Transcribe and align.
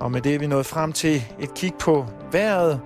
Og 0.00 0.10
med 0.10 0.20
det 0.20 0.34
er 0.34 0.38
vi 0.38 0.46
nået 0.46 0.66
frem 0.66 0.92
til 0.92 1.22
et 1.40 1.54
kig 1.54 1.74
på 1.74 2.06
vejret. 2.32 2.80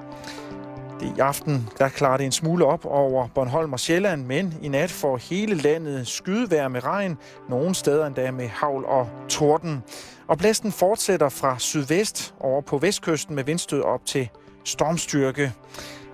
Det 1.00 1.12
i 1.16 1.20
aften, 1.20 1.68
der 1.78 1.88
klarer 1.88 2.16
det 2.16 2.26
en 2.26 2.32
smule 2.32 2.64
op 2.64 2.84
over 2.84 3.28
Bornholm 3.34 3.72
og 3.72 3.80
Sjælland, 3.80 4.24
men 4.24 4.54
i 4.62 4.68
nat 4.68 4.90
får 4.90 5.16
hele 5.16 5.54
landet 5.54 6.06
skydevejr 6.06 6.68
med 6.68 6.84
regn, 6.84 7.18
nogle 7.48 7.74
steder 7.74 8.06
endda 8.06 8.30
med 8.30 8.48
havl 8.48 8.84
og 8.84 9.08
torden. 9.28 9.82
Og 10.28 10.38
blæsten 10.38 10.72
fortsætter 10.72 11.28
fra 11.28 11.58
sydvest 11.58 12.34
over 12.40 12.60
på 12.60 12.78
vestkysten 12.78 13.34
med 13.34 13.44
vindstød 13.44 13.82
op 13.82 14.06
til 14.06 14.28
stormstyrke. 14.64 15.52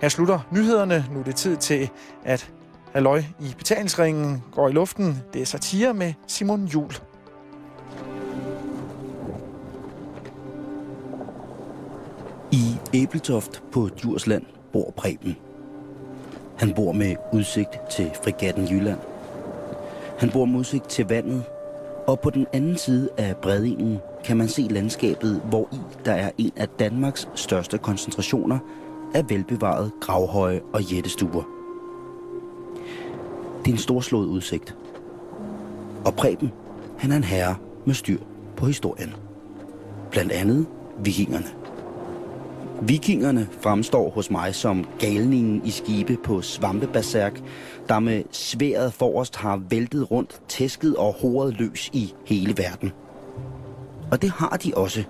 Her 0.01 0.09
slutter 0.09 0.39
nyhederne. 0.51 1.05
Nu 1.11 1.19
er 1.19 1.23
det 1.23 1.35
tid 1.35 1.57
til, 1.57 1.89
at 2.25 2.51
Halløj 2.93 3.23
i 3.39 3.55
betalingsringen 3.57 4.43
går 4.51 4.69
i 4.69 4.71
luften. 4.71 5.23
Det 5.33 5.41
er 5.41 5.45
satire 5.45 5.93
med 5.93 6.13
Simon 6.27 6.65
Jul. 6.65 6.91
I 12.97 13.01
Æbeltoft 13.01 13.63
på 13.71 13.89
Djursland 13.97 14.43
bor 14.73 14.93
Preben. 14.97 15.35
Han 16.57 16.73
bor 16.73 16.91
med 16.91 17.15
udsigt 17.33 17.69
til 17.91 18.11
frigatten 18.23 18.67
Jylland. 18.67 18.99
Han 20.19 20.29
bor 20.29 20.45
med 20.45 20.59
udsigt 20.59 20.89
til 20.89 21.07
vandet, 21.07 21.43
og 22.07 22.19
på 22.19 22.29
den 22.29 22.47
anden 22.53 22.77
side 22.77 23.09
af 23.17 23.37
Bredingen 23.37 23.99
kan 24.23 24.37
man 24.37 24.47
se 24.47 24.61
landskabet, 24.61 25.41
hvor 25.49 25.69
i 25.71 25.77
der 26.05 26.13
er 26.13 26.31
en 26.37 26.51
af 26.55 26.67
Danmarks 26.67 27.29
største 27.35 27.77
koncentrationer 27.77 28.59
af 29.13 29.29
velbevaret 29.29 29.91
gravhøje 30.01 30.61
og 30.73 30.81
jættestuer. 30.83 31.43
Det 33.59 33.67
er 33.67 33.75
en 33.75 33.77
storslået 33.77 34.27
udsigt. 34.27 34.77
Og 36.05 36.13
Preben, 36.13 36.51
han 36.97 37.11
er 37.11 37.15
en 37.17 37.23
herre 37.23 37.55
med 37.85 37.93
styr 37.93 38.19
på 38.55 38.65
historien. 38.65 39.13
Blandt 40.11 40.31
andet 40.31 40.65
vikingerne. 41.03 41.66
Vikingerne 42.81 43.47
fremstår 43.61 44.09
hos 44.09 44.31
mig 44.31 44.55
som 44.55 44.85
galningen 44.99 45.61
i 45.65 45.71
skibe 45.71 46.17
på 46.23 46.41
Svampeberserk, 46.41 47.41
der 47.89 47.99
med 47.99 48.23
sværet 48.31 48.93
forrest 48.93 49.35
har 49.35 49.61
væltet 49.69 50.11
rundt, 50.11 50.41
tæsket 50.47 50.95
og 50.95 51.13
horet 51.13 51.59
løs 51.59 51.89
i 51.93 52.13
hele 52.25 52.57
verden. 52.57 52.91
Og 54.11 54.21
det 54.21 54.29
har 54.29 54.57
de 54.63 54.71
også. 54.75 55.03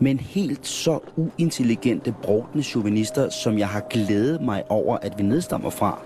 Men 0.00 0.20
helt 0.20 0.66
så 0.66 0.98
uintelligente, 1.16 2.14
brugtende 2.22 2.64
chauvinister, 2.64 3.28
som 3.28 3.58
jeg 3.58 3.68
har 3.68 3.80
glædet 3.90 4.40
mig 4.40 4.62
over, 4.68 4.96
at 4.96 5.18
vi 5.18 5.22
nedstammer 5.22 5.70
fra, 5.70 5.98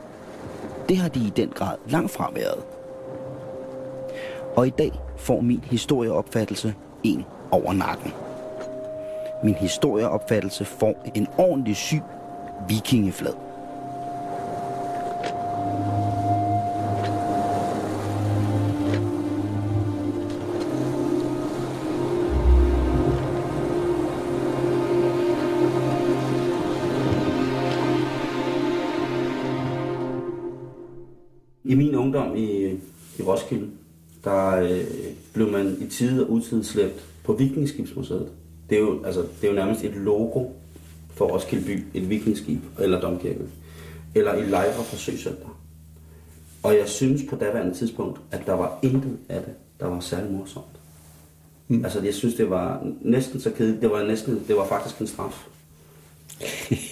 det 0.88 0.96
har 0.96 1.08
de 1.08 1.20
i 1.20 1.32
den 1.36 1.48
grad 1.48 1.76
langt 1.88 2.10
fra 2.10 2.30
været. 2.34 2.64
Og 4.56 4.66
i 4.66 4.70
dag 4.70 4.92
får 5.16 5.40
min 5.40 5.64
historieopfattelse 5.64 6.74
en 7.02 7.24
over 7.50 7.72
nakken. 7.72 8.23
Min 9.44 9.54
historieopfattelse 9.54 10.64
får 10.64 11.10
en 11.14 11.26
ordentlig 11.38 11.76
syg 11.76 12.02
vikingeflad. 12.68 13.32
I 31.64 31.74
min 31.74 31.94
ungdom 31.94 32.36
i, 32.36 32.70
i 33.18 33.22
Roskilde, 33.22 33.70
der 34.24 34.56
øh, 34.56 34.84
blev 35.34 35.50
man 35.52 35.76
i 35.80 35.86
tide 35.86 36.26
og 36.26 36.32
utid 36.32 36.64
slæbt 36.64 37.06
på 37.24 37.32
Vikingskibsmuseet. 37.32 38.43
Det 38.70 38.76
er, 38.76 38.80
jo, 38.80 39.04
altså, 39.04 39.20
det 39.20 39.44
er 39.44 39.48
jo 39.48 39.54
nærmest 39.54 39.84
et 39.84 39.94
logo 39.94 40.46
for 41.14 41.26
Roskilde 41.26 41.64
by, 41.64 41.84
et 41.94 42.10
vikingskib 42.10 42.60
eller 42.78 43.00
domkirke. 43.00 43.44
Eller 44.14 44.34
i 44.34 44.42
lejre 44.42 44.84
for 44.84 44.96
Søcenter. 44.96 45.60
Og 46.62 46.76
jeg 46.76 46.88
synes 46.88 47.22
på 47.30 47.36
daværende 47.36 47.74
tidspunkt, 47.74 48.20
at 48.30 48.46
der 48.46 48.52
var 48.52 48.78
intet 48.82 49.18
af 49.28 49.40
det, 49.40 49.54
der 49.80 49.86
var 49.86 50.00
særlig 50.00 50.32
morsomt. 50.32 50.64
Mm. 51.68 51.84
Altså 51.84 52.00
jeg 52.00 52.14
synes, 52.14 52.34
det 52.34 52.50
var 52.50 52.86
næsten 53.00 53.40
så 53.40 53.50
kedeligt. 53.50 53.82
Det 53.82 53.90
var, 53.90 54.02
næsten, 54.02 54.44
det 54.48 54.56
var 54.56 54.66
faktisk 54.66 55.00
en 55.00 55.06
straf. 55.06 55.46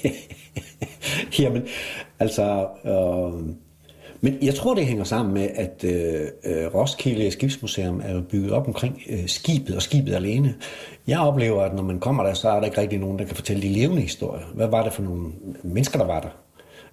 Jamen, 1.38 1.62
altså... 2.18 2.68
Øh 2.86 3.54
men 4.24 4.38
jeg 4.42 4.54
tror, 4.54 4.74
det 4.74 4.86
hænger 4.86 5.04
sammen 5.04 5.34
med, 5.34 5.48
at 5.54 5.84
øh, 5.84 6.28
øh 6.44 6.74
Roskilde 6.74 7.30
Skibsmuseum 7.30 8.00
er 8.04 8.20
bygget 8.20 8.52
op 8.52 8.66
omkring 8.66 9.02
øh, 9.10 9.26
skibet 9.26 9.76
og 9.76 9.82
skibet 9.82 10.14
alene. 10.14 10.54
Jeg 11.06 11.20
oplever, 11.20 11.62
at 11.62 11.74
når 11.74 11.82
man 11.82 12.00
kommer 12.00 12.22
der, 12.22 12.34
så 12.34 12.48
er 12.48 12.58
der 12.58 12.64
ikke 12.64 12.80
rigtig 12.80 12.98
nogen, 12.98 13.18
der 13.18 13.24
kan 13.24 13.36
fortælle 13.36 13.62
de 13.62 13.68
levende 13.68 14.02
historier. 14.02 14.44
Hvad 14.54 14.66
var 14.66 14.82
det 14.84 14.92
for 14.92 15.02
nogle 15.02 15.32
mennesker, 15.62 15.98
der 15.98 16.06
var 16.06 16.20
der? 16.20 16.28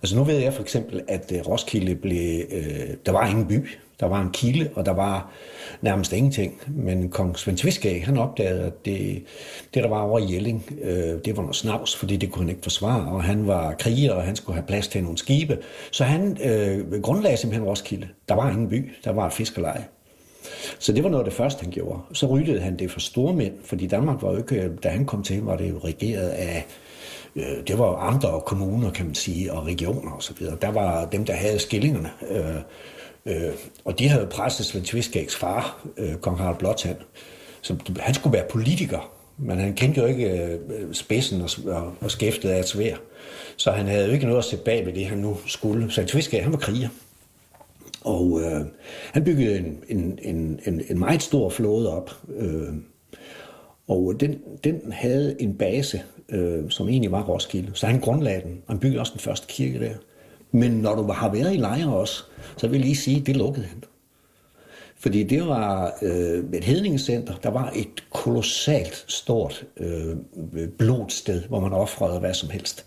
Altså 0.02 0.16
nu 0.16 0.24
ved 0.24 0.38
jeg 0.38 0.54
for 0.54 0.62
eksempel, 0.62 1.02
at 1.08 1.32
øh, 1.36 1.48
Roskilde 1.48 1.96
blev... 1.96 2.42
Øh, 2.52 2.90
der 3.06 3.12
var 3.12 3.28
ingen 3.28 3.48
by. 3.48 3.68
Der 4.00 4.06
var 4.06 4.22
en 4.22 4.32
kilde, 4.32 4.70
og 4.76 4.86
der 4.86 4.94
var 4.94 5.32
nærmest 5.82 6.14
ingenting. 6.14 6.62
Men 6.68 7.10
kong 7.10 7.40
Svend 7.40 7.58
Tviskag, 7.58 8.06
han 8.06 8.18
opdagede, 8.18 8.64
at 8.64 8.86
det, 8.86 9.24
det 9.74 9.84
der 9.84 9.90
var 9.90 10.02
over 10.02 10.20
i 10.20 10.34
Jelling, 10.34 10.72
øh, 10.82 11.20
det 11.26 11.38
var 11.38 11.42
noget 11.42 11.56
snavs, 11.56 11.96
fordi 11.96 12.18
det 12.18 12.32
kunne 12.32 12.44
han 12.44 12.50
ikke 12.50 12.64
forsvare, 12.64 13.12
og 13.12 13.24
han 13.24 13.48
var 13.48 13.74
kriger, 13.74 14.14
og 14.14 14.24
han 14.24 14.36
skulle 14.36 14.56
have 14.56 14.68
plads 14.68 14.88
til 14.88 15.04
nogle 15.04 15.18
skibe. 15.18 15.58
Så 15.92 16.04
han 16.04 16.38
øh, 16.44 17.02
grundlagde 17.02 17.38
simpelthen 17.38 17.68
Roskilde. 17.68 18.08
Der 18.30 18.36
var 18.36 18.50
ingen 18.50 18.70
by, 18.70 18.92
der 19.04 19.12
var 19.12 19.28
et 19.28 19.34
fiskerleje. 19.34 19.86
Så 20.80 20.94
det 20.94 21.04
var 21.04 21.10
noget 21.10 21.26
af 21.26 21.30
det 21.30 21.38
første, 21.38 21.64
han 21.64 21.72
gjorde. 21.72 22.00
Så 22.14 22.26
ryddede 22.26 22.60
han 22.60 22.80
det 22.80 22.92
for 22.92 23.00
store 23.00 23.34
mænd, 23.34 23.54
fordi 23.64 23.88
Danmark 23.88 24.22
var 24.22 24.32
jo 24.32 24.38
ikke, 24.38 24.56
øh, 24.56 24.72
da 24.84 24.90
han 24.90 25.06
kom 25.06 25.24
til, 25.24 25.44
var 25.44 25.58
det 25.58 25.70
jo 25.70 25.80
regeret 25.84 26.30
af 26.30 26.66
øh, 27.36 27.68
det 27.68 27.80
var 27.80 27.96
andre 27.96 28.42
kommuner, 28.46 28.92
kan 28.92 29.06
man 29.06 29.16
sige, 29.16 29.54
og 29.54 29.66
regioner 29.66 30.12
osv. 30.12 30.46
Der 30.62 30.72
var 30.72 31.06
dem, 31.06 31.26
der 31.26 31.34
havde 31.34 31.60
skillingerne. 31.60 32.10
Øh, 32.30 32.56
Øh, 33.26 33.54
og 33.86 34.00
de 34.00 34.08
havde 34.08 34.26
presset 34.26 34.66
Svend 34.66 34.86
Tviskægs 34.86 35.36
far, 35.36 35.88
øh, 35.98 36.16
kong 36.16 36.38
Harald 36.38 36.58
Blåtand. 36.58 36.98
Så 37.62 37.76
han 38.00 38.14
skulle 38.14 38.34
være 38.34 38.48
politiker, 38.50 39.12
men 39.38 39.60
han 39.60 39.74
kendte 39.74 40.02
jo 40.02 40.08
ikke 40.08 40.30
øh, 40.30 40.94
spidsen 40.94 41.42
og, 41.42 41.50
og, 41.66 41.94
og 42.02 42.12
skæftet 42.12 42.50
af 42.50 42.60
et 42.60 42.68
svær. 42.68 42.96
Så 43.58 43.72
han 43.72 43.88
havde 43.88 44.06
jo 44.06 44.12
ikke 44.12 44.26
noget 44.26 44.38
at 44.38 44.46
sætte 44.46 44.66
bag 44.66 44.86
ved 44.86 44.94
det, 44.94 45.06
han 45.06 45.18
nu 45.18 45.38
skulle. 45.46 45.92
Svend 45.92 46.08
Tviskæg, 46.08 46.44
han 46.44 46.52
var 46.52 46.58
kriger. 46.58 46.90
Og 48.02 48.42
øh, 48.42 48.66
han 49.14 49.24
byggede 49.24 49.58
en, 49.58 49.84
en, 49.88 50.20
en, 50.22 50.60
en, 50.66 50.82
en 50.90 51.00
meget 51.00 51.22
stor 51.22 51.50
flåde 51.50 51.98
op. 51.98 52.12
Øh, 52.36 52.74
og 53.88 54.16
den, 54.20 54.40
den 54.64 54.92
havde 54.92 55.42
en 55.42 55.58
base, 55.58 56.02
øh, 56.30 56.70
som 56.70 56.90
egentlig 56.90 57.12
var 57.12 57.24
Roskilde. 57.24 57.72
Så 57.74 57.88
han 57.88 58.00
grundlagde 58.00 58.42
den, 58.42 58.62
han 58.68 58.80
byggede 58.80 59.00
også 59.00 59.14
den 59.14 59.20
første 59.20 59.48
kirke 59.48 59.80
der. 59.80 59.94
Men 60.52 60.72
når 60.72 60.96
du 60.96 61.12
har 61.12 61.32
været 61.32 61.54
i 61.54 61.58
lejre 61.58 61.96
også, 61.96 62.24
så 62.58 62.68
vil 62.68 62.78
jeg 62.78 62.86
lige 62.86 62.96
sige, 62.96 63.20
at 63.20 63.26
det 63.26 63.38
lukkede 63.38 63.66
han. 63.66 63.84
Fordi 65.00 65.24
det 65.24 65.48
var 65.48 65.94
øh, 66.02 66.44
et 66.54 66.64
hedningscenter, 66.64 67.34
der 67.44 67.50
var 67.50 67.72
et 67.76 68.04
kolossalt 68.12 69.06
stort 69.08 69.66
øh, 69.78 70.16
blodsted, 70.78 71.44
hvor 71.44 71.60
man 71.60 71.74
offrede 71.74 72.20
hvad 72.20 72.34
som 72.34 72.50
helst. 72.50 72.86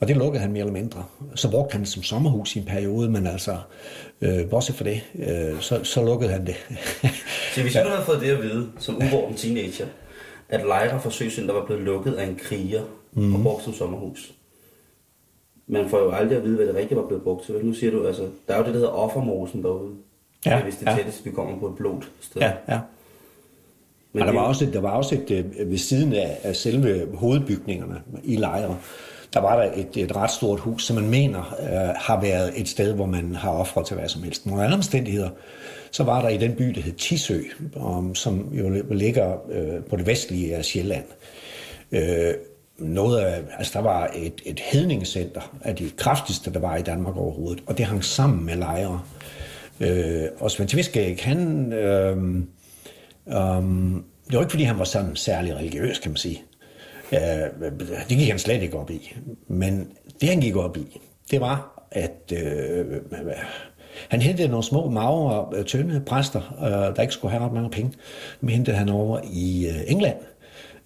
Og 0.00 0.08
det 0.08 0.16
lukkede 0.16 0.40
han 0.40 0.52
mere 0.52 0.60
eller 0.60 0.72
mindre. 0.72 1.04
Så 1.34 1.50
brugte 1.50 1.72
han 1.72 1.80
det 1.80 1.88
som 1.88 2.02
sommerhus 2.02 2.56
i 2.56 2.58
en 2.58 2.64
periode, 2.64 3.10
men 3.10 3.26
altså, 3.26 3.56
øh, 4.20 4.50
bortset 4.50 4.76
for 4.76 4.84
det, 4.84 5.02
øh, 5.14 5.60
så, 5.60 5.84
så 5.84 6.04
lukkede 6.04 6.30
han 6.30 6.46
det. 6.46 6.54
så 7.54 7.62
hvis 7.62 7.72
du 7.72 7.78
ja. 7.78 7.88
havde 7.88 8.04
fået 8.04 8.20
det 8.20 8.30
at 8.30 8.42
vide, 8.42 8.70
som 8.78 8.96
uvorten 8.96 9.36
teenager, 9.36 9.86
at 10.48 10.66
lejre 10.66 11.00
for 11.00 11.10
Søcenter 11.10 11.54
var 11.54 11.64
blevet 11.66 11.82
lukket 11.82 12.14
af 12.14 12.26
en 12.26 12.36
kriger 12.36 12.82
mm. 13.12 13.34
og 13.34 13.42
brugt 13.42 13.64
som 13.64 13.74
sommerhus, 13.74 14.32
man 15.66 15.88
får 15.88 15.98
jo 15.98 16.10
aldrig 16.10 16.38
at 16.38 16.44
vide, 16.44 16.56
hvad 16.56 16.66
det 16.66 16.74
rigtigt 16.74 17.00
var 17.00 17.06
blevet 17.06 17.22
brugt 17.22 17.44
til. 17.44 17.54
Nu 17.62 17.72
siger 17.72 17.92
du, 17.92 18.06
altså, 18.06 18.22
der 18.48 18.54
er 18.54 18.58
jo 18.58 18.64
det, 18.64 18.74
der 18.74 18.80
hedder 18.80 18.92
offermosen 18.92 19.62
derude. 19.62 19.92
Ja, 20.46 20.50
det 20.50 20.58
er 20.58 20.62
hvis 20.62 20.76
det 20.76 20.86
ja. 20.86 20.96
tætteste, 20.96 21.24
vi 21.24 21.30
kommer 21.30 21.58
på 21.58 21.66
et 21.66 21.76
blot 21.76 22.04
sted. 22.20 22.40
Ja, 22.40 22.52
ja. 22.68 22.80
Men 24.12 24.22
og 24.22 24.28
der 24.28 24.34
var, 24.34 24.40
også, 24.40 24.66
der 24.72 24.80
var 24.80 24.90
også 24.90 25.14
et, 25.14 25.30
øh, 25.30 25.70
ved 25.70 25.78
siden 25.78 26.12
af, 26.12 26.38
af 26.42 26.56
selve 26.56 27.06
hovedbygningerne 27.14 28.02
i 28.24 28.36
lejre, 28.36 28.76
der 29.34 29.40
var 29.40 29.62
der 29.62 29.72
et, 29.72 29.96
et 29.96 30.16
ret 30.16 30.30
stort 30.30 30.60
hus, 30.60 30.84
som 30.84 30.96
man 30.96 31.10
mener 31.10 31.56
uh, 31.58 31.96
har 31.96 32.20
været 32.20 32.60
et 32.60 32.68
sted, 32.68 32.92
hvor 32.92 33.06
man 33.06 33.34
har 33.34 33.50
offret 33.50 33.86
til 33.86 33.96
hvad 33.96 34.08
som 34.08 34.22
helst. 34.22 34.46
Nogle 34.46 34.64
andre 34.64 34.76
omstændigheder, 34.76 35.30
så 35.90 36.04
var 36.04 36.22
der 36.22 36.28
i 36.28 36.36
den 36.36 36.54
by, 36.54 36.64
der 36.64 36.80
hed 36.80 36.92
Tisø, 36.92 37.40
um, 37.76 38.14
som 38.14 38.48
jo 38.52 38.82
ligger 38.90 39.34
uh, 39.34 39.84
på 39.90 39.96
det 39.96 40.06
vestlige 40.06 40.56
af 40.56 40.64
Sjælland. 40.64 41.04
Uh, 41.92 41.98
noget 42.78 43.18
af, 43.20 43.42
altså 43.58 43.72
der 43.78 43.84
var 43.84 44.10
et, 44.14 44.42
et 44.44 44.60
hedningscenter 44.60 45.56
af 45.64 45.76
de 45.76 45.90
kraftigste, 45.90 46.52
der 46.52 46.60
var 46.60 46.76
i 46.76 46.82
Danmark 46.82 47.16
overhovedet, 47.16 47.64
og 47.66 47.78
det 47.78 47.86
hang 47.86 48.04
sammen 48.04 48.46
med 48.46 48.56
lejre. 48.56 49.00
Øh, 49.80 50.28
og 50.40 50.50
Svend 50.50 50.68
Tviskæg, 50.68 51.18
han, 51.22 51.72
øh, 51.72 52.16
øh, 53.28 53.62
det 54.26 54.32
var 54.32 54.40
ikke 54.40 54.50
fordi 54.50 54.64
han 54.64 54.78
var 54.78 54.84
sådan 54.84 55.16
særlig 55.16 55.56
religiøs, 55.56 55.98
kan 55.98 56.10
man 56.10 56.16
sige. 56.16 56.42
Øh, 57.12 57.70
det 58.08 58.18
gik 58.18 58.28
han 58.28 58.38
slet 58.38 58.62
ikke 58.62 58.78
op 58.78 58.90
i. 58.90 59.14
Men 59.48 59.88
det 60.20 60.28
han 60.28 60.40
gik 60.40 60.56
op 60.56 60.76
i, 60.76 61.00
det 61.30 61.40
var, 61.40 61.86
at 61.90 62.32
øh, 62.32 62.86
han 64.08 64.22
hentede 64.22 64.48
nogle 64.48 64.64
små, 64.64 64.90
magre, 64.90 65.46
øh, 65.56 65.64
tynde 65.64 66.02
præster, 66.06 66.56
øh, 66.62 66.96
der 66.96 67.02
ikke 67.02 67.14
skulle 67.14 67.32
have 67.32 67.44
ret 67.44 67.52
mange 67.52 67.70
penge. 67.70 67.92
Dem 68.40 68.48
hentede 68.48 68.76
han 68.76 68.88
over 68.88 69.20
i 69.32 69.66
øh, 69.68 69.80
England 69.86 70.16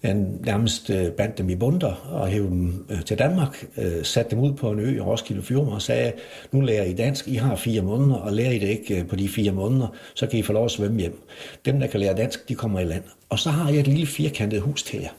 han 0.01 0.39
nærmest 0.45 0.89
øh, 0.89 1.11
bandt 1.11 1.37
dem 1.37 1.49
i 1.49 1.55
bunder 1.55 1.93
og 2.11 2.27
hævde 2.27 2.49
dem 2.49 2.85
øh, 2.89 3.01
til 3.05 3.19
Danmark, 3.19 3.65
øh, 3.77 4.03
satte 4.03 4.31
dem 4.31 4.39
ud 4.39 4.53
på 4.53 4.71
en 4.71 4.79
ø 4.79 4.95
i 4.95 4.99
Roskilde 4.99 5.41
Fjord 5.41 5.67
og 5.67 5.81
sagde, 5.81 6.11
nu 6.51 6.61
lærer 6.61 6.83
I 6.83 6.93
dansk, 6.93 7.27
I 7.27 7.35
har 7.35 7.55
fire 7.55 7.81
måneder, 7.81 8.15
og 8.15 8.33
lærer 8.33 8.51
I 8.51 8.59
det 8.59 8.67
ikke 8.67 8.99
øh, 8.99 9.07
på 9.07 9.15
de 9.15 9.29
fire 9.29 9.51
måneder, 9.51 9.87
så 10.13 10.27
kan 10.27 10.39
I 10.39 10.41
få 10.41 10.53
lov 10.53 10.65
at 10.65 10.71
svømme 10.71 10.99
hjem. 10.99 11.21
Dem, 11.65 11.79
der 11.79 11.87
kan 11.87 11.99
lære 11.99 12.13
dansk, 12.13 12.49
de 12.49 12.55
kommer 12.55 12.79
i 12.79 12.83
land. 12.83 13.03
Og 13.29 13.39
så 13.39 13.49
har 13.49 13.69
jeg 13.69 13.79
et 13.79 13.87
lille 13.87 14.07
firkantet 14.07 14.61
hus 14.61 14.83
til 14.83 14.99
jer. 14.99 15.09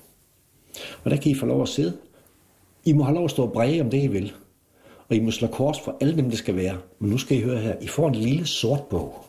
Og 1.04 1.10
der 1.10 1.16
kan 1.16 1.32
I 1.32 1.34
få 1.34 1.46
lov 1.46 1.62
at 1.62 1.68
sidde. 1.68 1.96
I 2.84 2.92
må 2.92 3.04
have 3.04 3.14
lov 3.14 3.24
at 3.24 3.30
stå 3.30 3.42
og 3.42 3.52
bræge 3.52 3.80
om 3.80 3.90
det, 3.90 4.02
I 4.02 4.06
vil. 4.06 4.32
Og 5.08 5.16
I 5.16 5.20
må 5.20 5.30
slå 5.30 5.48
kors 5.48 5.80
for 5.84 5.96
alle 6.00 6.16
dem, 6.16 6.30
det 6.30 6.38
skal 6.38 6.56
være. 6.56 6.76
Men 6.98 7.10
nu 7.10 7.18
skal 7.18 7.36
I 7.36 7.40
høre 7.40 7.58
her, 7.58 7.74
I 7.80 7.86
får 7.86 8.08
en 8.08 8.14
lille 8.14 8.46
sort 8.46 8.82
bog. 8.90 9.24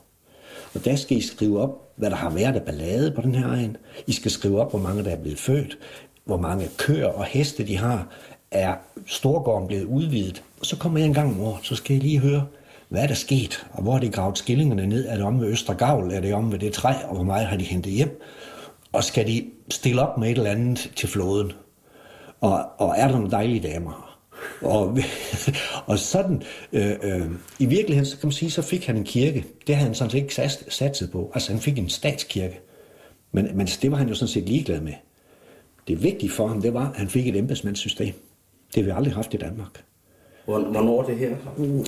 Og 0.73 0.85
der 0.85 0.95
skal 0.95 1.17
I 1.17 1.21
skrive 1.21 1.61
op, 1.61 1.90
hvad 2.01 2.09
der 2.09 2.15
har 2.15 2.29
været 2.29 2.55
af 2.55 2.61
ballade 2.61 3.11
på 3.11 3.21
den 3.21 3.35
her 3.35 3.47
egen. 3.47 3.77
I 4.07 4.11
skal 4.11 4.31
skrive 4.31 4.61
op, 4.61 4.69
hvor 4.69 4.79
mange 4.79 5.03
der 5.03 5.09
er 5.09 5.21
blevet 5.21 5.39
født, 5.39 5.77
hvor 6.25 6.37
mange 6.37 6.69
køer 6.77 7.07
og 7.07 7.25
heste 7.25 7.67
de 7.67 7.77
har. 7.77 8.07
Er 8.51 8.75
Storgården 9.05 9.67
blevet 9.67 9.83
udvidet? 9.83 10.43
Og 10.59 10.65
så 10.65 10.77
kommer 10.77 10.99
jeg 10.99 11.07
en 11.07 11.13
gang 11.13 11.29
om 11.29 11.41
året, 11.41 11.65
så 11.65 11.75
skal 11.75 11.93
jeg 11.93 12.03
lige 12.03 12.19
høre, 12.19 12.45
hvad 12.89 13.03
er 13.03 13.07
der 13.07 13.13
sket, 13.13 13.67
og 13.71 13.83
hvor 13.83 13.91
har 13.91 13.99
de 13.99 14.09
gravet 14.09 14.37
skillingerne 14.37 14.87
ned? 14.87 15.07
Er 15.07 15.15
det 15.15 15.25
om 15.25 15.41
ved 15.41 15.47
Østergavl? 15.47 16.11
Er 16.11 16.21
det 16.21 16.33
om 16.33 16.51
ved 16.51 16.59
det 16.59 16.73
træ? 16.73 16.93
Og 17.07 17.15
hvor 17.15 17.23
meget 17.23 17.47
har 17.47 17.57
de 17.57 17.63
hentet 17.63 17.93
hjem? 17.93 18.21
Og 18.91 19.03
skal 19.03 19.27
de 19.27 19.45
stille 19.69 20.01
op 20.01 20.17
med 20.17 20.31
et 20.31 20.37
eller 20.37 20.51
andet 20.51 20.91
til 20.95 21.09
floden? 21.09 21.51
Og, 22.41 22.65
og 22.77 22.93
er 22.97 23.07
der 23.07 23.15
nogle 23.15 23.31
dejlige 23.31 23.67
damer? 23.69 24.10
Og, 24.61 24.97
og 25.85 25.99
sådan, 25.99 26.43
øh, 26.73 26.91
øh, 27.03 27.31
i 27.59 27.65
virkeligheden, 27.65 28.05
så 28.05 28.17
kan 28.17 28.27
man 28.27 28.31
sige, 28.31 28.51
så 28.51 28.61
fik 28.61 28.85
han 28.85 28.97
en 28.97 29.03
kirke. 29.03 29.45
Det 29.67 29.75
havde 29.75 29.87
han 29.87 29.95
sådan 29.95 30.11
set 30.11 30.17
ikke 30.17 30.35
sat, 30.35 30.65
satset 30.69 31.11
på. 31.11 31.31
Altså, 31.33 31.51
han 31.51 31.61
fik 31.61 31.77
en 31.77 31.89
statskirke. 31.89 32.59
Men, 33.31 33.57
men 33.57 33.67
det 33.67 33.91
var 33.91 33.97
han 33.97 34.07
jo 34.07 34.13
sådan 34.13 34.27
set 34.27 34.49
ligeglad 34.49 34.81
med. 34.81 34.93
Det 35.87 36.03
vigtige 36.03 36.29
for 36.29 36.47
ham, 36.47 36.61
det 36.61 36.73
var, 36.73 36.89
at 36.89 36.97
han 36.97 37.09
fik 37.09 37.27
et 37.27 37.35
embedsmandssystem. 37.35 38.13
Det 38.75 38.83
har 38.83 38.83
vi 38.83 38.97
aldrig 38.97 39.13
haft 39.13 39.33
i 39.33 39.37
Danmark. 39.37 39.83
Hvornår 40.45 41.03
det 41.03 41.17
her? 41.17 41.35
Uh, 41.57 41.85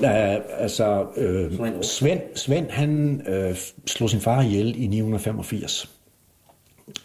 altså, 0.57 1.05
øh, 1.17 1.51
Svend, 1.81 2.21
Svend, 2.35 2.69
han 2.69 3.21
øh, 3.27 3.55
slog 3.85 4.09
sin 4.09 4.19
far 4.19 4.41
ihjel 4.41 4.83
i 4.83 4.87
985. 4.87 5.89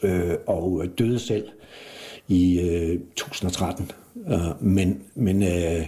Øh, 0.02 0.34
og 0.46 0.84
døde 0.98 1.18
selv 1.18 1.48
i 2.28 2.60
øh, 2.60 2.90
1013. 2.90 3.90
Øh, 4.28 4.62
men 4.62 5.02
men 5.14 5.42
øh, 5.42 5.86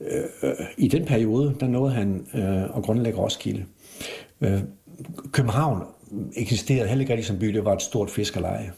øh, 0.00 0.52
i 0.78 0.88
den 0.88 1.04
periode, 1.04 1.56
der 1.60 1.66
nåede 1.66 1.92
han 1.92 2.26
øh, 2.34 2.62
at 2.62 2.82
grundlægge 2.82 3.18
Roskilde. 3.18 3.64
Øh, 4.40 4.60
København 5.32 5.82
eksisterede 6.36 6.88
heller 6.88 7.02
ikke 7.02 7.12
rigtig 7.12 7.26
som 7.26 7.38
by, 7.38 7.46
det 7.46 7.64
var 7.64 7.72
et 7.72 7.82
stort 7.82 8.10
fiskerleje. 8.10 8.72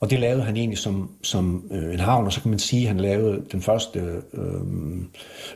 Og 0.00 0.10
det 0.10 0.20
lavede 0.20 0.42
han 0.42 0.56
egentlig 0.56 0.78
som, 0.78 1.10
som 1.22 1.64
øh, 1.70 1.92
en 1.92 2.00
havn, 2.00 2.26
og 2.26 2.32
så 2.32 2.40
kan 2.42 2.50
man 2.50 2.58
sige, 2.58 2.82
at 2.82 2.88
han 2.88 3.00
lavede 3.00 3.44
den 3.52 3.62
første 3.62 4.22
øh, 4.34 4.42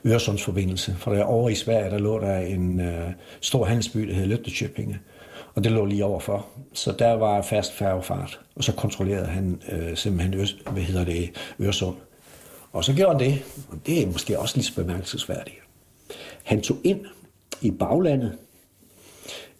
Øresundsforbindelse. 0.06 0.94
For 0.98 1.12
der 1.12 1.24
over 1.24 1.48
i 1.48 1.54
Sverige, 1.54 1.90
der 1.90 1.98
lå 1.98 2.20
der 2.20 2.38
en 2.38 2.80
øh, 2.80 3.10
stor 3.40 3.64
handelsby, 3.64 4.08
der 4.08 4.14
hed 4.14 4.26
Løttechøpinge. 4.26 4.98
Og 5.54 5.64
det 5.64 5.72
lå 5.72 5.84
lige 5.84 6.04
overfor. 6.04 6.46
Så 6.72 6.94
der 6.98 7.12
var 7.12 7.42
fast 7.42 7.72
færgefart. 7.72 8.40
Og 8.56 8.64
så 8.64 8.72
kontrollerede 8.72 9.26
han 9.26 9.62
øh, 9.72 9.96
simpelthen 9.96 10.34
Øs, 10.34 10.56
hvad 10.72 10.82
hedder 10.82 11.04
det, 11.04 11.30
Øresund. 11.60 11.96
Og 12.72 12.84
så 12.84 12.94
gjorde 12.94 13.18
han 13.18 13.30
det, 13.30 13.42
og 13.70 13.86
det 13.86 14.02
er 14.02 14.06
måske 14.06 14.38
også 14.38 14.56
lidt 14.56 14.72
bemærkelsesværdigt. 14.76 15.56
Han 16.42 16.60
tog 16.60 16.76
ind 16.84 17.06
i 17.60 17.70
baglandet 17.70 18.38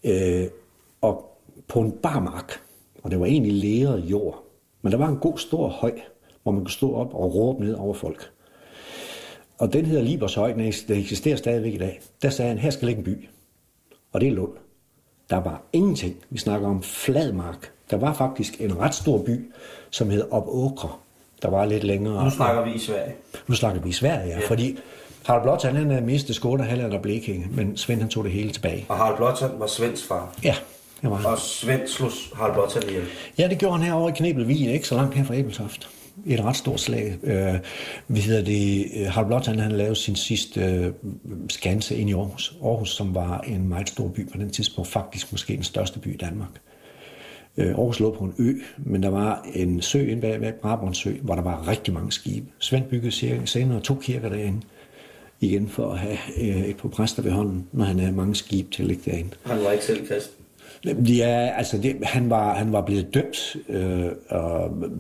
øh, 0.05 0.47
og 1.01 1.39
på 1.69 1.81
en 1.81 1.93
barmark, 1.93 2.61
og 3.03 3.11
det 3.11 3.21
var 3.21 3.27
egentlig 3.27 3.53
læret 3.53 3.99
jord. 3.99 4.45
Men 4.83 4.93
der 4.93 4.99
var 4.99 5.09
en 5.09 5.19
god 5.19 5.39
stor 5.39 5.69
høj, 5.69 6.01
hvor 6.43 6.53
man 6.53 6.61
kunne 6.61 6.71
stå 6.71 6.95
op 6.95 7.15
og 7.15 7.35
råbe 7.35 7.65
ned 7.65 7.75
over 7.75 7.95
folk. 7.95 8.31
Og 9.59 9.73
den 9.73 9.87
hedder 9.87 10.03
Libers 10.03 10.35
Høj, 10.35 10.53
den 10.53 10.73
eksisterer 10.89 11.37
stadigvæk 11.37 11.75
i 11.75 11.79
dag. 11.79 12.01
Der 12.23 12.31
sagde 12.31 12.49
han, 12.49 12.59
her 12.59 12.71
skal 12.71 12.87
ligge 12.87 12.99
en 12.99 13.05
by. 13.05 13.29
Og 14.13 14.21
det 14.21 14.29
er 14.29 14.33
Lund. 14.33 14.53
Der 15.31 15.37
var 15.37 15.63
ingenting. 15.73 16.17
Vi 16.31 16.39
snakker 16.39 16.69
om 16.69 16.83
fladmark. 16.83 17.73
Der 17.91 17.97
var 17.97 18.15
faktisk 18.15 18.61
en 18.61 18.79
ret 18.79 18.95
stor 18.95 19.23
by, 19.23 19.53
som 19.91 20.11
hed 20.11 20.31
Op 20.31 20.45
Åkre. 20.49 20.93
Der 21.43 21.51
var 21.51 21.65
lidt 21.65 21.85
længere. 21.85 22.25
Nu 22.25 22.31
snakker 22.31 22.65
vi 22.65 22.73
i 22.73 22.79
Sverige. 22.79 23.13
Nu 23.47 23.55
snakker 23.55 23.81
vi 23.81 23.89
i 23.89 23.93
Sverige, 23.93 24.27
ja. 24.27 24.41
ja. 24.41 24.49
Fordi 24.49 24.79
Harald 25.27 25.43
Blåtand, 25.43 25.77
han 25.77 25.91
havde 25.91 26.03
mistet 26.03 26.37
Skåne, 26.37 26.65
Halland 26.65 26.93
og 26.93 27.03
Blekinge, 27.03 27.47
men 27.51 27.77
Svend 27.77 28.01
han 28.01 28.09
tog 28.09 28.25
det 28.25 28.33
hele 28.33 28.51
tilbage. 28.51 28.87
Og 28.89 28.97
Harald 28.97 29.17
Blåtand 29.17 29.59
var 29.59 29.67
Svends 29.67 30.05
far? 30.05 30.35
Ja, 30.45 30.55
det 31.03 31.11
var 31.11 31.17
han. 31.17 31.27
Og 31.27 31.39
Svend 31.39 31.89
slog 31.89 32.11
Harald 32.35 32.53
Blåtand 32.55 32.85
ihjel? 32.85 33.05
Ja, 33.39 33.49
det 33.49 33.59
gjorde 33.59 33.77
han 33.77 33.87
herovre 33.87 34.11
i 34.11 34.13
Knebelvig, 34.17 34.73
ikke 34.73 34.89
så 34.89 34.95
langt 34.95 35.15
her 35.15 35.25
fra 35.25 35.35
Ebeltoft. 35.35 35.89
Et 36.27 36.41
ret 36.41 36.57
stort 36.57 36.81
slag. 36.81 37.19
Øh, 37.23 37.55
vi 38.09 38.21
hedder 38.21 38.45
det, 38.45 38.87
øh, 38.97 39.07
Harald 39.07 39.27
Blåtand, 39.27 39.61
han 39.61 39.73
lavede 39.73 39.97
sin 39.97 40.17
sidste 40.17 40.61
øh, 40.61 40.93
skanse 41.49 41.97
ind 41.97 42.11
i 42.11 42.13
Aarhus. 42.13 42.57
Aarhus, 42.65 42.91
som 42.91 43.15
var 43.15 43.41
en 43.41 43.69
meget 43.69 43.89
stor 43.89 44.09
by 44.09 44.31
på 44.33 44.39
den 44.39 44.51
tidspunkt, 44.51 44.91
faktisk 44.91 45.33
måske 45.33 45.57
den 45.57 45.63
største 45.63 45.99
by 45.99 46.15
i 46.15 46.17
Danmark. 46.17 46.51
Øh, 47.57 47.67
Aarhus 47.67 48.01
lå 48.01 48.15
på 48.15 48.25
en 48.25 48.35
ø, 48.39 48.55
men 48.79 49.03
der 49.03 49.09
var 49.09 49.47
en 49.55 49.83
sø 49.83 50.07
inde 50.07 50.21
bag, 50.21 50.41
bag 50.41 50.55
Brabrand 50.55 50.95
Sø, 50.95 51.13
hvor 51.23 51.35
der 51.35 51.43
var 51.43 51.69
rigtig 51.69 51.95
mange 51.95 52.13
skibe. 52.13 52.47
Svend 52.59 52.85
byggede 52.85 53.13
cirka 53.13 53.47
senere 53.47 53.81
to 53.81 53.95
kirker 53.95 54.29
derinde, 54.29 54.61
igen 55.41 55.69
for 55.69 55.93
at 55.93 55.99
have 55.99 56.19
øh, 56.41 56.65
et 56.65 56.77
par 56.77 56.89
præster 56.89 57.23
ved 57.23 57.31
hånden, 57.31 57.67
når 57.73 57.85
han 57.85 57.99
havde 57.99 58.13
mange 58.13 58.35
skibe 58.35 58.71
til 58.71 58.83
at 58.83 58.89
ligge 58.89 59.11
derinde. 59.11 59.31
Han 59.45 59.65
var 59.65 59.71
ikke 59.71 59.85
selv 59.85 60.07
kristen? 60.07 60.45
Ja, 61.09 61.53
altså 61.57 61.79
det, 61.79 61.97
han, 62.03 62.31
var, 62.31 62.55
han 62.55 62.73
var 62.73 62.81
blevet 62.81 63.15
døbt 63.15 63.57
øh, 63.69 64.05
øh, 64.07 64.11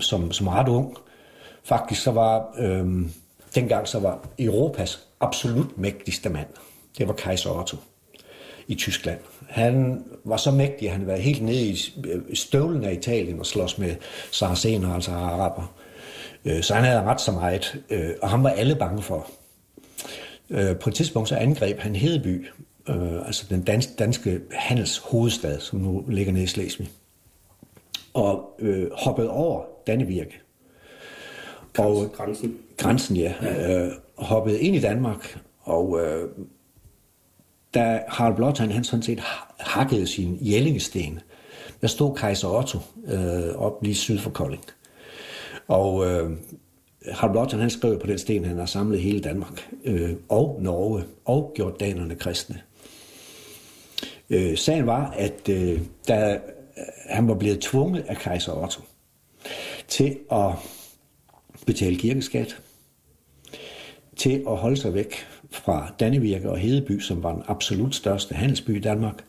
som, 0.00 0.32
som 0.32 0.48
ret 0.48 0.68
ung. 0.68 0.96
Faktisk 1.64 2.02
så 2.02 2.10
var, 2.10 2.54
øh, 2.58 2.86
dengang 3.54 3.88
så 3.88 3.98
var 3.98 4.28
Europas 4.38 5.06
absolut 5.20 5.78
mægtigste 5.78 6.28
mand, 6.28 6.46
det 6.98 7.08
var 7.08 7.14
kejser 7.14 7.50
Otto 7.50 7.76
i 8.68 8.74
Tyskland. 8.74 9.18
Han 9.48 10.04
var 10.24 10.36
så 10.36 10.50
mægtig, 10.50 10.88
at 10.88 10.96
han 10.96 11.06
var 11.06 11.16
helt 11.16 11.42
nede 11.42 11.66
i 12.28 12.36
støvlen 12.36 12.84
af 12.84 12.92
Italien 12.92 13.38
og 13.38 13.46
slås 13.46 13.78
med 13.78 13.94
saracener, 14.30 14.94
altså 14.94 15.10
araber. 15.10 15.74
Øh, 16.44 16.62
så 16.62 16.74
han 16.74 16.84
havde 16.84 17.02
ret 17.02 17.20
så 17.20 17.32
meget, 17.32 17.82
øh, 17.90 18.10
og 18.22 18.30
han 18.30 18.42
var 18.42 18.50
alle 18.50 18.76
bange 18.76 19.02
for. 19.02 19.26
Øh, 20.50 20.76
på 20.76 20.90
et 20.90 20.94
tidspunkt 20.94 21.28
så 21.28 21.36
angreb 21.36 21.78
han 21.78 21.96
Hedeby, 21.96 22.46
altså 23.26 23.46
den 23.50 23.62
danske 23.98 24.40
handelshovedstad, 24.52 25.60
som 25.60 25.78
nu 25.78 26.04
ligger 26.08 26.32
nede 26.32 26.44
i 26.44 26.46
Slesvig, 26.46 26.90
og 28.14 28.60
hoppede 28.92 29.30
over 29.30 29.62
Dannevirke. 29.86 30.40
Og 31.78 32.12
grænsen. 32.12 32.58
Grænsen, 32.76 33.16
ja. 33.16 33.32
ja. 33.42 33.90
hoppede 34.16 34.60
ind 34.60 34.76
i 34.76 34.80
Danmark, 34.80 35.38
og 35.60 36.00
da 37.74 38.02
Harald 38.08 38.36
Blåtand 38.36 38.70
han 38.70 38.84
sådan 38.84 39.02
set 39.02 39.20
hakkede 39.60 40.06
sin 40.06 40.38
jællingesten, 40.40 41.20
der 41.80 41.86
stod 41.86 42.16
kejser 42.16 42.48
Otto 42.48 42.78
øh, 43.06 43.54
op 43.54 43.82
lige 43.82 43.94
syd 43.94 44.18
for 44.18 44.30
Kolding. 44.30 44.64
Og 45.68 46.06
øh, 46.06 46.30
Harald 47.12 47.32
Blåtand 47.32 47.60
han 47.60 47.70
skrev 47.70 48.00
på 48.00 48.06
den 48.06 48.18
sten, 48.18 48.44
han 48.44 48.58
har 48.58 48.66
samlet 48.66 49.00
hele 49.00 49.20
Danmark 49.20 49.70
øh, 49.84 50.12
og 50.28 50.58
Norge 50.62 51.04
og 51.24 51.52
gjort 51.54 51.80
danerne 51.80 52.14
kristne. 52.14 52.60
Øh, 54.30 54.58
sagen 54.58 54.86
var, 54.86 55.10
at 55.10 55.48
øh, 55.48 55.80
da 56.08 56.32
øh, 56.34 56.40
han 57.08 57.28
var 57.28 57.34
blevet 57.34 57.60
tvunget 57.60 58.04
af 58.08 58.16
kejser 58.16 58.52
Otto 58.52 58.80
til 59.88 60.18
at 60.32 60.52
betale 61.66 61.96
kirkeskat, 61.96 62.56
til 64.16 64.44
at 64.48 64.56
holde 64.56 64.76
sig 64.76 64.94
væk 64.94 65.26
fra 65.52 65.92
Dannevirke 66.00 66.50
og 66.50 66.58
Hedeby, 66.58 67.00
som 67.00 67.22
var 67.22 67.32
den 67.32 67.42
absolut 67.48 67.94
største 67.94 68.34
handelsby 68.34 68.76
i 68.76 68.80
Danmark. 68.80 69.24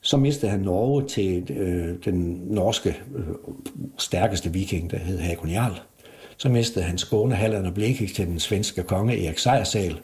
Så 0.00 0.16
mistede 0.16 0.50
han 0.50 0.60
Norge 0.60 1.08
til 1.08 1.50
øh, 1.50 1.94
den 2.04 2.40
norske 2.50 2.96
øh, 3.16 3.24
stærkeste 3.98 4.52
viking, 4.52 4.90
der 4.90 4.98
hed 4.98 5.18
Hakon 5.18 5.50
Jarl. 5.50 5.80
Så 6.36 6.48
mistede 6.48 6.84
han 6.84 6.98
Skåne, 6.98 7.34
Halland 7.34 7.66
og 7.66 7.74
Blekinge 7.74 8.14
til 8.14 8.26
den 8.26 8.40
svenske 8.40 8.82
konge 8.82 9.26
Erik 9.26 9.38
Sejersal. 9.38 10.00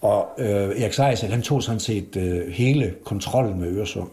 Og 0.00 0.28
øh, 0.38 0.48
Erik 0.48 0.92
Sejersal, 0.92 1.30
han 1.30 1.42
tog 1.42 1.62
sådan 1.62 1.80
set 1.80 2.16
øh, 2.16 2.52
hele 2.52 2.94
kontrollen 3.04 3.60
med 3.60 3.68
Øresund. 3.68 4.08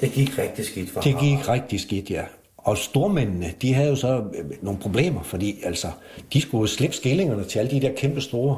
Det 0.00 0.12
gik 0.12 0.38
rigtig 0.38 0.64
skidt 0.64 0.90
for 0.90 1.00
Det 1.00 1.18
gik 1.18 1.48
rigtig 1.48 1.80
skidt, 1.80 2.10
ja. 2.10 2.22
Og 2.56 2.78
stormændene, 2.78 3.52
de 3.62 3.74
havde 3.74 3.88
jo 3.88 3.96
så 3.96 4.22
øh, 4.34 4.44
nogle 4.62 4.80
problemer, 4.80 5.22
fordi 5.22 5.60
altså, 5.62 5.88
de 6.32 6.40
skulle 6.40 6.68
slippe 6.68 6.96
skillingerne 6.96 7.44
til 7.44 7.58
alle 7.58 7.70
de 7.70 7.80
der 7.80 7.92
kæmpe 7.96 8.20
store 8.20 8.56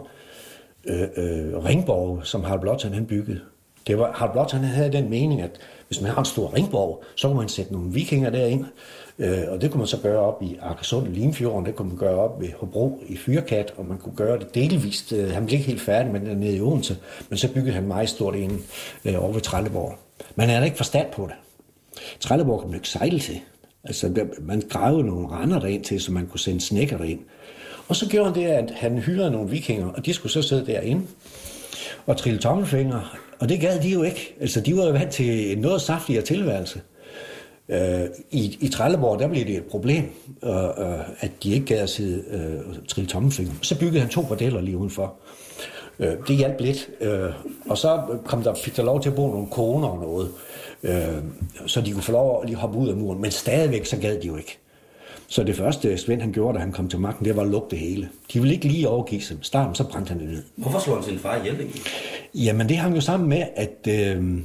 øh, 0.87 1.03
øh, 1.17 1.65
ringborg, 1.65 2.27
som 2.27 2.45
Harald 2.45 2.61
Blåtand 2.61 2.95
han 2.95 3.07
byggede. 3.07 3.41
Det 3.87 3.99
var, 3.99 4.13
Harald 4.13 4.33
Blåtand 4.33 4.65
havde 4.65 4.93
den 4.93 5.11
mening, 5.11 5.41
at 5.41 5.51
hvis 5.89 6.01
man 6.01 6.11
har 6.11 6.19
en 6.19 6.25
stor 6.25 6.55
ringborg, 6.55 7.05
så 7.17 7.29
kunne 7.29 7.39
man 7.39 7.49
sætte 7.49 7.73
nogle 7.73 7.93
vikinger 7.93 8.31
derind, 8.31 8.65
øh, 9.19 9.39
og 9.49 9.61
det 9.61 9.71
kunne 9.71 9.79
man 9.79 9.87
så 9.87 10.01
gøre 10.03 10.19
op 10.19 10.43
i 10.43 10.59
Akersund 10.61 11.07
i 11.07 11.11
Limfjorden, 11.11 11.67
det 11.67 11.77
kunne 11.77 11.89
man 11.89 11.97
gøre 11.97 12.17
op 12.17 12.41
ved 12.41 12.49
Hobro 12.59 13.03
i 13.07 13.17
Fyrkat, 13.17 13.75
og 13.77 13.87
man 13.87 13.99
kunne 13.99 14.17
gøre 14.17 14.39
det 14.39 14.55
delvist. 14.55 15.13
Øh, 15.13 15.31
han 15.31 15.47
blev 15.47 15.59
ikke 15.59 15.67
helt 15.67 15.81
færdig 15.81 16.13
med 16.13 16.21
det 16.21 16.37
nede 16.37 16.57
i 16.57 16.61
Odense, 16.61 16.97
men 17.29 17.37
så 17.37 17.53
byggede 17.53 17.75
han 17.75 17.87
meget 17.87 18.09
stort 18.09 18.35
ind 18.35 18.61
øh, 19.05 19.23
over 19.23 19.33
ved 19.33 19.41
Trelleborg. 19.41 19.95
Man 20.37 20.49
havde 20.49 20.65
ikke 20.65 20.77
forstand 20.77 21.07
på 21.13 21.27
det. 21.27 21.35
Trelleborg 22.21 22.61
kunne 22.61 22.71
man 22.71 22.79
ikke 22.79 22.89
sejle 22.89 23.21
til. 23.21 23.41
Altså, 23.85 24.09
der, 24.09 24.25
man 24.41 24.63
gravede 24.69 25.07
nogle 25.07 25.29
render 25.29 25.59
derind 25.59 25.85
til, 25.85 26.01
så 26.01 26.13
man 26.13 26.27
kunne 26.27 26.41
sende 26.41 26.61
snækker 26.61 26.97
derind. 26.97 27.21
Og 27.91 27.97
så 27.97 28.09
gjorde 28.09 28.33
han 28.33 28.35
det, 28.35 28.47
at 28.47 28.71
han 28.71 28.99
hyrede 28.99 29.31
nogle 29.31 29.51
vikinger, 29.51 29.87
og 29.87 30.07
de 30.07 30.13
skulle 30.13 30.33
så 30.33 30.43
sidde 30.43 30.67
derinde 30.67 31.07
og 32.07 32.17
trille 32.17 32.39
tommelfingre. 32.39 33.05
Og 33.39 33.49
det 33.49 33.61
gad 33.61 33.81
de 33.81 33.89
jo 33.89 34.03
ikke. 34.03 34.37
Altså, 34.41 34.61
de 34.61 34.77
var 34.77 34.85
jo 34.85 34.93
vant 34.93 35.11
til 35.11 35.53
en 35.53 35.59
noget 35.59 35.83
saftigere 35.83 36.23
tilværelse. 36.23 36.81
Øh, 37.69 38.01
I, 38.31 38.59
I 38.61 38.69
Trelleborg, 38.69 39.19
der 39.19 39.29
blev 39.29 39.47
det 39.47 39.57
et 39.57 39.65
problem, 39.65 40.05
øh, 40.45 40.65
øh, 40.65 41.01
at 41.21 41.31
de 41.43 41.53
ikke 41.53 41.67
gad 41.67 41.79
at 41.79 41.91
sidde 41.91 42.25
øh, 42.31 42.69
og 42.69 42.89
trille 42.89 43.11
tommelfingre. 43.11 43.55
Så 43.63 43.79
byggede 43.79 44.01
han 44.01 44.09
to 44.09 44.23
bordeller 44.23 44.61
lige 44.61 44.77
udenfor. 44.77 45.15
Øh, 45.99 46.13
det 46.29 46.37
hjalp 46.37 46.61
lidt. 46.61 46.89
Øh, 47.01 47.31
og 47.69 47.79
så 47.79 48.03
kom 48.25 48.43
der, 48.43 48.55
fik 48.55 48.77
der 48.77 48.83
lov 48.83 49.03
til 49.03 49.09
at 49.09 49.17
bo 49.17 49.31
nogle 49.31 49.47
koner 49.47 49.89
og 49.89 49.99
noget, 49.99 50.31
øh, 50.83 51.23
så 51.67 51.81
de 51.81 51.93
kunne 51.93 52.03
få 52.03 52.13
lov 52.13 52.43
at 52.43 52.49
lige 52.49 52.57
hoppe 52.57 52.79
ud 52.79 52.89
af 52.89 52.97
muren. 52.97 53.21
Men 53.21 53.31
stadigvæk, 53.31 53.87
så 53.87 53.97
gad 53.97 54.21
de 54.21 54.27
jo 54.27 54.37
ikke. 54.37 54.59
Så 55.31 55.43
det 55.43 55.57
første 55.57 55.99
Svend 55.99 56.21
han 56.21 56.33
gjorde, 56.33 56.59
da 56.59 56.61
han 56.61 56.73
kom 56.73 56.89
til 56.89 56.99
magten, 56.99 57.25
det 57.25 57.37
var 57.37 57.43
at 57.43 57.49
lukke 57.49 57.69
det 57.71 57.79
hele. 57.79 58.09
De 58.33 58.41
ville 58.41 58.55
ikke 58.55 58.69
lige 58.69 58.89
overgive 58.89 59.21
sig. 59.21 59.39
Starten, 59.43 59.75
så 59.75 59.85
brændte 59.85 60.09
han 60.09 60.21
det 60.21 60.29
ned. 60.29 60.43
Hvorfor 60.57 60.79
slog 60.79 60.97
han 60.97 61.05
sin 61.05 61.19
far 61.19 61.37
ihjel 61.37 61.55
egentlig? 61.55 61.83
Jamen, 62.35 62.69
det 62.69 62.77
hang 62.77 62.97
jo 62.97 63.01
sammen 63.01 63.29
med, 63.29 63.43
at 63.57 63.89
øh, 63.89 64.39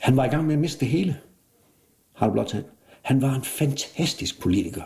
han 0.00 0.16
var 0.16 0.24
i 0.24 0.28
gang 0.28 0.46
med 0.46 0.54
at 0.54 0.60
miste 0.60 0.80
det 0.80 0.88
hele. 0.88 1.16
Harald 2.12 2.32
Blåtand. 2.32 2.64
Han 3.02 3.22
var 3.22 3.34
en 3.34 3.44
fantastisk 3.44 4.40
politiker. 4.40 4.82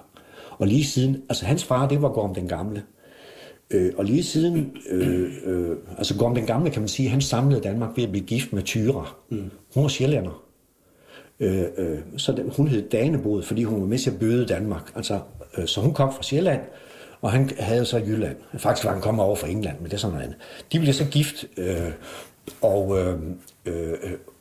Og 0.50 0.66
lige 0.66 0.84
siden, 0.84 1.22
altså 1.28 1.46
hans 1.46 1.64
far, 1.64 1.88
det 1.88 2.02
var 2.02 2.08
Gorm 2.08 2.34
den 2.34 2.48
Gamle. 2.48 2.82
Øh, 3.70 3.92
og 3.96 4.04
lige 4.04 4.22
siden, 4.22 4.76
øh, 4.90 5.32
øh, 5.44 5.76
altså 5.98 6.18
Gorm 6.18 6.34
den 6.34 6.46
Gamle, 6.46 6.70
kan 6.70 6.82
man 6.82 6.88
sige, 6.88 7.08
han 7.08 7.20
samlede 7.20 7.60
Danmark 7.60 7.96
ved 7.96 8.04
at 8.04 8.10
blive 8.10 8.26
gift 8.26 8.52
med 8.52 8.62
Tyra. 8.62 9.14
Mm. 9.30 9.50
Hun 9.74 9.82
var 9.82 9.88
sjællander. 9.88 10.47
Øh, 11.40 11.64
øh, 11.76 11.98
så 12.16 12.32
den, 12.32 12.52
hun 12.56 12.68
hed 12.68 12.88
Danebod, 12.88 13.42
fordi 13.42 13.64
hun 13.64 13.80
var 13.80 13.86
med 13.86 13.98
til 13.98 14.10
at 14.10 14.18
bøde 14.18 14.46
Danmark. 14.46 14.92
Altså, 14.96 15.20
øh, 15.58 15.66
så 15.66 15.80
hun 15.80 15.94
kom 15.94 16.12
fra 16.12 16.22
Sjælland, 16.22 16.60
og 17.20 17.32
han 17.32 17.50
havde 17.58 17.84
så 17.84 17.98
Jylland. 17.98 18.36
Faktisk 18.58 18.84
var 18.84 18.92
han 18.92 19.02
kommet 19.02 19.24
over 19.24 19.36
fra 19.36 19.48
England, 19.48 19.76
men 19.78 19.84
det 19.84 19.92
er 19.92 19.98
sådan 19.98 20.12
noget 20.12 20.24
andet. 20.24 20.38
De 20.72 20.78
blev 20.78 20.94
så 20.94 21.04
gift, 21.04 21.44
øh, 21.56 21.90
og 22.62 22.98
øh, 22.98 23.18
øh, 23.66 23.94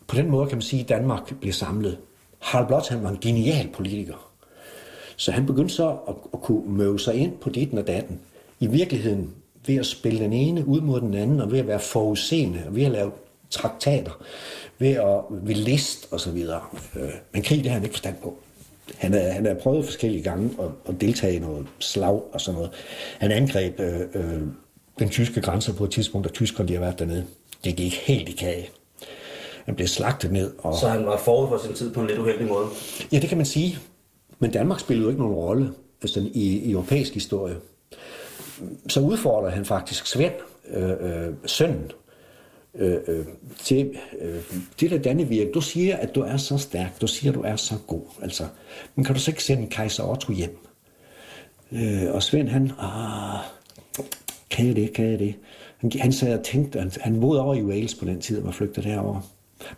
på 0.08 0.16
den 0.16 0.30
måde 0.30 0.48
kan 0.48 0.56
man 0.56 0.62
sige, 0.62 0.82
at 0.82 0.89
Danmark 0.89 1.39
blev 1.39 1.54
samlet. 1.54 1.98
Harald 2.39 2.68
Blot, 2.68 2.89
han 2.89 3.04
var 3.04 3.10
en 3.10 3.18
genial 3.22 3.70
politiker. 3.74 4.32
Så 5.16 5.32
han 5.32 5.46
begyndte 5.46 5.74
så 5.74 5.89
at, 5.89 6.16
at 6.34 6.42
kunne 6.42 6.77
møve 6.77 7.00
sig 7.00 7.16
ind 7.16 7.38
på 7.38 7.50
ditten 7.50 7.77
og 7.77 7.88
datten. 7.88 8.20
I 8.60 8.68
virkeligheden 8.68 9.34
ved 9.68 9.75
at 9.75 9.86
spille 9.86 10.20
den 10.20 10.34
ene 10.34 10.68
ud 10.68 10.82
mod 10.82 11.01
den 11.01 11.13
anden, 11.13 11.42
og 11.42 11.51
ved 11.51 11.60
at 11.60 11.68
være 11.68 11.80
forudseende, 11.80 12.63
og 12.68 12.75
ved 12.75 12.84
at 12.84 12.92
lave 12.92 13.12
traktater, 13.50 14.24
ved 14.80 14.92
at 14.92 15.22
ved 15.30 15.56
list 15.56 16.08
og 16.12 16.20
så 16.20 16.32
videre. 16.32 16.62
Øh, 16.96 17.10
men 17.34 17.44
krig, 17.44 17.58
det 17.58 17.68
har 17.68 17.74
han 17.74 17.84
ikke 17.84 17.94
forstand 17.94 18.16
på. 18.24 18.38
Han 18.96 19.13
har, 19.13 19.20
han 19.20 19.46
har 19.46 19.54
prøvet 19.54 19.86
forskellige 19.86 20.24
gange 20.24 20.50
at, 20.60 20.70
at 20.89 21.01
deltage 21.01 21.36
i 21.36 21.39
noget 21.39 21.68
slag 21.80 22.22
og 22.34 22.42
sådan 22.42 22.56
noget. 22.56 22.72
Han 23.20 23.32
angreb 23.32 23.80
øh, 23.80 24.01
øh, 24.13 24.42
den 25.00 25.10
tyske 25.10 25.42
grænse 25.42 25.74
på 25.74 25.84
et 25.84 25.92
tidspunkt, 25.92 26.27
da 26.27 26.34
tyskerne 26.34 26.68
de 26.68 26.74
har 26.74 26.80
været 26.80 27.00
dernede. 27.00 27.25
Det 27.63 27.75
gik 27.75 27.96
helt 27.96 28.30
i 28.30 28.32
kage. 28.32 28.70
Han 29.66 29.75
blev 29.75 29.88
slagtet 29.88 30.32
ned. 30.32 30.54
Og... 30.58 30.75
Så 30.75 30.89
han 30.89 31.06
var 31.06 31.18
forud 31.18 31.48
for 31.48 31.58
sin 31.58 31.74
tid 31.74 31.94
på 31.94 32.01
en 32.01 32.08
lidt 32.08 32.20
uheldig 32.20 32.48
måde? 32.48 32.68
Ja, 33.12 33.20
det 33.20 33.30
kan 33.30 33.38
man 33.38 33.46
sige. 33.46 33.80
Men 34.39 34.51
Danmark 34.51 34.80
spillede 34.80 35.04
jo 35.04 35.10
ikke 35.10 35.22
nogen 35.22 35.36
rolle 35.36 35.72
altså, 36.01 36.20
i, 36.34 36.58
i 36.58 36.72
europæisk 36.72 37.13
historie. 37.13 37.56
Så 38.89 39.00
udfordrer 39.00 39.50
han 39.50 39.66
faktisk 39.66 40.08
Svend, 40.08 40.34
øh, 40.70 40.89
øh, 40.89 41.34
sønnen, 41.46 41.92
øh, 42.78 43.26
til 43.64 43.98
øh, 44.22 44.42
det 44.80 44.92
der 44.92 44.98
Dannevirke. 44.98 45.52
Du 45.52 45.62
siger, 45.62 45.98
at 45.98 46.16
du 46.16 46.22
er 46.22 46.38
så 46.38 46.58
stærk. 46.58 47.02
Du 47.02 47.08
siger, 47.08 47.32
at 47.32 47.36
du 47.36 47.42
er 47.42 47.56
så 47.56 47.76
god. 47.88 48.02
Altså, 48.22 48.44
men 48.96 49.06
kan 49.06 49.16
du 49.16 49.22
så 49.22 49.32
ikke 49.32 49.44
sende 49.44 49.68
kejser 49.68 50.04
Otto 50.04 50.34
hjem? 50.34 50.58
Øh, 51.72 52.14
og 52.14 52.24
Svend, 52.24 52.50
han, 52.50 52.72
ah, 52.80 53.40
kan 54.50 54.68
jeg 54.68 54.76
det, 54.76 54.94
kan 54.94 55.12
jeg 55.12 55.20
det? 55.20 55.36
Han, 55.78 55.92
han 56.00 56.12
sad 56.12 56.40
og 56.40 56.46
tænkte, 56.46 56.80
han, 56.80 56.92
han 57.02 57.20
boede 57.20 57.42
over 57.42 57.56
i 57.56 57.64
Wales 57.64 57.96
på 57.96 58.06
den 58.06 58.22
tid, 58.22 58.40
og 58.40 58.46
var 58.46 58.52
flygtet 58.52 58.84
derover. 58.84 59.22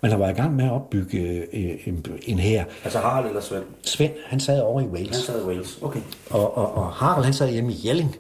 Men 0.02 0.12
han 0.12 0.20
var 0.20 0.30
i 0.30 0.34
gang 0.34 0.56
med 0.56 0.66
at 0.66 0.72
opbygge 0.72 1.20
øh, 1.54 1.78
en, 1.86 2.06
en 2.24 2.40
her. 2.40 2.66
Altså 2.84 3.00
Harald 3.00 3.28
eller 3.28 3.42
Svend? 3.42 3.64
Svend, 3.82 4.12
han 4.26 4.40
sad 4.40 4.62
over 4.62 4.82
i 4.82 4.86
Wales. 4.86 5.16
Han 5.16 5.26
sad 5.26 5.42
i 5.42 5.46
Wales, 5.46 5.80
okay. 5.82 6.00
Og, 6.30 6.58
og, 6.58 6.74
og 6.74 6.92
Harald, 6.92 7.24
han 7.24 7.34
sad 7.34 7.52
hjemme 7.52 7.74
i 7.74 7.88
Jelling. 7.88 8.16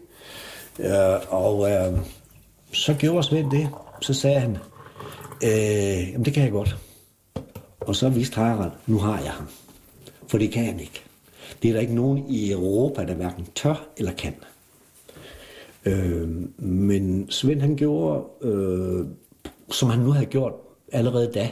Øh, 0.80 0.90
og 1.30 1.72
øh, 1.72 2.00
så 2.74 2.94
gjorde 2.94 3.24
Svend 3.24 3.52
det. 3.52 3.70
Så 4.02 4.14
sagde 4.14 4.40
han, 4.40 4.58
øh, 5.44 6.12
jamen 6.12 6.26
det 6.26 6.34
kan 6.34 6.44
jeg 6.44 6.52
godt. 6.52 6.78
Og 7.80 7.96
så 7.96 8.10
viste 8.10 8.36
Harald, 8.36 8.72
nu 8.88 8.98
har 8.98 9.22
jeg 9.22 9.32
ham. 9.32 9.48
For 10.28 10.38
det 10.38 10.52
kan 10.52 10.66
han 10.66 10.80
ikke. 10.80 11.04
Det 11.62 11.70
er 11.70 11.74
der 11.74 11.82
ikke 11.82 11.96
nogen 11.96 12.26
i 12.30 12.52
Europa, 12.52 13.04
der 13.06 13.14
hverken 13.14 13.48
tør 13.56 13.88
eller 13.98 14.12
kan. 14.12 14.34
Øh, 15.86 16.30
men 16.58 17.32
Svend 17.32 17.62
han 17.62 17.76
gjorde, 17.76 18.24
øh, 18.42 19.06
som 19.72 19.90
han 19.90 20.00
nu 20.00 20.12
havde 20.12 20.26
gjort 20.26 20.54
allerede 20.92 21.32
da, 21.34 21.50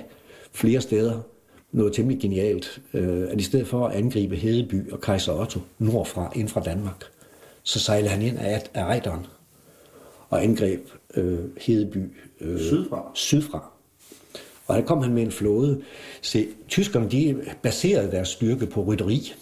flere 0.51 0.81
steder, 0.81 1.21
noget 1.71 1.93
temmelig 1.93 2.21
genialt, 2.21 2.81
øh, 2.93 3.27
at 3.31 3.39
i 3.39 3.43
stedet 3.43 3.67
for 3.67 3.87
at 3.87 3.95
angribe 3.95 4.35
Hedeby 4.35 4.91
og 4.91 5.01
Kaiser 5.01 5.33
Otto 5.33 5.59
nordfra, 5.79 6.31
ind 6.35 6.47
fra 6.47 6.61
Danmark, 6.61 7.03
så 7.63 7.79
sejlede 7.79 8.09
han 8.09 8.21
ind 8.21 8.37
af, 8.37 8.63
af 8.73 8.81
Ejderen 8.81 9.25
og 10.29 10.43
angreb 10.43 10.87
øh, 11.15 11.39
Hedeby 11.57 12.11
øh, 12.41 12.59
sydfra. 12.59 13.11
sydfra. 13.13 13.71
Og 14.67 14.77
der 14.77 14.81
kom 14.81 15.01
han 15.01 15.13
med 15.13 15.23
en 15.23 15.31
flåde. 15.31 15.81
Se, 16.21 16.47
tyskerne 16.67 17.09
de 17.09 17.41
baserede 17.61 18.11
deres 18.11 18.27
styrke 18.27 18.65
på 18.65 18.81
rytteri. 18.81 19.33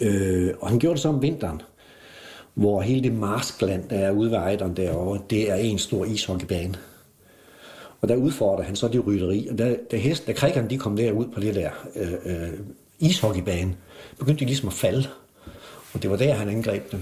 Øh, 0.00 0.54
og 0.60 0.68
han 0.68 0.78
gjorde 0.78 0.94
det 0.94 1.02
så 1.02 1.08
om 1.08 1.22
vinteren, 1.22 1.62
hvor 2.54 2.80
hele 2.80 3.02
det 3.02 3.12
marskland, 3.12 3.88
der 3.88 3.98
er 3.98 4.10
ude 4.10 4.30
ved 4.30 4.38
Ejderen 4.38 4.76
derovre, 4.76 5.20
det 5.30 5.50
er 5.50 5.54
en 5.54 5.78
stor 5.78 6.04
ishockeybane. 6.04 6.74
Og 8.00 8.08
der 8.08 8.16
udfordrer 8.16 8.64
han 8.64 8.76
så 8.76 8.88
det 8.88 9.06
rytteri. 9.06 9.48
Og 9.50 9.58
da, 9.58 9.76
da, 9.90 9.96
hest, 9.96 10.26
da 10.26 10.32
krikkerne 10.32 10.70
de 10.70 10.78
kom 10.78 10.96
derud 10.96 11.26
på 11.26 11.40
det 11.40 11.54
der 11.54 11.70
øh, 11.96 12.12
øh, 12.24 12.52
ishockeybane, 12.98 13.76
begyndte 14.18 14.40
de 14.40 14.44
ligesom 14.46 14.68
at 14.68 14.74
falde. 14.74 15.08
Og 15.92 16.02
det 16.02 16.10
var 16.10 16.16
der, 16.16 16.34
han 16.34 16.48
angreb 16.48 16.92
dem. 16.92 17.00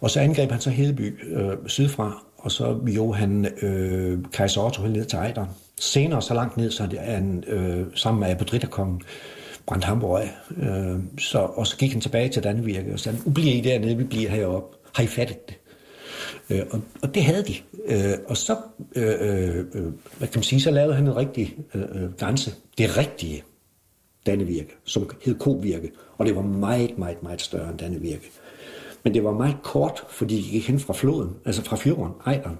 Og 0.00 0.10
så 0.10 0.20
angreb 0.20 0.50
han 0.50 0.60
så 0.60 0.70
Hedeby 0.70 1.34
øh, 1.36 1.52
sydfra, 1.66 2.24
og 2.38 2.52
så 2.52 2.78
jo 2.86 3.12
han 3.12 3.46
øh, 3.62 4.18
kejser 4.32 4.60
Otto 4.60 4.82
ned 4.82 5.04
til 5.04 5.16
Ejderen. 5.16 5.48
Senere 5.80 6.22
så 6.22 6.34
langt 6.34 6.56
ned, 6.56 6.70
så 6.70 6.88
han 7.00 7.44
øh, 7.46 7.86
sammen 7.94 8.20
med 8.20 8.28
apodritterkongen 8.28 9.02
brændt 9.66 9.84
Hamburg 9.84 10.20
af. 10.20 10.30
Øh, 10.56 10.98
så, 11.18 11.38
og 11.38 11.66
så 11.66 11.76
gik 11.76 11.92
han 11.92 12.00
tilbage 12.00 12.28
til 12.28 12.42
Dannevirke 12.42 12.92
og 12.92 13.00
sagde, 13.00 13.18
nu 13.24 13.32
bliver 13.32 13.52
I 13.52 13.60
dernede, 13.60 13.96
vi 13.96 14.04
bliver 14.04 14.30
heroppe. 14.30 14.76
Har 14.94 15.02
I 15.02 15.06
fattet 15.06 15.48
det? 15.48 15.58
Øh, 16.50 16.62
og, 16.70 16.80
og 17.02 17.14
det 17.14 17.24
havde 17.24 17.44
de. 17.44 17.54
Øh, 17.86 18.18
og 18.28 18.36
så, 18.36 18.56
øh, 18.96 19.14
øh, 19.20 19.58
øh 19.74 19.92
hvad 20.18 20.28
kan 20.28 20.38
man 20.38 20.42
sige, 20.42 20.60
så 20.60 20.70
lavede 20.70 20.94
han 20.94 21.06
en 21.06 21.16
rigtig 21.16 21.56
øh, 21.74 21.82
øh 21.82 22.12
grænse. 22.12 22.54
Det 22.78 22.98
rigtige 22.98 23.42
Dannevirke, 24.26 24.74
som 24.84 25.10
hed 25.24 25.38
Kovirke. 25.38 25.90
Og 26.18 26.26
det 26.26 26.36
var 26.36 26.42
meget, 26.42 26.98
meget, 26.98 27.22
meget 27.22 27.40
større 27.40 27.70
end 27.70 27.78
Dannevirke. 27.78 28.30
Men 29.04 29.14
det 29.14 29.24
var 29.24 29.32
meget 29.32 29.56
kort, 29.62 30.04
fordi 30.08 30.36
de 30.36 30.50
gik 30.50 30.68
hen 30.68 30.80
fra 30.80 30.92
floden, 30.92 31.30
altså 31.44 31.64
fra 31.64 31.76
fjorden, 31.76 32.12
Ejderen, 32.26 32.58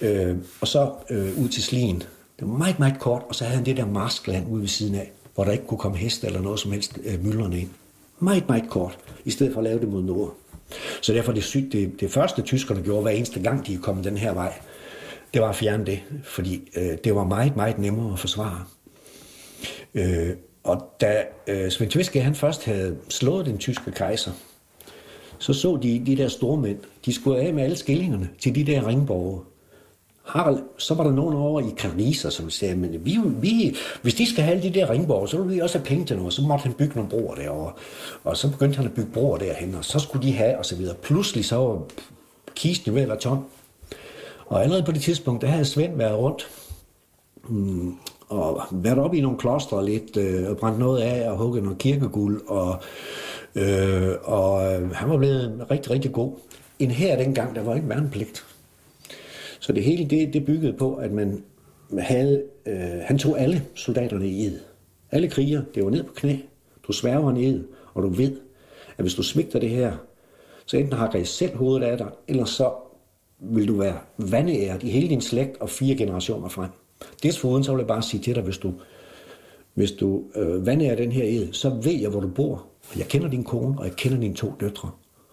øh, 0.00 0.36
og 0.60 0.68
så 0.68 0.92
øh, 1.10 1.38
ud 1.38 1.48
til 1.48 1.62
Slien. 1.62 2.02
Det 2.38 2.48
var 2.48 2.56
meget, 2.56 2.78
meget 2.78 3.00
kort, 3.00 3.22
og 3.28 3.34
så 3.34 3.44
havde 3.44 3.56
han 3.56 3.66
det 3.66 3.76
der 3.76 3.86
marskland 3.86 4.48
ude 4.50 4.60
ved 4.60 4.68
siden 4.68 4.94
af, 4.94 5.12
hvor 5.34 5.44
der 5.44 5.52
ikke 5.52 5.66
kunne 5.66 5.78
komme 5.78 5.96
heste 5.96 6.26
eller 6.26 6.40
noget 6.40 6.60
som 6.60 6.72
helst 6.72 6.98
øh, 7.04 7.24
myldrende 7.24 7.60
ind. 7.60 7.68
Meget, 8.18 8.48
meget 8.48 8.70
kort, 8.70 8.98
i 9.24 9.30
stedet 9.30 9.52
for 9.52 9.60
at 9.60 9.64
lave 9.64 9.80
det 9.80 9.88
mod 9.88 10.02
nord. 10.02 10.34
Så 11.00 11.12
derfor 11.12 11.32
det, 11.32 11.44
sygt, 11.44 11.72
det, 11.72 12.00
det 12.00 12.10
første 12.10 12.42
tyskerne 12.42 12.82
gjorde 12.82 13.02
hver 13.02 13.10
eneste 13.10 13.40
gang, 13.40 13.66
de 13.66 13.76
kom 13.76 14.02
den 14.02 14.16
her 14.16 14.32
vej, 14.34 14.52
det 15.34 15.42
var 15.42 15.48
at 15.48 15.56
fjerne 15.56 15.86
det, 15.86 16.00
fordi 16.24 16.70
øh, 16.76 16.98
det 17.04 17.14
var 17.14 17.24
meget, 17.24 17.56
meget 17.56 17.78
nemmere 17.78 18.12
at 18.12 18.18
forsvare. 18.18 18.64
Øh, 19.94 20.30
og 20.64 20.96
da 21.00 21.24
øh, 21.46 21.70
Svend 21.70 21.90
Tviske, 21.90 22.20
han 22.20 22.34
først 22.34 22.64
havde 22.64 22.96
slået 23.08 23.46
den 23.46 23.58
tyske 23.58 23.90
kejser, 23.90 24.32
så 25.42 25.52
så 25.52 25.78
de 25.82 26.02
de 26.06 26.16
der 26.16 26.28
store 26.28 26.56
mænd, 26.56 26.78
de 27.06 27.12
skulle 27.12 27.40
af 27.40 27.54
med 27.54 27.62
alle 27.62 27.76
skillingerne 27.76 28.28
til 28.38 28.54
de 28.54 28.64
der 28.64 28.86
ringborge. 28.86 29.40
Harald, 30.24 30.58
så 30.78 30.94
var 30.94 31.04
der 31.04 31.12
nogen 31.12 31.34
over 31.34 31.60
i 31.60 31.74
Karniser, 31.76 32.30
som 32.30 32.50
sagde, 32.50 32.76
men 32.76 33.04
vi, 33.04 33.18
vi, 33.40 33.76
hvis 34.02 34.14
de 34.14 34.30
skal 34.30 34.44
have 34.44 34.56
alle 34.56 34.68
de 34.68 34.74
der 34.74 34.90
ringborg, 34.90 35.28
så 35.28 35.42
vil 35.42 35.54
vi 35.54 35.60
også 35.60 35.78
have 35.78 35.86
penge 35.86 36.04
til 36.04 36.16
noget. 36.16 36.32
Så 36.32 36.42
måtte 36.42 36.62
han 36.62 36.72
bygge 36.72 36.94
nogle 36.94 37.10
broer 37.10 37.34
derovre. 37.34 37.72
Og 38.24 38.36
så 38.36 38.50
begyndte 38.50 38.76
han 38.76 38.86
at 38.86 38.92
bygge 38.92 39.10
broer 39.12 39.38
derhen, 39.38 39.74
og 39.74 39.84
så 39.84 39.98
skulle 39.98 40.26
de 40.26 40.32
have, 40.32 40.58
og 40.58 40.66
så 40.66 40.76
videre. 40.76 40.94
Pludselig 40.94 41.44
så 41.44 41.56
var 41.56 41.82
kisten 42.54 42.94
ved 42.94 43.02
at 43.02 43.08
være 43.08 43.18
tom. 43.18 43.44
Og 44.46 44.62
allerede 44.62 44.82
på 44.82 44.92
det 44.92 45.02
tidspunkt, 45.02 45.42
der 45.42 45.48
havde 45.48 45.64
Svend 45.64 45.96
været 45.96 46.18
rundt, 46.18 46.48
mm, 47.48 47.94
og 48.28 48.62
været 48.70 48.98
oppe 48.98 49.16
i 49.16 49.20
nogle 49.20 49.38
klostre 49.38 49.86
lidt, 49.86 50.16
øh, 50.16 50.50
og 50.50 50.56
brændt 50.56 50.78
noget 50.78 51.02
af, 51.02 51.30
og 51.30 51.36
hugget 51.36 51.62
noget 51.62 51.78
kirkeguld, 51.78 52.42
og, 52.48 52.82
øh, 53.54 54.14
og 54.22 54.74
øh, 54.74 54.90
han 54.90 55.10
var 55.10 55.16
blevet 55.16 55.66
rigtig, 55.70 55.92
rigtig 55.92 56.12
god. 56.12 56.32
En 56.78 56.90
her 56.90 57.16
dengang, 57.16 57.54
der 57.54 57.62
var 57.62 57.74
ikke 57.74 57.88
værnepligt. 57.88 58.44
Så 59.60 59.72
det 59.72 59.82
hele, 59.82 60.04
det, 60.04 60.34
det 60.34 60.46
byggede 60.46 60.72
på, 60.72 60.94
at 60.94 61.12
man 61.12 61.44
havde, 61.98 62.42
øh, 62.66 63.00
han 63.02 63.18
tog 63.18 63.40
alle 63.40 63.62
soldaterne 63.74 64.28
i 64.28 64.46
ed. 64.46 64.60
Alle 65.10 65.28
kriger, 65.28 65.62
det 65.74 65.84
var 65.84 65.90
ned 65.90 66.02
på 66.02 66.12
knæ, 66.12 66.36
Du 66.86 66.92
sværger 66.92 67.30
en 67.30 67.36
ed, 67.36 67.64
og 67.94 68.02
du 68.02 68.08
ved, 68.08 68.36
at 68.98 69.04
hvis 69.04 69.14
du 69.14 69.22
svigter 69.22 69.58
det 69.58 69.70
her, 69.70 69.92
så 70.66 70.76
enten 70.76 70.92
hakker 70.92 71.18
I 71.18 71.24
selv 71.24 71.56
hovedet 71.56 71.86
af 71.86 71.98
dig, 71.98 72.08
eller 72.28 72.44
så 72.44 72.72
vil 73.38 73.68
du 73.68 73.74
være 73.74 73.98
vandæret 74.16 74.82
i 74.82 74.90
hele 74.90 75.08
din 75.08 75.20
slægt 75.20 75.60
og 75.60 75.70
fire 75.70 75.96
generationer 75.96 76.48
frem. 76.48 76.70
Desuden 77.22 77.64
så 77.64 77.72
vil 77.72 77.78
jeg 77.78 77.86
bare 77.86 78.02
sige 78.02 78.22
til 78.22 78.34
dig, 78.34 78.42
hvis 78.42 78.58
du, 78.58 78.72
hvis 79.74 79.92
du 79.92 80.22
øh, 80.36 80.66
vandærer 80.66 80.96
den 80.96 81.12
her 81.12 81.24
ed, 81.24 81.52
så 81.52 81.70
ved 81.70 81.92
jeg, 82.00 82.10
hvor 82.10 82.20
du 82.20 82.28
bor. 82.28 82.66
Og 82.90 82.98
jeg 82.98 83.08
kender 83.08 83.28
din 83.28 83.44
kone, 83.44 83.78
og 83.78 83.84
jeg 83.84 83.96
kender 83.96 84.20
dine 84.20 84.34
to 84.34 84.54
døtre. 84.60 84.90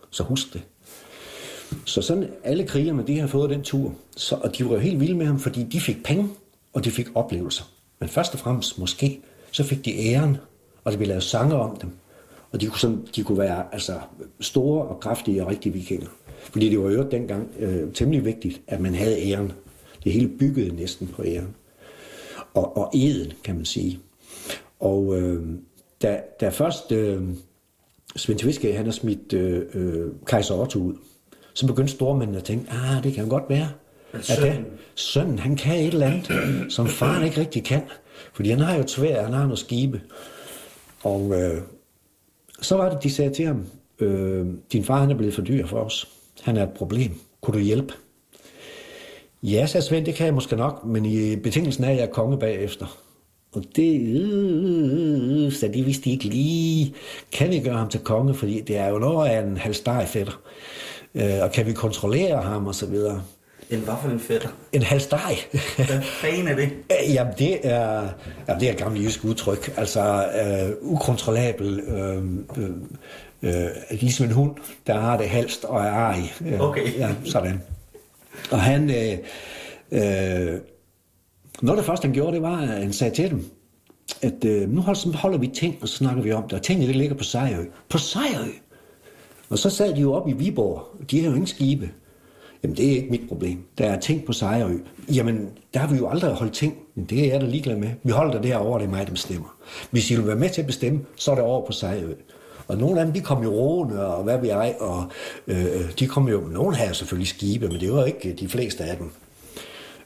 Så 0.10 0.24
husk 0.24 0.54
det. 0.54 0.62
Så 1.86 2.02
sådan 2.02 2.30
alle 2.44 2.68
krigerne, 2.68 3.08
de 3.08 3.20
har 3.20 3.28
fået 3.28 3.50
den 3.50 3.64
tur. 3.64 3.94
Så, 4.18 4.36
og 4.36 4.58
de 4.58 4.66
var 4.66 4.72
jo 4.72 4.80
helt 4.80 5.00
vilde 5.00 5.16
med 5.16 5.26
ham, 5.26 5.40
fordi 5.40 5.64
de 5.64 5.80
fik 5.80 6.04
penge, 6.04 6.30
og 6.74 6.86
de 6.86 6.92
fik 6.92 7.08
oplevelser. 7.16 7.64
Men 8.00 8.10
først 8.10 8.34
og 8.34 8.40
fremmest 8.40 8.80
måske, 8.80 9.22
så 9.52 9.64
fik 9.64 9.86
de 9.86 9.98
æren, 9.98 10.38
og 10.84 10.92
der 10.92 10.98
blev 10.98 11.08
lavet 11.08 11.24
sange 11.24 11.56
om 11.56 11.78
dem. 11.78 11.90
Og 12.52 12.62
de 12.62 12.68
kunne, 12.68 12.80
sådan, 12.80 13.08
de 13.16 13.24
kunne 13.24 13.38
være 13.38 13.66
altså, 13.72 14.00
store 14.40 14.86
og 14.86 15.00
kraftige 15.00 15.44
og 15.44 15.50
rigtige 15.50 15.74
vikinger. 15.74 16.08
Fordi 16.40 16.70
det 16.70 16.80
var 16.80 16.90
jo 16.90 17.08
dengang 17.12 17.50
øh, 17.60 17.94
temmelig 17.94 18.26
vigtigt, 18.26 18.62
at 18.68 18.80
man 18.80 18.96
havde 18.96 19.30
æren. 19.30 19.52
Det 20.04 20.12
hele 20.12 20.28
byggede 20.28 20.76
næsten 20.76 21.08
på 21.08 21.24
æren. 21.26 21.56
Og, 22.54 22.78
og 22.78 22.92
eden, 22.94 23.32
kan 23.44 23.56
man 23.56 23.66
sige. 23.66 24.00
Og 24.80 25.20
øh, 25.20 25.44
da, 26.02 26.22
da 26.42 26.50
først 26.50 26.92
øh, 26.92 27.22
Svend 28.16 28.40
Tviske, 28.40 28.74
han 28.74 28.86
har 28.86 28.92
smidt 28.92 29.34
øh, 29.34 29.66
øh, 29.74 30.12
kejser 30.26 30.56
Otto 30.56 30.80
ud, 30.80 30.94
så 31.54 31.68
begyndte 31.68 31.94
stormændene 31.94 32.38
at 32.38 32.44
tænke, 32.44 32.72
ah, 32.72 33.04
det 33.04 33.14
kan 33.14 33.30
godt 33.30 33.44
være. 33.50 33.70
At 34.14 34.26
sønnen. 34.26 34.66
sønnen, 34.96 35.40
han 35.40 35.56
kan 35.56 35.80
et 35.80 35.88
eller 35.88 36.08
andet, 36.08 36.32
som 36.76 36.88
faren 36.88 37.26
ikke 37.26 37.42
rigtig 37.42 37.64
kan. 37.64 37.82
Fordi 38.34 38.50
han 38.50 38.60
har 38.60 38.78
jo 38.78 38.84
tvær, 38.84 39.24
han 39.24 39.34
har 39.34 39.44
noget 39.44 39.60
skibe. 39.60 40.02
Og 41.04 41.42
øh, 41.42 41.62
så 42.62 42.78
var 42.78 42.90
det, 42.90 43.04
de 43.04 43.12
sagde 43.12 43.34
til 43.34 43.46
ham, 43.46 43.66
øh, 44.00 44.48
din 44.72 44.84
far 44.84 45.00
han 45.00 45.12
er 45.12 45.16
blevet 45.16 45.34
for 45.34 45.42
dyr 45.42 45.66
for 45.66 45.80
os. 45.80 46.08
Han 46.42 46.58
er 46.58 46.64
et 46.64 46.74
problem. 46.74 47.12
Kunne 47.42 47.54
du 47.54 47.64
hjælpe? 47.64 47.94
Ja, 49.44 49.66
sagde 49.66 49.86
Svend, 49.86 50.06
det 50.06 50.16
kan 50.16 50.26
jeg 50.26 50.34
måske 50.34 50.56
nok, 50.56 50.86
men 50.86 51.06
i 51.06 51.36
betingelsen 51.36 51.84
er, 51.84 51.90
at 51.90 51.96
jeg 51.96 52.04
er 52.04 52.12
konge 52.12 52.40
bagefter. 52.40 53.00
Og 53.52 53.64
det, 53.76 54.02
øh, 54.02 55.52
så 55.52 55.68
de 55.74 55.84
vidste 55.84 56.10
ikke 56.10 56.26
lige, 56.26 56.94
kan 57.32 57.50
vi 57.50 57.60
gøre 57.60 57.78
ham 57.78 57.90
til 57.90 58.00
konge, 58.00 58.34
fordi 58.34 58.62
det 58.62 58.78
er 58.78 58.88
jo 58.88 59.00
noget 59.00 59.30
af 59.30 59.40
en 59.42 59.58
halvsteg 59.58 60.08
fætter. 60.08 60.42
Øh, 61.16 61.42
og 61.42 61.52
kan 61.52 61.66
vi 61.66 61.74
kontrollere 61.74 62.42
ham 62.42 62.68
og 62.68 62.76
så 62.76 62.86
videre. 62.86 63.24
En 63.70 63.80
hvad 63.80 63.94
for 64.02 64.10
en 64.10 64.20
fætter? 64.20 64.50
En 64.74 64.84
halvsteg. 64.84 65.38
Hvad 65.76 66.02
fanden 66.02 66.48
er 66.48 66.56
det? 66.56 66.70
Jamen, 67.16 67.34
det 67.38 67.60
er, 67.64 68.10
jamen, 68.48 68.60
det 68.60 68.68
er 68.68 68.72
et 68.72 68.78
gammelt 68.78 69.06
jysk 69.06 69.26
udtryk. 69.26 69.74
Altså, 69.78 70.26
øh, 70.26 70.76
ukontrollabel, 70.82 71.80
øh, 71.80 72.24
øh, 72.58 72.70
øh, 73.42 73.70
ligesom 73.92 74.26
en 74.26 74.32
hund, 74.32 74.56
der 74.88 75.00
har 75.00 75.18
det 75.18 75.30
halst 75.30 75.66
og 75.66 75.82
er 75.82 75.92
arg. 75.92 76.18
Øh, 76.46 76.62
okay. 76.62 76.98
Ja, 76.98 77.10
sådan. 77.26 77.62
Og 78.52 78.62
han, 78.62 78.90
øh, 78.90 79.18
øh, 79.92 80.60
noget 81.62 81.78
af 81.78 81.82
det 81.82 81.86
første, 81.86 82.06
han 82.06 82.14
gjorde, 82.14 82.34
det 82.34 82.42
var, 82.42 82.58
at 82.58 82.68
han 82.68 82.94
sagde 82.94 83.16
til 83.16 83.30
dem, 83.30 83.46
at 84.22 84.46
øh, 84.46 84.70
nu 84.70 84.82
holder, 84.82 85.18
holder 85.18 85.38
vi 85.38 85.48
ting, 85.48 85.78
og 85.82 85.88
så 85.88 85.96
snakker 85.96 86.22
vi 86.22 86.32
om 86.32 86.44
det. 86.44 86.54
Og 86.54 86.62
tingene, 86.62 86.88
det 86.88 86.96
ligger 86.96 87.16
på 87.16 87.24
Sejrø. 87.24 87.66
På 87.90 87.98
Sejrø? 87.98 88.50
Og 89.50 89.60
så 89.60 89.70
sad 89.70 89.96
de 89.96 90.02
jo 90.02 90.14
op 90.14 90.30
i 90.30 90.34
Viborg. 90.34 90.84
De 91.12 91.20
har 91.20 91.26
jo 91.26 91.32
ingen 91.32 91.48
skibe. 91.48 91.90
Jamen, 92.64 92.78
det 92.78 92.88
er 92.88 92.92
ikke 92.92 93.10
mit 93.10 93.28
problem. 93.28 93.64
Der 93.78 93.86
er 93.86 94.00
ting 94.00 94.26
på 94.26 94.34
Sejrø. 94.34 94.78
Jamen, 95.14 95.50
der 95.74 95.80
har 95.80 95.88
vi 95.88 95.98
jo 95.98 96.10
aldrig 96.10 96.34
holdt 96.34 96.54
ting. 96.54 96.78
Men 96.96 97.06
det 97.06 97.26
er 97.26 97.32
jeg 97.32 97.42
da 97.42 97.46
ligeglad 97.46 97.78
med. 97.78 97.90
Vi 98.04 98.12
holder 98.12 98.34
det 98.34 98.44
derovre, 98.44 98.80
det 98.80 98.86
er 98.86 98.90
mig, 98.90 99.06
der 99.06 99.12
bestemmer. 99.12 99.56
Hvis 99.92 100.12
I 100.12 100.16
vil 100.16 100.28
være 100.28 100.36
med 100.36 100.50
til 100.50 100.62
at 100.62 100.68
bestemme, 100.68 101.00
så 101.16 101.32
er 101.32 101.36
det 101.36 101.44
over 101.44 101.66
på 101.66 101.72
Sejrø. 101.72 102.14
Og 102.68 102.78
nogle 102.78 103.00
af 103.00 103.06
dem, 103.06 103.14
de 103.14 103.22
kom 103.22 103.44
jo 103.44 103.50
roende, 103.50 104.08
og 104.08 104.24
hvad 104.24 104.42
vi 104.42 104.50
ej, 104.50 104.76
og 104.80 105.04
øh, 105.48 106.00
de 106.00 106.08
kom 106.08 106.28
jo, 106.28 106.40
nogle 106.40 106.76
havde 106.76 106.94
selvfølgelig 106.94 107.28
skibe, 107.28 107.68
men 107.68 107.80
det 107.80 107.94
var 107.94 108.06
ikke 108.06 108.34
de 108.40 108.48
fleste 108.48 108.84
af 108.84 108.98
dem. 108.98 109.12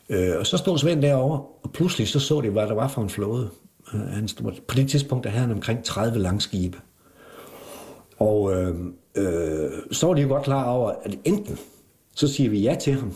Øh, 0.10 0.40
og 0.40 0.48
så 0.48 0.58
stod 0.58 0.78
Svend 0.78 1.02
derovre, 1.02 1.42
og 1.64 1.72
pludselig 1.74 2.08
så 2.08 2.20
så 2.20 2.42
de, 2.42 2.50
hvad 2.50 2.68
der 2.68 2.74
var 2.74 2.88
for 2.88 3.02
en 3.02 3.10
flåde. 3.10 3.50
Øh, 3.94 4.00
han 4.00 4.28
stod, 4.28 4.52
på 4.68 4.76
det 4.76 4.90
tidspunkt, 4.90 5.24
der 5.24 5.30
havde 5.30 5.46
han 5.46 5.56
omkring 5.56 5.84
30 5.84 6.20
langskibe. 6.20 6.78
Og 8.18 8.54
øh, 8.54 8.76
øh, 9.16 9.72
så 9.92 10.08
var 10.08 10.14
de 10.14 10.22
jo 10.22 10.28
godt 10.28 10.44
klar 10.44 10.70
over, 10.70 10.92
at 11.04 11.18
enten 11.24 11.58
så 12.16 12.28
siger 12.28 12.50
vi 12.50 12.60
ja 12.60 12.76
til 12.76 12.94
ham. 12.94 13.14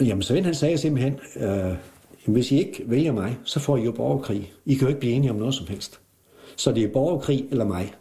Jamen, 0.00 0.22
Svend 0.22 0.44
han 0.44 0.54
sagde 0.54 0.78
simpelthen, 0.78 1.20
øh, 1.36 1.74
hvis 2.26 2.52
I 2.52 2.58
ikke 2.58 2.82
vælger 2.86 3.12
mig, 3.12 3.38
så 3.44 3.60
får 3.60 3.76
I 3.76 3.82
jo 3.82 3.92
borgerkrig. 3.92 4.52
I 4.66 4.74
kan 4.74 4.82
jo 4.82 4.88
ikke 4.88 5.00
blive 5.00 5.12
enige 5.12 5.30
om 5.30 5.36
noget 5.36 5.54
som 5.54 5.66
helst. 5.66 6.00
Så 6.56 6.72
det 6.72 6.84
er 6.84 6.92
borgerkrig 6.92 7.46
eller 7.50 7.64
mig. 7.64 7.94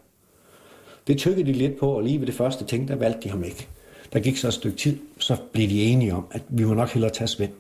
Det 1.08 1.18
tykkede 1.18 1.46
de 1.46 1.54
lidt 1.54 1.80
på, 1.80 1.92
og 1.92 2.02
lige 2.04 2.20
ved 2.20 2.28
det 2.28 2.36
første 2.36 2.66
ting, 2.66 2.88
der 2.88 2.96
valgte 2.96 3.20
de 3.24 3.30
ham 3.30 3.44
ikke. 3.44 3.68
Der 4.14 4.20
gik 4.20 4.38
så 4.38 4.48
et 4.48 4.54
stykke 4.54 4.78
tid, 4.78 4.98
så 5.18 5.38
blev 5.54 5.70
de 5.70 5.84
enige 5.84 6.14
om, 6.14 6.26
at 6.32 6.42
vi 6.50 6.64
må 6.64 6.74
nok 6.74 6.90
hellere 6.90 7.12
tage 7.12 7.28
Svend. 7.28 7.52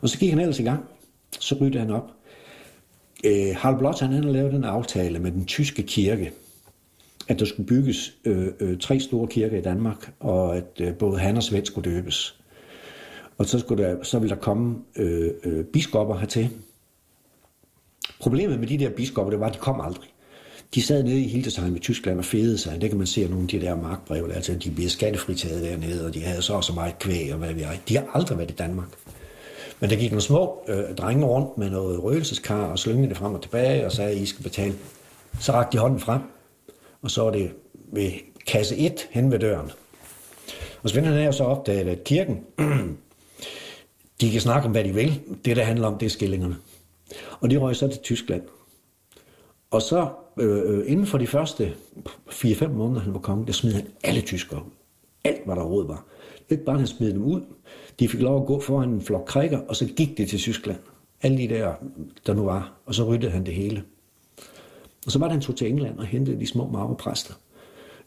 Og 0.00 0.08
så 0.08 0.18
gik 0.18 0.30
han 0.30 0.38
ellers 0.38 0.58
i 0.58 0.62
gang. 0.62 0.84
Så 1.40 1.54
ryddede 1.60 1.78
han 1.78 1.90
op. 1.90 2.10
Øh, 3.24 3.56
Harald 3.56 3.78
Blot, 3.78 4.00
han 4.00 4.12
havde 4.12 4.32
lavet 4.32 4.54
en 4.54 4.64
aftale 4.64 5.18
med 5.18 5.32
den 5.32 5.44
tyske 5.44 5.82
kirke, 5.82 6.32
at 7.28 7.38
der 7.38 7.44
skulle 7.44 7.66
bygges 7.66 8.14
øh, 8.24 8.48
øh, 8.60 8.78
tre 8.78 9.00
store 9.00 9.28
kirker 9.28 9.58
i 9.58 9.62
Danmark, 9.62 10.12
og 10.20 10.56
at 10.56 10.80
øh, 10.80 10.94
både 10.94 11.18
han 11.18 11.36
og 11.36 11.42
Svend 11.42 11.66
skulle 11.66 11.90
døbes. 11.90 12.40
Og 13.38 13.46
så, 13.46 13.58
skulle 13.58 13.84
der, 13.84 14.02
så 14.02 14.18
ville 14.18 14.34
der 14.34 14.40
komme 14.40 14.78
øh, 14.96 15.30
øh, 15.44 15.64
biskopper 15.64 16.18
hertil. 16.18 16.50
Problemet 18.20 18.60
med 18.60 18.68
de 18.68 18.78
der 18.78 18.90
biskopper, 18.90 19.30
det 19.30 19.40
var, 19.40 19.46
at 19.46 19.54
de 19.54 19.58
kom 19.58 19.80
aldrig. 19.80 20.13
De 20.74 20.82
sad 20.82 21.02
nede 21.02 21.20
i 21.20 21.28
Hildesheim 21.28 21.76
i 21.76 21.78
Tyskland 21.78 22.18
og 22.18 22.24
fedede 22.24 22.58
sig. 22.58 22.80
Det 22.80 22.90
kan 22.90 22.98
man 22.98 23.06
se 23.06 23.22
af 23.22 23.30
nogle 23.30 23.42
af 23.42 23.48
de 23.48 23.60
der 23.60 23.76
markbreve, 23.76 24.34
altså, 24.34 24.54
de 24.54 24.70
blev 24.70 24.88
skattefritaget 24.88 25.62
dernede, 25.62 26.06
og 26.06 26.14
de 26.14 26.22
havde 26.22 26.42
så 26.42 26.54
og 26.54 26.64
så 26.64 26.72
meget 26.72 26.98
kvæg 26.98 27.32
og 27.32 27.38
hvad 27.38 27.52
vi 27.52 27.60
har. 27.60 27.76
De 27.88 27.96
har 27.96 28.06
aldrig 28.14 28.38
været 28.38 28.50
i 28.50 28.54
Danmark. 28.54 28.88
Men 29.80 29.90
der 29.90 29.96
gik 29.96 30.10
nogle 30.10 30.22
små 30.22 30.64
øh, 30.68 30.96
drenge 30.96 31.26
rundt 31.26 31.58
med 31.58 31.70
noget 31.70 32.02
røgelseskar 32.02 32.64
og 32.64 32.78
slyngede 32.78 33.08
det 33.08 33.16
frem 33.16 33.34
og 33.34 33.42
tilbage 33.42 33.86
og 33.86 33.92
sagde, 33.92 34.10
at 34.10 34.16
I 34.16 34.26
skal 34.26 34.42
betale. 34.42 34.74
Så 35.40 35.52
rakte 35.52 35.76
de 35.76 35.80
hånden 35.80 36.00
frem, 36.00 36.20
og 37.02 37.10
så 37.10 37.22
var 37.22 37.30
det 37.30 37.50
ved 37.92 38.10
kasse 38.46 38.76
1 38.76 39.08
hen 39.10 39.32
ved 39.32 39.38
døren. 39.38 39.70
Og 40.82 40.90
Svend 40.90 41.06
han 41.06 41.14
er 41.18 41.24
jo 41.24 41.32
så 41.32 41.44
opdaget, 41.44 41.88
at 41.88 42.04
kirken, 42.04 42.40
de 44.20 44.30
kan 44.30 44.40
snakke 44.40 44.66
om, 44.66 44.72
hvad 44.72 44.84
de 44.84 44.94
vil. 44.94 45.20
Det, 45.44 45.56
der 45.56 45.64
handler 45.64 45.86
om, 45.86 45.98
det 45.98 46.06
er 46.06 46.10
skillingerne. 46.10 46.56
Og 47.40 47.50
de 47.50 47.56
røg 47.56 47.76
så 47.76 47.88
til 47.88 48.00
Tyskland. 48.00 48.42
Og 49.74 49.82
så 49.82 50.08
øh, 50.40 50.78
øh, 50.78 50.84
inden 50.86 51.06
for 51.06 51.18
de 51.18 51.26
første 51.26 51.72
4-5 52.30 52.68
måneder, 52.68 53.00
han 53.00 53.14
var 53.14 53.20
konge, 53.20 53.46
der 53.46 53.52
smed 53.52 53.72
han 53.72 53.86
alle 54.04 54.20
tyskere 54.20 54.60
ud. 54.60 54.70
Alt, 55.24 55.44
hvad 55.44 55.56
der 55.56 55.62
råd 55.62 55.86
var. 55.86 56.04
Ikke 56.50 56.64
bare, 56.64 56.78
han 56.78 56.86
smed 56.86 57.12
dem 57.12 57.22
ud. 57.22 57.40
De 58.00 58.08
fik 58.08 58.20
lov 58.20 58.40
at 58.40 58.46
gå 58.46 58.60
foran 58.60 58.88
en 58.88 59.00
flok 59.00 59.24
krikker, 59.26 59.58
og 59.68 59.76
så 59.76 59.86
gik 59.86 60.18
det 60.18 60.28
til 60.28 60.38
Tyskland. 60.38 60.78
Alle 61.22 61.38
de 61.38 61.48
der, 61.48 61.74
der 62.26 62.34
nu 62.34 62.44
var. 62.44 62.72
Og 62.86 62.94
så 62.94 63.04
ryddede 63.04 63.32
han 63.32 63.46
det 63.46 63.54
hele. 63.54 63.82
Og 65.06 65.12
så 65.12 65.18
var 65.18 65.26
det, 65.26 65.32
han 65.32 65.42
tog 65.42 65.56
til 65.56 65.68
England 65.68 65.98
og 65.98 66.06
hentede 66.06 66.40
de 66.40 66.46
små 66.46 66.68
marverpræster, 66.68 67.34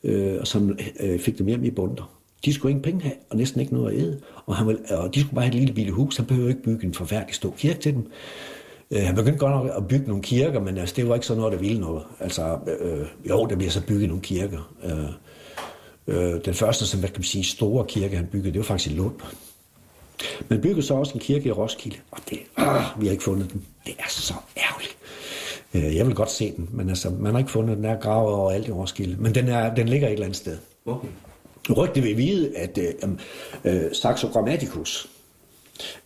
øh, 0.03 0.43
som 0.43 0.77
øh, 0.99 1.19
fik 1.19 1.37
dem 1.37 1.47
hjem 1.47 1.63
i 1.63 1.71
bunder. 1.71 2.17
De 2.45 2.53
skulle 2.53 2.69
ingen 2.69 2.83
penge 2.83 3.01
have, 3.01 3.15
og 3.29 3.37
næsten 3.37 3.61
ikke 3.61 3.73
noget 3.73 3.91
at 3.91 3.99
æde. 3.99 4.21
Og, 4.45 4.55
han 4.55 4.67
ville, 4.67 4.81
og 4.97 5.15
de 5.15 5.19
skulle 5.19 5.35
bare 5.35 5.45
have 5.45 5.53
et 5.53 5.59
lille 5.59 5.73
bitte 5.73 5.91
hus. 5.91 6.17
Han 6.17 6.25
behøvede 6.25 6.51
ikke 6.51 6.63
bygge 6.63 6.87
en 6.87 6.93
forfærdelig 6.93 7.35
stor 7.35 7.53
kirke 7.57 7.79
til 7.79 7.93
dem. 7.93 8.07
Øh, 8.91 9.01
han 9.01 9.15
begyndte 9.15 9.39
godt 9.39 9.51
nok 9.51 9.77
at 9.77 9.87
bygge 9.87 10.07
nogle 10.07 10.23
kirker, 10.23 10.59
men 10.59 10.77
altså, 10.77 10.95
det 10.95 11.09
var 11.09 11.15
ikke 11.15 11.27
sådan 11.27 11.39
noget, 11.39 11.53
der 11.53 11.59
ville 11.59 11.79
noget. 11.79 12.03
Altså, 12.19 12.57
øh, 12.79 13.07
jo, 13.29 13.45
der 13.45 13.55
bliver 13.55 13.71
så 13.71 13.81
bygget 13.87 14.07
nogle 14.07 14.23
kirker. 14.23 14.73
Øh, 14.83 15.09
øh, 16.07 16.45
den 16.45 16.53
første, 16.53 16.85
som 16.85 16.99
hvad 16.99 17.09
kan 17.09 17.19
man 17.19 17.23
sige, 17.23 17.43
store 17.43 17.85
kirke, 17.85 18.15
han 18.15 18.27
byggede, 18.27 18.53
det 18.53 18.59
var 18.59 18.65
faktisk 18.65 18.93
i 18.93 18.97
Lund. 18.97 19.15
Men 20.49 20.61
byggede 20.61 20.83
så 20.83 20.93
også 20.93 21.13
en 21.13 21.19
kirke 21.19 21.49
i 21.49 21.51
Roskilde, 21.51 21.97
og 22.11 22.19
det, 22.29 22.39
øh, 22.59 23.01
vi 23.01 23.05
har 23.05 23.11
ikke 23.11 23.23
fundet 23.23 23.53
den. 23.53 23.65
Det 23.85 23.95
er 23.99 24.09
så 24.09 24.33
ærgerligt. 24.57 24.97
Øh, 25.73 25.95
jeg 25.95 26.07
vil 26.07 26.15
godt 26.15 26.31
se 26.31 26.53
den, 26.55 26.69
men 26.71 26.89
altså, 26.89 27.09
man 27.09 27.31
har 27.31 27.39
ikke 27.39 27.51
fundet 27.51 27.77
den. 27.77 27.83
Der 27.83 27.95
gravet 27.95 28.33
over 28.33 28.51
alt 28.51 28.67
i 28.67 28.71
Roskilde. 28.71 29.21
Men 29.21 29.35
den, 29.35 29.47
er, 29.47 29.75
den 29.75 29.89
ligger 29.89 30.07
et 30.07 30.13
eller 30.13 30.25
andet 30.25 30.37
sted. 30.37 30.57
Okay. 30.85 31.07
Rygte 31.77 32.01
vil 32.01 32.17
vide, 32.17 32.57
at 32.57 32.77
øh, 32.77 33.09
øh, 33.63 33.93
Saxo 33.93 34.27
Grammaticus, 34.27 35.09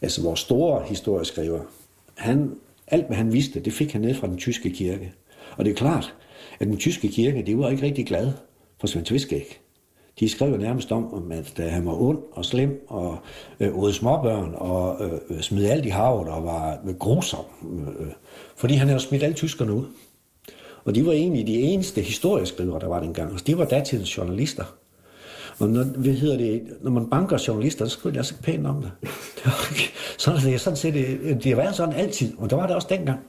altså 0.01 0.21
vores 0.21 0.39
store 0.39 0.83
historieskriver, 0.87 1.59
han, 2.15 2.55
alt 2.91 3.07
hvad 3.07 3.17
han 3.17 3.33
vidste, 3.33 3.59
det 3.59 3.73
fik 3.73 3.91
han 3.91 4.01
ned 4.01 4.13
fra 4.13 4.27
den 4.27 4.37
tyske 4.37 4.69
kirke. 4.69 5.13
Og 5.57 5.65
det 5.65 5.71
er 5.71 5.75
klart, 5.75 6.15
at 6.59 6.67
den 6.67 6.77
tyske 6.77 7.07
kirke, 7.07 7.43
det 7.45 7.57
var 7.57 7.69
ikke 7.69 7.83
rigtig 7.83 8.05
glad 8.05 8.31
for 8.79 8.87
Svend 8.87 9.05
Tviskæg. 9.05 9.59
De 10.19 10.29
skrev 10.29 10.57
nærmest 10.57 10.91
om, 10.91 11.31
at 11.31 11.59
øh, 11.59 11.65
han 11.65 11.85
var 11.85 12.01
ond 12.01 12.19
og 12.31 12.45
slem 12.45 12.85
og 12.87 13.17
øh, 13.59 13.77
åd 13.77 13.93
småbørn 13.93 14.53
og 14.55 15.05
øh, 15.05 15.19
øh, 15.29 15.41
smed 15.41 15.65
alt 15.65 15.85
i 15.85 15.89
havet 15.89 16.27
og 16.27 16.43
var 16.43 16.79
øh, 16.87 16.95
grusom. 16.95 17.45
Øh, 17.63 18.07
fordi 18.55 18.73
han 18.73 18.87
havde 18.87 18.99
smidt 18.99 19.23
alle 19.23 19.35
tyskerne 19.35 19.73
ud. 19.73 19.85
Og 20.85 20.95
de 20.95 21.05
var 21.05 21.11
egentlig 21.11 21.47
de 21.47 21.59
eneste 21.61 22.01
historieskrivere, 22.01 22.79
der 22.79 22.87
var 22.87 22.99
dengang. 22.99 23.33
Og 23.33 23.47
de 23.47 23.57
var 23.57 23.65
datidens 23.65 24.17
journalister. 24.17 24.63
Og 25.61 25.69
når, 25.69 25.83
hvad 25.83 26.13
hedder 26.13 26.37
det, 26.37 26.63
når 26.81 26.91
man 26.91 27.09
banker 27.09 27.43
journalister, 27.47 27.85
så 27.85 27.91
skriver 27.91 28.13
de 28.13 28.19
også 28.19 28.33
pænt 28.43 28.67
om 28.67 28.81
det. 28.81 28.91
det 29.35 29.45
var 29.45 29.73
sådan, 30.17 30.41
det 30.41 30.53
er 30.53 30.57
sådan 30.57 30.77
set, 30.77 30.93
det, 30.93 31.43
det 31.43 31.55
har 31.55 31.71
sådan 31.71 31.95
altid, 31.95 32.33
og 32.37 32.49
der 32.49 32.55
var 32.55 32.67
det 32.67 32.75
også 32.75 32.87
dengang. 32.91 33.19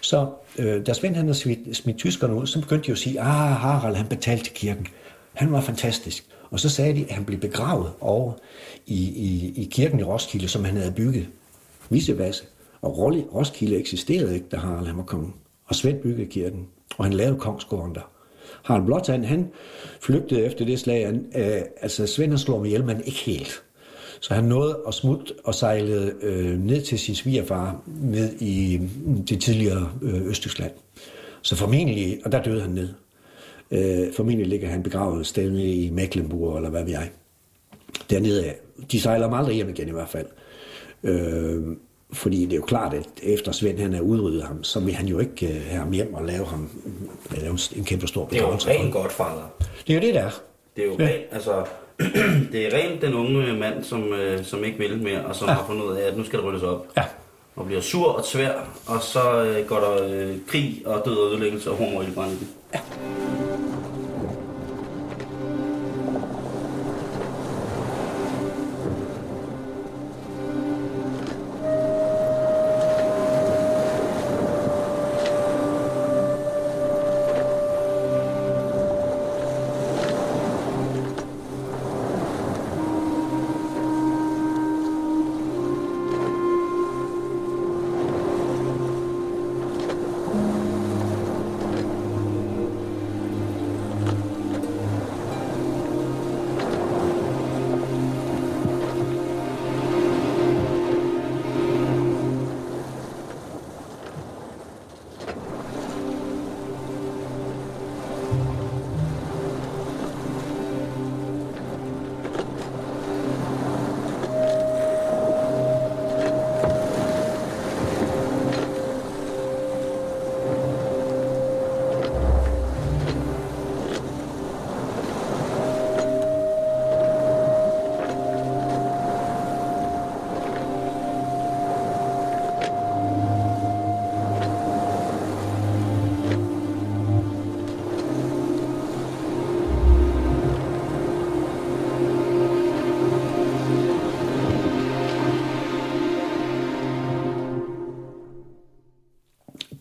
Så 0.00 0.30
øh, 0.58 0.86
da 0.86 0.92
Svend 0.92 1.14
han 1.14 1.24
havde 1.24 1.38
smidt, 1.38 1.76
smidt 1.76 1.98
tyskerne 1.98 2.34
ud, 2.34 2.46
så 2.46 2.60
begyndte 2.60 2.84
de 2.84 2.88
jo 2.88 2.92
at 2.92 2.98
sige, 2.98 3.20
ah, 3.20 3.50
Harald 3.50 3.96
han 3.96 4.06
betalte 4.06 4.50
kirken. 4.50 4.86
Han 5.32 5.52
var 5.52 5.60
fantastisk. 5.60 6.26
Og 6.50 6.60
så 6.60 6.68
sagde 6.68 6.94
de, 6.94 7.04
at 7.04 7.14
han 7.14 7.24
blev 7.24 7.40
begravet 7.40 7.92
over 8.00 8.32
i, 8.86 9.08
i, 9.08 9.52
i 9.62 9.68
kirken 9.70 10.00
i 10.00 10.02
Roskilde, 10.02 10.48
som 10.48 10.64
han 10.64 10.76
havde 10.76 10.92
bygget. 10.92 11.28
Visevasse. 11.90 12.44
Og 12.82 12.98
Roskilde 13.34 13.76
eksisterede 13.76 14.34
ikke, 14.34 14.46
da 14.50 14.56
Harald 14.56 14.86
han 14.86 14.96
var 14.96 15.02
kongen. 15.02 15.34
Og 15.64 15.74
Svend 15.74 16.00
byggede 16.00 16.26
kirken, 16.26 16.66
og 16.98 17.04
han 17.04 17.12
lavede 17.12 17.38
kongsgården 17.38 17.94
der. 17.94 18.10
Harald 18.68 18.86
Blåtand, 18.86 19.24
han 19.24 19.48
flygtede 20.00 20.44
efter 20.44 20.64
det 20.64 20.80
slag. 20.80 21.06
Han, 21.06 21.26
øh, 21.36 21.62
altså, 21.80 22.06
Svend 22.06 22.30
han 22.30 22.38
slog 22.38 22.60
mig 22.60 22.66
ihjel, 22.66 22.84
men 22.84 23.00
ikke 23.04 23.18
helt. 23.18 23.62
Så 24.20 24.34
han 24.34 24.44
nåede 24.44 24.78
at 24.88 24.94
smutte 24.94 25.34
og 25.44 25.54
sejlede 25.54 26.14
øh, 26.22 26.58
ned 26.58 26.82
til 26.82 26.98
sin 26.98 27.14
svigerfar 27.14 27.82
ned 27.86 28.40
i 28.40 28.78
mm, 28.78 29.24
det 29.24 29.40
tidligere 29.40 29.92
øh, 30.02 30.26
Østtyskland. 30.26 30.72
Så 31.42 31.56
formentlig, 31.56 32.20
og 32.24 32.32
der 32.32 32.42
døde 32.42 32.60
han 32.60 32.70
ned. 32.70 32.88
Øh, 33.70 34.12
formentlig 34.12 34.46
ligger 34.46 34.68
han 34.68 34.82
begravet 34.82 35.26
sted 35.26 35.58
i 35.58 35.90
Mecklenburg, 35.90 36.56
eller 36.56 36.70
hvad 36.70 36.84
ved 36.84 36.92
jeg. 36.92 37.10
Dernede 38.10 38.44
af. 38.44 38.56
De 38.92 39.00
sejler 39.00 39.28
ham 39.28 39.38
aldrig 39.38 39.54
hjem 39.54 39.68
igen 39.68 39.88
i 39.88 39.92
hvert 39.92 40.08
fald. 40.08 40.26
Øh, 41.02 41.62
fordi 42.12 42.44
det 42.44 42.52
er 42.52 42.56
jo 42.56 42.62
klart, 42.62 42.94
at 42.94 43.08
efter 43.22 43.52
Svend 43.52 43.78
han 43.78 43.94
er 43.94 44.00
udryddet 44.00 44.42
ham, 44.42 44.64
så 44.64 44.80
vil 44.80 44.94
han 44.94 45.06
jo 45.06 45.18
ikke 45.18 45.46
uh, 45.46 45.70
have 45.70 45.78
ham 45.78 45.92
hjem 45.92 46.14
og 46.14 46.24
lave 46.24 46.46
ham 46.46 46.70
lave 47.30 47.58
en 47.76 47.84
kæmpe 47.84 48.06
stor 48.06 48.24
begravelse. 48.24 48.68
Det 48.68 48.74
er 48.74 48.78
jo 48.78 48.84
rent 48.84 48.94
godt, 48.94 49.12
fader. 49.12 49.50
Det 49.86 49.90
er 49.90 49.94
jo 49.94 50.00
det, 50.00 50.14
der 50.14 50.22
er. 50.22 50.30
Det 50.76 50.84
er 50.84 50.86
jo 50.86 50.96
ja. 50.98 51.06
rent, 51.06 51.24
altså, 51.30 51.64
det 52.52 52.66
er 52.66 52.78
rent 52.78 53.02
den 53.02 53.14
unge 53.14 53.52
mand, 53.52 53.84
som, 53.84 54.02
uh, 54.02 54.44
som 54.44 54.64
ikke 54.64 54.78
vil 54.78 55.02
mere, 55.02 55.24
og 55.24 55.36
som 55.36 55.48
ja. 55.48 55.54
har 55.54 55.64
fundet 55.66 55.84
ud 55.84 55.96
af, 55.96 56.08
at 56.08 56.16
nu 56.16 56.24
skal 56.24 56.38
der 56.38 56.44
ryddes 56.44 56.62
op. 56.62 56.86
Ja. 56.96 57.04
Og 57.56 57.66
bliver 57.66 57.80
sur 57.80 58.12
og 58.12 58.24
svær, 58.24 58.52
og 58.86 59.02
så 59.02 59.54
uh, 59.60 59.66
går 59.66 59.76
der 59.76 60.26
uh, 60.28 60.36
krig 60.46 60.82
og 60.86 61.02
død 61.04 61.16
og 61.16 61.30
ødelæggelse 61.30 61.70
og 61.70 61.76
humor 61.76 62.02
i. 62.02 62.06
Ja. 62.74 62.80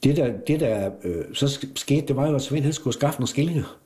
Det 0.08 0.18
der, 0.18 0.34
det 0.48 0.60
der 0.60 0.92
øh, 1.04 1.26
så 1.34 1.68
skete, 1.76 2.08
det 2.08 2.16
var 2.16 2.28
jo, 2.30 2.36
at 2.36 2.42
Svend 2.42 2.64
han 2.64 2.74
skulle 2.74 2.94
skaffe 2.94 3.20
nogle 3.20 3.28
skillinger. 3.28 3.78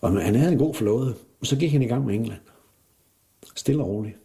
Og 0.00 0.22
han 0.22 0.34
havde 0.34 0.52
en 0.52 0.58
god 0.58 0.74
flåde. 0.74 1.14
Og 1.40 1.46
så 1.46 1.56
gik 1.56 1.72
han 1.72 1.82
i 1.82 1.86
gang 1.86 2.06
med 2.06 2.14
England. 2.14 2.40
Stille 3.56 3.82
og 3.82 3.88
roligt. 3.88 4.16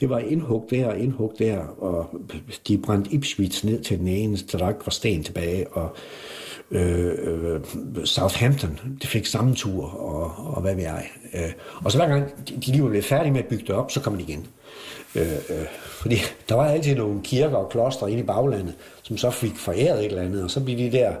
Det 0.00 0.10
var 0.10 0.18
indhug 0.18 0.66
der 0.70 0.86
og 0.86 0.98
indhug 0.98 1.34
der, 1.38 1.58
og 1.58 2.06
de 2.68 2.78
brændte 2.78 3.10
Ipswich 3.10 3.66
ned 3.66 3.82
til 3.82 3.98
den 3.98 4.08
ene, 4.08 4.38
så 4.38 4.58
der 4.58 4.68
ikke 4.68 4.86
var 4.86 4.90
sten 4.90 5.22
tilbage, 5.22 5.68
og 5.68 5.96
øh, 6.70 7.14
øh, 7.20 7.60
Southampton, 8.04 8.80
det 9.00 9.08
fik 9.08 9.26
samme 9.26 9.54
tur, 9.54 9.84
og, 9.84 10.54
og 10.54 10.62
hvad 10.62 10.74
ved 10.74 10.82
jeg. 10.82 11.06
Øh, 11.34 11.52
og 11.84 11.92
så 11.92 11.98
hver 11.98 12.08
gang 12.08 12.48
de, 12.48 12.54
de 12.54 12.70
lige 12.70 12.82
var 12.82 12.88
blevet 12.88 13.04
færdige 13.04 13.32
med 13.32 13.40
at 13.40 13.46
bygge 13.46 13.64
det 13.66 13.74
op, 13.74 13.90
så 13.90 14.00
kom 14.00 14.16
de 14.16 14.22
igen. 14.22 14.46
Øh, 15.14 15.32
øh, 15.32 15.66
fordi 16.00 16.16
der 16.48 16.54
var 16.54 16.64
altid 16.64 16.94
nogle 16.94 17.20
kirker 17.22 17.56
og 17.56 17.70
kloster 17.70 18.06
inde 18.06 18.20
i 18.20 18.26
baglandet, 18.26 18.74
som 19.08 19.16
så 19.16 19.30
fik 19.30 19.56
foræret 19.56 19.98
et 19.98 20.04
eller 20.04 20.22
andet, 20.22 20.44
og 20.44 20.50
så 20.50 20.64
blev 20.64 20.78
de 20.78 20.92
der 20.92 21.12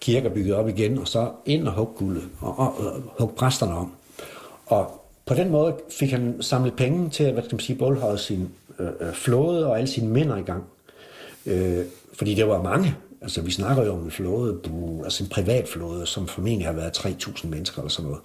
kirker 0.00 0.28
bygget 0.28 0.54
op 0.54 0.68
igen, 0.68 0.98
og 0.98 1.08
så 1.08 1.30
ind 1.46 1.68
og 1.68 1.74
hugge 1.74 1.92
guldet, 1.96 2.22
og, 2.40 2.58
og, 2.58 2.74
og 2.78 3.02
hugge 3.18 3.34
præsterne 3.34 3.74
om. 3.74 3.92
Og 4.66 5.04
på 5.26 5.34
den 5.34 5.50
måde 5.50 5.74
fik 5.90 6.10
han 6.10 6.36
samlet 6.40 6.76
penge 6.76 7.10
til, 7.10 7.32
hvad 7.32 7.42
skal 7.42 7.54
man 7.54 7.60
sige, 7.60 7.78
både 7.78 8.18
sin 8.18 8.48
øh, 8.78 8.86
øh, 9.00 9.12
flåde 9.12 9.66
og 9.66 9.76
alle 9.76 9.88
sine 9.88 10.08
mænd 10.08 10.38
i 10.38 10.42
gang. 10.42 10.64
Øh, 11.46 11.84
fordi 12.12 12.34
det 12.34 12.48
var 12.48 12.62
mange. 12.62 12.94
Altså, 13.22 13.42
vi 13.42 13.50
snakker 13.50 13.84
jo 13.84 13.92
om 13.92 14.04
en 14.04 14.10
flåde, 14.10 14.60
altså 15.04 15.24
en 15.24 15.30
privat 15.30 15.68
flåde, 15.68 16.06
som 16.06 16.26
formentlig 16.26 16.66
har 16.66 16.72
været 16.72 16.98
3.000 16.98 17.46
mennesker 17.46 17.78
eller 17.78 17.88
sådan 17.88 18.10
noget. 18.10 18.20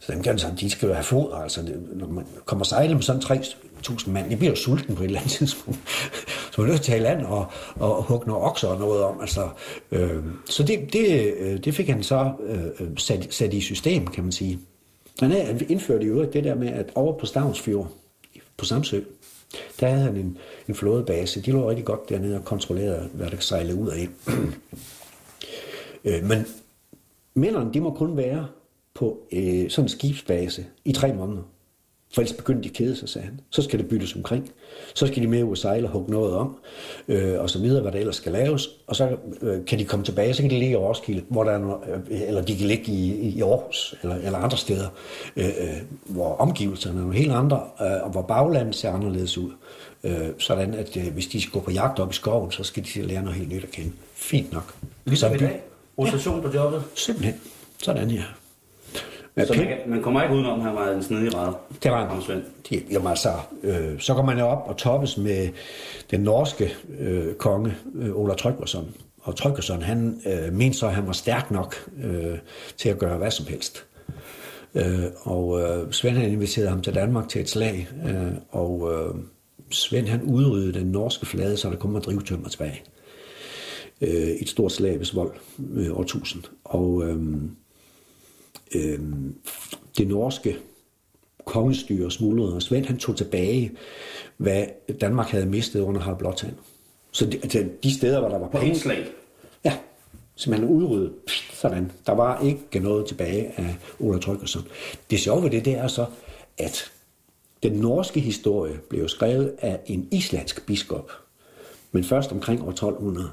Så 0.00 0.12
dem 0.12 0.22
kan, 0.22 0.32
altså, 0.32 0.52
de 0.60 0.70
skal 0.70 0.86
jo 0.86 0.92
have 0.92 1.04
foder. 1.04 1.36
Altså, 1.36 1.62
når 1.92 2.06
man 2.06 2.26
kommer 2.44 2.64
sejle 2.64 2.94
med 2.94 3.02
sådan 3.02 3.22
3.000 3.22 4.10
mand, 4.10 4.30
de 4.30 4.36
bliver 4.36 4.50
jo 4.50 4.56
sulten 4.56 4.96
på 4.96 5.02
et 5.02 5.06
eller 5.06 5.20
andet 5.20 5.32
tidspunkt. 5.32 5.78
så 6.52 6.60
man 6.60 6.66
er 6.66 6.72
nødt 6.72 6.82
til 6.82 6.92
at 6.92 6.96
tage 6.96 7.02
land 7.02 7.26
og, 7.26 7.46
og 7.74 8.02
hugge 8.02 8.26
nogle 8.26 8.42
okser 8.42 8.68
og 8.68 8.78
noget 8.78 9.02
om. 9.02 9.20
Altså, 9.20 9.48
øh, 9.92 10.24
så 10.46 10.62
det, 10.62 10.92
det, 10.92 11.34
øh, 11.38 11.64
det 11.64 11.74
fik 11.74 11.88
han 11.88 12.02
så 12.02 12.32
øh, 12.46 12.64
øh, 12.80 12.88
sat, 12.96 13.34
sat 13.34 13.54
i 13.54 13.60
system, 13.60 14.06
kan 14.06 14.24
man 14.24 14.32
sige. 14.32 14.58
Han 15.20 15.32
øh, 15.32 15.62
indførte 15.68 16.06
jo 16.06 16.24
det 16.24 16.44
der 16.44 16.54
med, 16.54 16.68
at 16.68 16.90
over 16.94 17.18
på 17.18 17.26
Stavnsfjord, 17.26 17.90
på 18.56 18.64
Samsø, 18.64 19.00
der 19.80 19.88
havde 19.88 20.02
han 20.02 20.16
en, 20.16 20.38
en 20.68 20.74
flådebase. 20.74 21.40
De 21.40 21.50
lå 21.50 21.70
rigtig 21.70 21.84
godt 21.84 22.08
dernede 22.08 22.36
og 22.36 22.44
kontrollerede, 22.44 23.08
hvad 23.14 23.30
der 23.30 23.36
sejlede 23.40 23.80
ud 23.80 23.88
af. 23.88 24.08
øh, 26.04 26.24
men 26.24 26.46
mændene, 27.34 27.72
de 27.74 27.80
må 27.80 27.90
kun 27.90 28.16
være 28.16 28.46
på 28.94 29.18
øh, 29.32 29.70
sådan 29.70 29.84
en 29.84 29.88
skibsbase 29.88 30.66
i 30.84 30.92
tre 30.92 31.12
måneder. 31.12 31.42
For 32.14 32.20
ellers 32.20 32.36
begyndte 32.36 32.62
de 32.62 32.68
at 32.68 32.74
kede 32.74 32.96
sig, 32.96 33.08
sagde 33.08 33.26
han. 33.26 33.40
Så 33.50 33.62
skal 33.62 33.78
det 33.78 33.88
byttes 33.88 34.16
omkring. 34.16 34.50
Så 34.94 35.06
skal 35.06 35.22
de 35.22 35.28
med 35.28 35.42
ud 35.42 35.50
og 35.50 35.58
sejle 35.58 35.86
og 35.86 35.92
hugge 35.92 36.12
noget 36.12 36.34
om, 36.34 36.56
øh, 37.08 37.40
og 37.40 37.50
så 37.50 37.58
videre, 37.58 37.82
hvad 37.82 37.92
der 37.92 37.98
ellers 37.98 38.16
skal 38.16 38.32
laves. 38.32 38.68
Og 38.86 38.96
så 38.96 39.16
øh, 39.42 39.64
kan 39.66 39.78
de 39.78 39.84
komme 39.84 40.04
tilbage, 40.04 40.34
så 40.34 40.42
kan 40.42 40.50
de 40.50 40.58
ligge 40.58 40.72
i 40.72 40.76
Roskilde, 40.76 41.22
hvor 41.28 41.44
der 41.44 41.50
er 41.50 41.58
noget, 41.58 41.78
øh, 42.10 42.20
eller 42.22 42.42
de 42.42 42.56
kan 42.56 42.66
ligge 42.66 42.92
i, 42.92 43.28
i 43.28 43.42
Aarhus, 43.42 43.94
eller, 44.02 44.16
eller 44.16 44.38
andre 44.38 44.56
steder, 44.56 44.88
øh, 45.36 45.46
øh, 45.46 45.52
hvor 46.06 46.36
omgivelserne 46.36 46.96
er 46.96 47.00
nogle 47.00 47.16
helt 47.16 47.32
andre, 47.32 47.60
øh, 47.80 48.02
og 48.02 48.10
hvor 48.10 48.22
baglandet 48.22 48.74
ser 48.74 48.90
anderledes 48.90 49.38
ud. 49.38 49.50
Øh, 50.04 50.28
sådan 50.38 50.74
at 50.74 50.96
øh, 50.96 51.12
hvis 51.12 51.26
de 51.26 51.40
skal 51.40 51.52
gå 51.52 51.60
på 51.60 51.70
jagt 51.70 51.98
op 51.98 52.10
i 52.10 52.14
skoven, 52.14 52.50
så 52.52 52.64
skal 52.64 52.84
de 52.84 53.02
lære 53.02 53.22
noget 53.22 53.38
helt 53.38 53.52
nyt 53.52 53.64
at 53.64 53.70
kende. 53.70 53.92
Fint 54.14 54.52
nok. 54.52 54.74
Ligesom 55.04 55.34
i 55.34 55.38
dag? 55.38 55.62
Rotation 55.98 56.36
ja. 56.42 56.48
på 56.48 56.56
jobbet? 56.56 56.82
Simpelthen. 56.94 57.34
Sådan, 57.78 58.10
ja. 58.10 58.22
Så 59.36 59.54
man, 59.56 59.66
kan, 59.66 59.76
man 59.86 60.02
kommer 60.02 60.22
ikke 60.22 60.34
udenom, 60.34 60.58
at 60.60 60.66
han 60.66 60.74
var 60.74 60.90
en 60.90 61.02
snedig 61.02 61.34
ræd. 61.34 61.52
Det 61.82 61.90
var 61.90 62.06
han. 62.06 62.44
Jamen 62.90 63.08
altså, 63.08 63.28
øh, 63.62 64.00
så 64.00 64.14
kommer 64.14 64.32
man 64.32 64.42
jo 64.42 64.48
op 64.48 64.64
og 64.66 64.76
toppes 64.76 65.18
med 65.18 65.48
den 66.10 66.20
norske 66.20 66.74
øh, 66.98 67.34
konge, 67.34 67.74
øh, 67.94 68.16
Ola 68.16 68.34
Tryggvason. 68.34 68.94
Og 69.22 69.36
Tryggvason, 69.36 69.82
han 69.82 70.20
øh, 70.26 70.52
mente 70.52 70.78
så, 70.78 70.86
at 70.86 70.94
han 70.94 71.06
var 71.06 71.12
stærk 71.12 71.50
nok 71.50 71.74
øh, 72.04 72.38
til 72.76 72.88
at 72.88 72.98
gøre 72.98 73.18
hvad 73.18 73.30
som 73.30 73.46
helst. 73.46 73.84
Øh, 74.74 75.04
og 75.22 75.62
øh, 75.62 75.92
Svend 75.92 76.16
han 76.16 76.30
inviterede 76.30 76.70
ham 76.70 76.82
til 76.82 76.94
Danmark 76.94 77.28
til 77.28 77.40
et 77.40 77.48
slag, 77.48 77.88
øh, 78.06 78.32
og 78.50 78.92
øh, 78.92 79.14
Svend 79.70 80.06
han 80.06 80.22
udryddede 80.22 80.72
den 80.78 80.86
norske 80.86 81.26
flade, 81.26 81.56
så 81.56 81.70
der 81.70 81.76
kom 81.76 81.96
at 81.96 82.04
drive 82.04 82.22
tømmer 82.22 82.48
tilbage. 82.48 82.82
Øh, 84.00 84.10
et 84.10 84.48
stort 84.48 84.72
slag 84.72 84.98
ved 84.98 85.04
Svold, 85.04 85.32
øh, 85.74 85.98
år 85.98 86.02
1000. 86.02 86.44
Og 86.64 87.02
øh, 87.08 87.16
øh, 88.74 88.98
det 89.98 90.08
norske 90.08 90.56
kongestyre 91.44 92.10
smuldrede, 92.10 92.54
og 92.54 92.62
Svend 92.62 92.86
han 92.86 92.98
tog 92.98 93.16
tilbage, 93.16 93.72
hvad 94.36 94.64
Danmark 95.00 95.28
havde 95.28 95.46
mistet 95.46 95.80
under 95.80 96.00
Harald 96.00 96.18
Blåtand. 96.18 96.54
Så 97.10 97.26
de, 97.26 97.36
altså, 97.42 97.64
de 97.82 97.94
steder, 97.94 98.20
hvor 98.20 98.28
der 98.28 98.38
var 98.38 98.48
penge... 98.48 98.78
slag? 98.78 99.06
Ja, 99.64 99.78
simpelthen 100.36 100.70
udryddet. 100.70 101.12
Sådan. 101.52 101.92
Der 102.06 102.12
var 102.12 102.42
ikke 102.42 102.80
noget 102.80 103.06
tilbage 103.06 103.52
af 103.56 103.76
Ola 104.00 104.18
Tryggvason. 104.18 104.62
Det 105.10 105.20
sjove 105.20 105.42
ved 105.42 105.50
det, 105.50 105.64
det 105.64 105.74
er 105.74 105.88
så, 105.88 106.06
at 106.58 106.92
den 107.62 107.72
norske 107.72 108.20
historie 108.20 108.80
blev 108.88 109.08
skrevet 109.08 109.54
af 109.58 109.80
en 109.86 110.08
islandsk 110.10 110.66
biskop, 110.66 111.10
men 111.92 112.04
først 112.04 112.32
omkring 112.32 112.62
år 112.62 112.70
1200. 112.70 113.30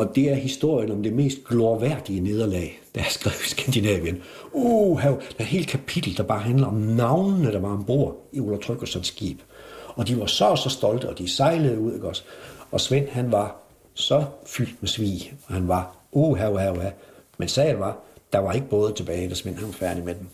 Og 0.00 0.16
det 0.16 0.30
er 0.30 0.34
historien 0.34 0.90
om 0.90 1.02
det 1.02 1.12
mest 1.12 1.44
glorværdige 1.44 2.20
nederlag, 2.20 2.80
der 2.94 3.00
er 3.00 3.08
skrevet 3.08 3.44
i 3.44 3.48
Skandinavien. 3.48 4.22
Uh, 4.52 5.02
der 5.02 5.08
er 5.08 5.40
et 5.40 5.46
helt 5.46 5.68
kapitel, 5.68 6.16
der 6.16 6.22
bare 6.22 6.40
handler 6.40 6.66
om 6.66 6.74
navnene, 6.74 7.52
der 7.52 7.58
var 7.58 7.72
ombord 7.72 8.28
i 8.32 8.40
Ola 8.40 8.56
Tryggersons 8.56 9.06
skib. 9.06 9.40
Og 9.86 10.08
de 10.08 10.20
var 10.20 10.26
så 10.26 10.56
så 10.56 10.68
stolte, 10.68 11.08
og 11.08 11.18
de 11.18 11.28
sejlede 11.28 11.78
ud, 11.78 11.94
ikke 11.94 12.08
også? 12.08 12.22
Og 12.70 12.80
Svend, 12.80 13.08
han 13.08 13.32
var 13.32 13.56
så 13.94 14.24
fyldt 14.46 14.74
med 14.80 14.88
svig, 14.88 15.32
og 15.46 15.54
han 15.54 15.68
var, 15.68 15.96
uh, 16.12 16.38
her, 16.38 16.48
uh, 16.48 16.58
her, 16.58 16.70
uh, 16.70 16.82
her. 16.82 16.90
Men 17.38 17.48
sagen 17.48 17.78
var, 17.78 17.98
der 18.32 18.38
var 18.38 18.52
ikke 18.52 18.68
både 18.68 18.92
tilbage, 18.92 19.28
da 19.28 19.34
Svend 19.34 19.56
han 19.56 19.66
var 19.66 19.72
færdig 19.72 20.04
med 20.04 20.14
dem. 20.14 20.26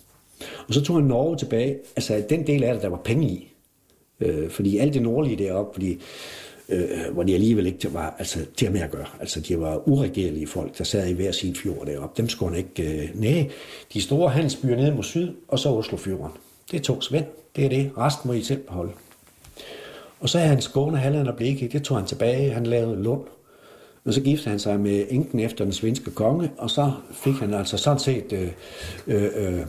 Og 0.69 0.75
så 0.75 0.83
tog 0.83 0.97
han 0.97 1.05
Norge 1.05 1.37
tilbage, 1.37 1.79
altså 1.97 2.23
den 2.29 2.47
del 2.47 2.65
af 2.65 2.75
det, 2.75 2.83
der 2.83 2.89
var 2.89 3.01
penge 3.05 3.29
i. 3.29 3.53
Øh, 4.21 4.51
fordi 4.51 4.79
alt 4.79 4.95
det 4.95 5.03
nordlige 5.03 5.45
deroppe, 5.45 5.75
fordi, 5.75 6.01
øh, 6.69 6.89
hvor 7.13 7.23
de 7.23 7.35
alligevel 7.35 7.67
ikke 7.67 7.95
var 7.95 8.17
altså, 8.19 8.39
til 8.57 8.73
med 8.73 8.81
at 8.81 8.91
gøre. 8.91 9.07
Altså 9.21 9.41
de 9.41 9.61
var 9.61 9.89
uregerlige 9.89 10.47
folk, 10.47 10.79
der 10.79 10.85
sad 10.85 11.09
i 11.09 11.13
hver 11.13 11.33
sin 11.33 11.55
fjord 11.55 11.87
deroppe. 11.87 12.23
Dem 12.23 12.29
skulle 12.29 12.55
han 12.55 12.65
ikke... 12.65 13.03
Øh, 13.03 13.21
nej, 13.21 13.51
de 13.93 14.03
store 14.03 14.31
handelsbyer 14.31 14.77
nede 14.77 14.95
mod 14.95 15.03
syd, 15.03 15.33
og 15.49 15.59
så 15.59 15.69
Oslofjorden. 15.69 16.37
Det 16.71 16.83
tog 16.83 17.03
Svend. 17.03 17.27
Det 17.57 17.65
er 17.65 17.69
det. 17.69 17.91
Resten 17.99 18.29
må 18.29 18.33
I 18.33 18.43
selv 18.43 18.63
beholde. 18.63 18.93
Og 20.21 20.29
så 20.29 20.39
er 20.39 20.47
han 20.47 20.61
Skåne, 20.61 20.97
Halland 20.97 21.29
og 21.29 21.37
Blekinge, 21.37 21.73
det 21.73 21.83
tog 21.83 21.97
han 21.97 22.07
tilbage. 22.07 22.51
Han 22.51 22.67
lavede 22.67 23.03
Lund. 23.03 23.23
Og 24.05 24.15
så 24.15 24.21
giftede 24.21 24.51
han 24.51 24.59
sig 24.59 24.81
med 24.81 25.07
enken 25.09 25.41
efter 25.41 25.65
den 25.65 25.73
svenske 25.73 26.11
konge, 26.11 26.51
og 26.59 26.71
så 26.71 26.93
fik 27.13 27.35
han 27.35 27.55
altså 27.55 27.77
sådan 27.77 27.99
set 27.99 28.33
øh, 28.33 28.51
øh, 29.07 29.31
øh 29.37 29.67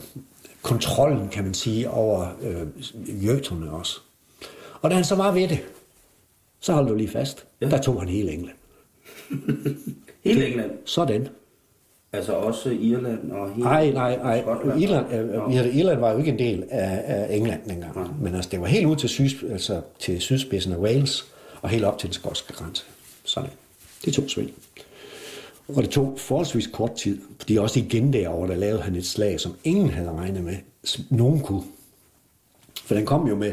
kontrollen, 0.62 1.28
kan 1.28 1.44
man 1.44 1.54
sige, 1.54 1.90
over 1.90 2.26
øh, 2.42 3.26
jøterne 3.26 3.70
også. 3.70 4.00
Og 4.80 4.90
da 4.90 4.94
han 4.94 5.04
så 5.04 5.14
var 5.14 5.32
ved 5.32 5.48
det, 5.48 5.58
så 6.60 6.72
holdt 6.72 6.88
du 6.88 6.94
lige 6.94 7.08
fast. 7.08 7.46
Ja. 7.60 7.68
Der 7.68 7.80
tog 7.80 8.00
han 8.00 8.08
hele 8.08 8.32
England. 8.32 8.56
hele 10.24 10.46
England? 10.46 10.70
Sådan. 10.84 11.28
Altså 12.12 12.32
også 12.32 12.70
Irland 12.70 13.30
og 13.32 13.50
hele 13.50 13.64
Nej, 13.64 13.90
nej, 13.90 14.16
nej. 14.16 14.38
Irland, 14.78 15.12
øh, 15.12 15.76
Irland 15.76 16.00
var 16.00 16.12
jo 16.12 16.18
ikke 16.18 16.30
en 16.30 16.38
del 16.38 16.64
af, 16.70 17.02
af 17.04 17.36
England 17.36 17.60
dengang. 17.68 17.96
Ja. 17.96 18.04
Men 18.20 18.34
altså, 18.34 18.50
det 18.50 18.60
var 18.60 18.66
helt 18.66 18.86
ud 18.86 18.96
til, 18.96 19.08
syd, 19.08 19.50
altså, 19.50 19.80
til 19.98 20.20
sydspidsen 20.20 20.72
af 20.72 20.76
Wales 20.76 21.26
og 21.62 21.68
helt 21.68 21.84
op 21.84 21.98
til 21.98 22.08
den 22.08 22.14
skotske 22.14 22.52
grænse. 22.52 22.84
Sådan. 23.24 23.50
Det 24.04 24.14
tog 24.14 24.30
Svend. 24.30 24.50
Og 25.68 25.82
det 25.82 25.90
tog 25.90 26.14
forholdsvis 26.18 26.66
kort 26.66 26.92
tid, 26.92 27.20
fordi 27.38 27.56
også 27.56 27.78
igen 27.78 28.12
derovre, 28.12 28.48
der 28.48 28.56
lavede 28.56 28.82
han 28.82 28.96
et 28.96 29.06
slag, 29.06 29.40
som 29.40 29.54
ingen 29.64 29.90
havde 29.90 30.10
regnet 30.10 30.44
med, 30.44 30.56
som 30.84 31.04
nogen 31.10 31.40
kunne. 31.40 31.62
For 32.84 32.94
den 32.94 33.06
kom 33.06 33.28
jo 33.28 33.36
med, 33.36 33.52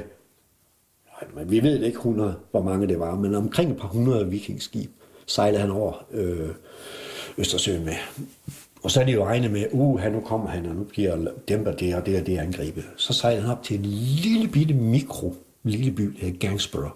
vi 1.45 1.63
ved 1.63 1.83
ikke 1.83 1.97
100, 1.97 2.35
hvor 2.51 2.61
mange 2.61 2.87
det 2.87 2.99
var, 2.99 3.15
men 3.15 3.35
omkring 3.35 3.71
et 3.71 3.77
par 3.77 3.87
hundrede 3.87 4.29
vikingskib 4.29 4.91
sejlede 5.25 5.61
han 5.61 5.71
over 5.71 6.05
øh, 6.11 6.49
Østersøen 7.37 7.85
med. 7.85 7.95
Og 8.83 8.91
så 8.91 9.01
er 9.01 9.05
det 9.05 9.13
jo 9.13 9.25
regnet 9.25 9.51
med, 9.51 9.65
uh, 9.71 9.99
han 9.99 10.11
nu 10.11 10.19
kommer 10.19 10.49
han, 10.49 10.65
og 10.65 10.75
nu 10.75 10.83
bliver 10.83 11.31
dæmper 11.47 11.71
det 11.71 11.95
og 11.95 12.05
det 12.05 12.19
og 12.21 12.27
det 12.27 12.37
angrebet. 12.37 12.85
Så 12.97 13.13
sejlede 13.13 13.41
han 13.41 13.51
op 13.51 13.63
til 13.63 13.79
en 13.79 13.85
lille 13.85 14.47
bitte 14.47 14.73
mikro, 14.73 15.35
lille 15.63 15.91
by, 15.91 16.03
der 16.03 16.25
hedder 16.25 16.39
Gangsborough, 16.39 16.93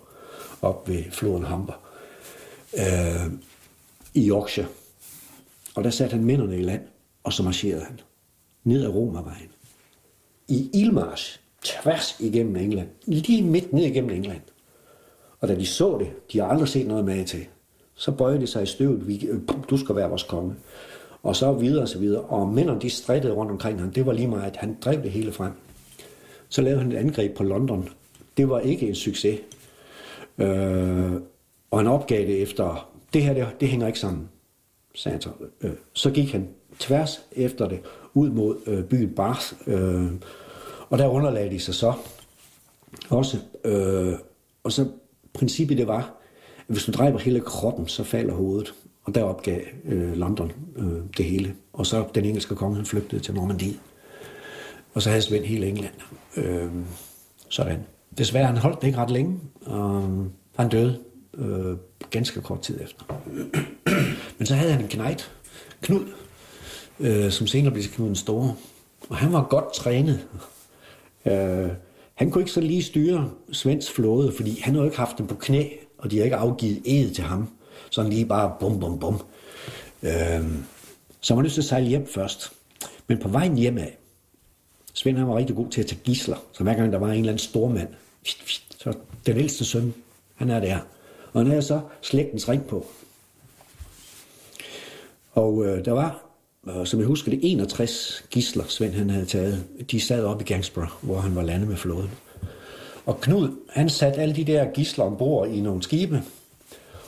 op 0.61 0.89
ved 0.89 1.03
floden 1.11 1.43
Humber, 1.43 1.73
øh, 2.77 3.31
i 4.13 4.29
Yorkshire. 4.29 4.67
Og 5.75 5.83
der 5.83 5.89
satte 5.89 6.13
han 6.13 6.25
mændene 6.25 6.57
i 6.57 6.63
land, 6.63 6.81
og 7.23 7.33
så 7.33 7.43
marcherede 7.43 7.83
han 7.83 7.99
ned 8.63 8.83
ad 8.83 8.89
Romervejen. 8.89 9.49
I 10.47 10.69
Ilmarsch, 10.73 11.39
tværs 11.63 12.19
igennem 12.19 12.55
England, 12.55 12.87
lige 13.05 13.43
midt 13.43 13.73
ned 13.73 13.83
igennem 13.83 14.09
England. 14.09 14.41
Og 15.39 15.47
da 15.47 15.55
de 15.55 15.65
så 15.65 15.97
det, 15.97 16.31
de 16.33 16.39
har 16.39 16.47
aldrig 16.47 16.67
set 16.67 16.87
noget 16.87 17.05
med 17.05 17.25
til, 17.25 17.45
så 17.95 18.11
bøjede 18.11 18.41
de 18.41 18.47
sig 18.47 18.63
i 18.63 18.65
støvet, 18.65 19.07
vi, 19.07 19.25
øh, 19.25 19.39
du 19.69 19.77
skal 19.77 19.95
være 19.95 20.09
vores 20.09 20.23
konge. 20.23 20.55
Og 21.23 21.35
så 21.35 21.53
videre 21.53 21.81
og 21.81 21.89
så 21.89 21.99
videre. 21.99 22.21
Og 22.21 22.47
mændene, 22.47 22.81
de 22.81 22.89
strittede 22.89 23.33
rundt 23.33 23.51
omkring 23.51 23.79
ham. 23.79 23.91
Det 23.91 24.05
var 24.05 24.13
lige 24.13 24.27
meget, 24.27 24.51
at 24.51 24.55
han 24.55 24.77
drev 24.81 25.03
det 25.03 25.11
hele 25.11 25.31
frem. 25.31 25.51
Så 26.49 26.61
lavede 26.61 26.81
han 26.81 26.91
et 26.91 26.97
angreb 26.97 27.37
på 27.37 27.43
London. 27.43 27.89
Det 28.37 28.49
var 28.49 28.59
ikke 28.59 28.87
en 28.87 28.95
succes. 28.95 29.39
Øh, 30.37 31.11
og 31.71 31.79
han 31.79 31.87
opgav 31.87 32.27
det 32.27 32.41
efter, 32.41 32.89
det 33.13 33.23
her, 33.23 33.33
det, 33.33 33.47
det 33.59 33.67
hænger 33.67 33.87
ikke 33.87 33.99
sammen, 33.99 34.29
sagde 34.95 35.13
han 35.13 35.21
så. 35.21 35.29
Øh, 35.61 35.71
så 35.93 36.11
gik 36.11 36.31
han 36.31 36.47
tværs 36.79 37.21
efter 37.31 37.67
det 37.67 37.79
ud 38.13 38.29
mod 38.29 38.57
øh, 38.67 38.83
byen 38.83 39.09
Bath. 39.15 39.53
Øh, 39.67 40.11
og 40.89 40.97
der 40.97 41.07
underlagde 41.07 41.49
de 41.49 41.59
sig 41.59 41.75
så 41.75 41.93
også. 43.09 43.37
Øh, 43.65 44.13
og 44.63 44.71
så 44.71 44.87
princippet 45.33 45.77
det 45.77 45.87
var, 45.87 46.13
hvis 46.67 46.83
du 46.83 46.91
dræber 46.91 47.19
hele 47.19 47.39
kroppen, 47.39 47.87
så 47.87 48.03
falder 48.03 48.33
hovedet. 48.33 48.73
Og 49.03 49.15
der 49.15 49.23
opgav 49.23 49.61
øh, 49.85 50.17
London 50.17 50.51
øh, 50.75 51.03
det 51.17 51.25
hele. 51.25 51.55
Og 51.73 51.85
så 51.85 52.05
den 52.15 52.25
engelske 52.25 52.55
konge, 52.55 52.75
han 52.75 52.85
flygtede 52.85 53.21
til 53.21 53.33
Normandiet. 53.33 53.79
Og 54.93 55.01
så 55.01 55.09
havde 55.09 55.21
Svend 55.21 55.45
hele 55.45 55.67
England. 55.67 55.93
Øh, 56.37 56.71
sådan. 57.49 57.79
Desværre, 58.17 58.45
han 58.45 58.57
holdt 58.57 58.81
det 58.81 58.87
ikke 58.87 58.99
ret 58.99 59.11
længe. 59.11 59.39
Og 59.65 60.03
øh, 60.03 60.25
han 60.55 60.69
døde 60.69 60.99
øh, 61.33 61.77
ganske 62.09 62.41
kort 62.41 62.61
tid 62.61 62.81
efter. 62.81 63.03
Men 64.37 64.45
så 64.45 64.55
havde 64.55 64.71
han 64.71 64.81
en 64.81 64.87
knejt, 64.87 65.31
Knud, 65.81 66.05
øh, 66.99 67.31
som 67.31 67.47
senere 67.47 67.73
blev 67.73 67.83
Knud 67.83 68.07
den 68.07 68.15
Store. 68.15 68.55
Og 69.09 69.17
han 69.17 69.33
var 69.33 69.47
godt 69.49 69.73
trænet. 69.73 70.27
Øh, 71.25 71.69
han 72.15 72.31
kunne 72.31 72.41
ikke 72.41 72.51
så 72.51 72.61
lige 72.61 72.83
styre 72.83 73.31
Svends 73.51 73.91
flåde, 73.91 74.31
fordi 74.31 74.59
han 74.59 74.73
havde 74.73 74.87
ikke 74.87 74.97
haft 74.97 75.17
dem 75.17 75.27
på 75.27 75.35
knæ 75.35 75.67
og 75.99 76.11
de 76.11 76.17
har 76.17 76.23
ikke 76.23 76.35
afgivet 76.35 76.81
ed 76.85 77.13
til 77.13 77.23
ham. 77.23 77.49
Sådan 77.89 78.11
lige 78.11 78.25
bare 78.25 78.55
bum, 78.59 78.79
bum, 78.79 78.99
bum. 78.99 79.21
Øh, 80.03 80.45
så 81.21 81.35
var 81.35 81.41
nødt 81.41 81.53
til 81.53 81.61
at 81.61 81.65
sejle 81.65 81.87
hjem 81.87 82.07
først. 82.07 82.51
Men 83.07 83.19
på 83.19 83.27
vejen 83.27 83.57
hjem 83.57 83.77
af, 83.77 83.97
Svend 84.93 85.17
han 85.17 85.27
var 85.27 85.37
rigtig 85.37 85.55
god 85.55 85.69
til 85.69 85.81
at 85.81 85.87
tage 85.87 86.01
gisler. 86.03 86.37
Så 86.51 86.63
hver 86.63 86.73
gang 86.73 86.93
der 86.93 86.99
var 86.99 87.07
en 87.07 87.13
eller 87.13 87.31
anden 87.31 87.39
stormand, 87.39 87.89
så 88.77 88.93
den 89.25 89.37
ældste 89.37 89.65
søn, 89.65 89.93
han 90.35 90.49
er 90.49 90.59
der. 90.59 90.79
Og 91.33 91.41
han 91.41 91.47
havde 91.47 91.61
så 91.61 91.81
slægtens 92.01 92.49
ring 92.49 92.67
på. 92.67 92.85
Og 95.31 95.65
øh, 95.65 95.85
der 95.85 95.91
var, 95.91 96.28
øh, 96.67 96.85
som 96.85 96.99
jeg 96.99 97.07
husker 97.07 97.31
det, 97.31 97.39
61 97.43 98.25
gisler, 98.29 98.63
Svend 98.67 98.93
han 98.93 99.09
havde 99.09 99.25
taget. 99.25 99.65
De 99.91 100.01
sad 100.01 100.23
op 100.23 100.41
i 100.41 100.43
Gangsborough, 100.43 100.91
hvor 101.01 101.19
han 101.19 101.35
var 101.35 101.41
landet 101.41 101.69
med 101.69 101.77
flåden. 101.77 102.11
Og 103.05 103.21
Knud, 103.21 103.49
han 103.69 103.89
satte 103.89 104.21
alle 104.21 104.35
de 104.35 104.43
der 104.43 104.71
gisler 104.73 105.05
ombord 105.05 105.49
i 105.49 105.61
nogle 105.61 105.83
skibe, 105.83 106.23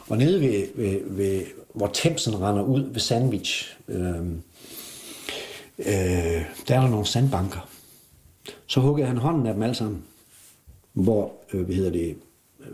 og 0.08 0.18
nede 0.18 0.42
ved, 0.42 0.68
ved, 0.76 1.00
ved 1.06 1.42
hvor 1.74 1.92
Thamesen 1.94 2.42
render 2.42 2.64
ud 2.64 2.82
ved 2.82 3.00
Sandwich, 3.00 3.78
øh, 3.88 4.16
øh, 5.80 6.46
der 6.68 6.76
er 6.76 6.82
der 6.82 6.90
nogle 6.90 7.06
sandbanker. 7.06 7.70
Så 8.68 8.80
huggede 8.80 9.08
han 9.08 9.18
hånden 9.18 9.48
af 9.48 9.54
dem 9.54 9.64
alle 9.64 9.76
sammen, 9.76 10.04
hvor, 10.94 11.34
øh, 11.54 11.66
hvad 11.66 11.76
hedder 11.76 11.92
det, 11.92 12.16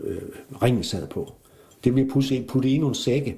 øh, 0.04 0.22
ringen 0.62 0.84
sad 0.84 1.06
på. 1.06 1.32
Det 1.84 1.92
blev 1.94 2.10
puttet, 2.10 2.46
puttet 2.46 2.70
i 2.70 2.78
nogle 2.78 2.94
sække, 2.94 3.36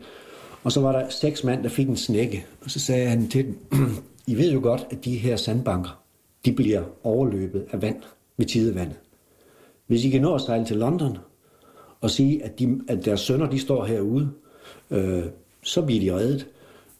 og 0.63 0.73
så 0.73 0.81
var 0.81 0.93
der 0.93 1.09
seks 1.09 1.45
mand, 1.45 1.63
der 1.63 1.69
fik 1.69 1.89
en 1.89 1.97
snække, 1.97 2.47
og 2.65 2.71
så 2.71 2.81
sagde 2.81 3.09
han 3.09 3.29
til 3.29 3.45
dem, 3.45 3.59
I 4.27 4.35
ved 4.35 4.53
jo 4.53 4.61
godt, 4.63 4.87
at 4.91 5.05
de 5.05 5.17
her 5.17 5.37
sandbanker, 5.37 6.03
de 6.45 6.53
bliver 6.53 6.83
overløbet 7.03 7.67
af 7.73 7.83
vand 7.83 8.03
ved 8.37 8.47
tidevandet. 8.47 8.97
Hvis 9.87 10.05
I 10.05 10.11
kan 10.11 10.23
nå 10.23 10.35
at 10.35 10.41
sejle 10.41 10.65
til 10.65 10.77
London 10.77 11.19
og 12.01 12.11
sige, 12.11 12.45
at, 12.45 12.59
de, 12.59 12.81
at 12.89 13.05
deres 13.05 13.21
sønner 13.21 13.51
de 13.51 13.59
står 13.59 13.85
herude, 13.85 14.31
øh, 14.91 15.23
så 15.63 15.83
bliver 15.83 16.01
de 16.01 16.21
reddet. 16.21 16.47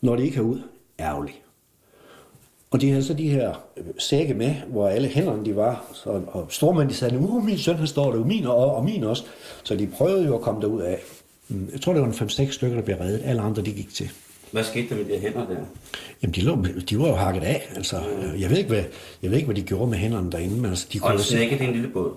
Når 0.01 0.17
de 0.17 0.25
ikke 0.25 0.37
er 0.37 0.43
ud, 0.43 0.61
ærgerligt. 1.01 1.43
Og 2.71 2.81
de 2.81 2.91
havde 2.91 3.05
så 3.05 3.15
de 3.15 3.29
her 3.29 3.67
øh, 3.77 3.85
sække 3.99 4.35
med, 4.35 4.55
hvor 4.55 4.89
alle 4.89 5.09
hænderne 5.09 5.45
de 5.45 5.57
var, 5.57 5.91
så, 5.93 6.23
og 6.27 6.47
stormænd 6.49 6.89
de 6.89 6.95
sagde, 6.95 7.19
uh, 7.19 7.45
min 7.45 7.59
søn 7.59 7.77
han 7.77 7.87
står 7.87 8.13
der, 8.13 8.25
min 8.25 8.47
og, 8.47 8.75
og 8.75 8.85
min 8.85 9.05
også. 9.05 9.25
Så 9.65 9.77
de 9.77 9.87
prøvede 9.87 10.27
jo 10.27 10.35
at 10.35 10.41
komme 10.41 10.61
derud 10.61 10.81
af. 10.81 10.99
Mm, 11.51 11.69
jeg 11.73 11.81
tror, 11.81 11.93
det 11.93 12.03
var 12.03 12.09
en 12.09 12.15
5-6 12.15 12.53
stykker, 12.53 12.77
der 12.77 12.85
blev 12.85 12.97
reddet. 12.97 13.23
Alle 13.25 13.43
andre, 13.43 13.63
de 13.63 13.73
gik 13.73 13.95
til. 13.95 14.11
Hvad 14.53 14.65
skete 14.65 14.89
der 14.89 14.97
med 14.97 15.05
de 15.05 15.21
hænder 15.21 15.47
der? 15.47 15.57
Jamen, 16.23 16.35
de, 16.35 16.41
lå, 16.41 16.65
de 16.91 16.99
var 16.99 17.09
jo 17.09 17.15
hakket 17.15 17.43
af. 17.43 17.69
Altså, 17.77 18.03
jeg, 18.39 18.51
ved 18.51 18.59
ikke, 18.59 18.69
hvad, 18.69 18.85
jeg 19.23 19.31
ved 19.31 19.39
ikke, 19.39 19.47
hvad 19.47 19.57
de 19.57 19.63
gjorde 19.63 19.91
med 19.91 19.99
hænderne 19.99 20.33
derinde. 20.33 20.57
Men 20.57 20.71
altså, 20.71 20.87
de 20.93 20.99
og 21.03 21.13
en 21.13 21.19
sække, 21.19 21.59
det 21.59 21.65
er 21.65 21.69
en 21.69 21.75
lille 21.75 21.89
båd? 21.89 22.13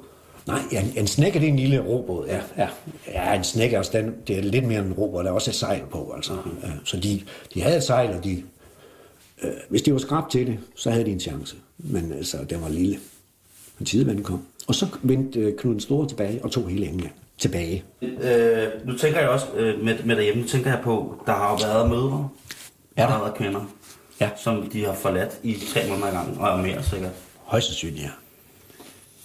Nej, 0.48 0.62
en, 0.72 0.94
en 0.98 1.08
snækker 1.08 1.40
det 1.40 1.48
er 1.48 1.52
en 1.52 1.60
lille 1.60 1.80
robåd, 1.80 2.28
ja. 2.28 2.42
Ja, 2.58 2.68
ja 3.08 3.34
en 3.34 3.44
snækker, 3.44 3.78
altså, 3.78 3.92
den, 3.98 4.14
det 4.28 4.38
er 4.38 4.42
lidt 4.42 4.66
mere 4.66 4.80
end 4.80 4.88
en 4.88 4.94
robåd, 4.94 5.24
der 5.24 5.30
er 5.30 5.34
også 5.34 5.52
et 5.52 5.56
sejl 5.56 5.82
på, 5.92 6.14
altså. 6.16 6.34
Ja, 6.64 6.70
så 6.84 6.98
de, 7.00 7.22
de 7.54 7.62
havde 7.62 7.78
et 7.78 7.84
sejl, 7.84 8.18
og 8.18 8.24
de, 8.24 8.44
øh, 9.44 9.52
hvis 9.70 9.82
de 9.82 9.94
var 9.94 10.00
skrabt 10.00 10.32
til 10.32 10.48
det, 10.48 10.60
så 10.76 10.92
havde 10.92 11.06
de 11.06 11.12
en 11.12 11.20
chance. 11.20 11.56
Men 11.78 12.14
altså, 12.14 12.38
den 12.50 12.62
var 12.62 12.70
lille. 12.70 13.00
Men 13.80 13.86
tidevanden 13.86 14.24
kom. 14.24 14.46
Og 14.68 14.76
så 14.76 14.88
vendte 15.04 15.40
øh, 15.40 15.58
Knud 15.58 15.72
den 15.72 15.80
Store 15.80 16.08
tilbage 16.08 16.44
og 16.44 16.52
tog 16.52 16.70
hele 16.70 16.88
England 16.88 17.14
tilbage. 17.38 17.84
Øh, 18.02 18.68
nu 18.86 18.98
tænker 18.98 19.20
jeg 19.20 19.30
også 19.30 19.46
øh, 19.56 19.84
med, 19.84 20.04
med 20.04 20.16
derhjemme, 20.16 20.42
nu 20.42 20.48
tænker 20.48 20.72
jeg 20.72 20.82
på, 20.84 21.22
der 21.26 21.34
har 21.34 21.50
jo 21.50 21.56
været 21.68 21.90
mødre 21.90 22.30
Er 22.96 23.08
der? 23.08 23.14
Allerede 23.14 23.34
kvinder. 23.38 23.62
Ja. 24.20 24.30
Som 24.36 24.70
de 24.70 24.86
har 24.86 24.94
forladt 24.94 25.40
i 25.44 25.58
tre 25.74 25.90
måneder 25.90 26.12
gang, 26.12 26.40
og 26.40 26.60
mere 26.60 26.84
sikkert. 26.84 27.12
Højst 27.44 27.68
sandsynligt, 27.68 28.04
ja. 28.04 28.10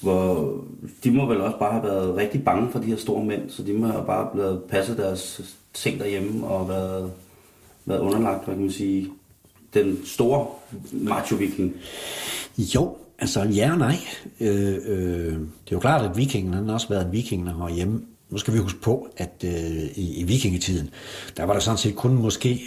Hvor 0.00 0.54
de 1.04 1.10
må 1.10 1.26
vel 1.26 1.40
også 1.40 1.58
bare 1.58 1.72
have 1.72 1.84
været 1.84 2.16
rigtig 2.16 2.44
bange 2.44 2.72
for 2.72 2.78
de 2.78 2.86
her 2.86 2.96
store 2.96 3.24
mænd, 3.24 3.50
så 3.50 3.62
de 3.62 3.72
må 3.72 3.86
have 3.86 4.06
bare 4.06 4.28
blevet 4.32 4.62
passet 4.68 4.98
deres 4.98 5.40
ting 5.74 6.00
derhjemme 6.00 6.46
og 6.46 6.68
været, 6.68 7.12
været 7.84 8.00
underlagt, 8.00 8.44
hvad 8.44 8.54
kan 8.54 8.62
man 8.62 8.72
sige, 8.72 9.08
den 9.74 10.06
store 10.06 10.46
macho-viking. 10.92 11.72
Jo, 12.58 12.96
altså 13.18 13.42
ja 13.42 13.72
og 13.72 13.78
nej. 13.78 13.96
Øh, 14.40 14.78
øh, 14.85 15.33
det 15.33 15.70
er 15.70 15.72
jo 15.72 15.78
klart, 15.78 16.11
at 16.11 16.16
vikingen 16.16 16.54
han 16.54 16.66
har 16.66 16.74
også 16.74 16.88
været 16.88 17.07
en 17.07 17.12
viking, 17.12 17.46
der 17.46 17.68
hjemme. 17.68 18.02
Nu 18.31 18.38
skal 18.38 18.54
vi 18.54 18.59
huske 18.59 18.81
på, 18.81 19.09
at 19.16 19.44
øh, 19.44 19.52
i, 19.96 20.20
i 20.20 20.22
vikingetiden, 20.22 20.90
der 21.37 21.44
var 21.44 21.52
der 21.52 21.61
sådan 21.61 21.78
set 21.78 21.96
kun 21.96 22.14
måske 22.14 22.61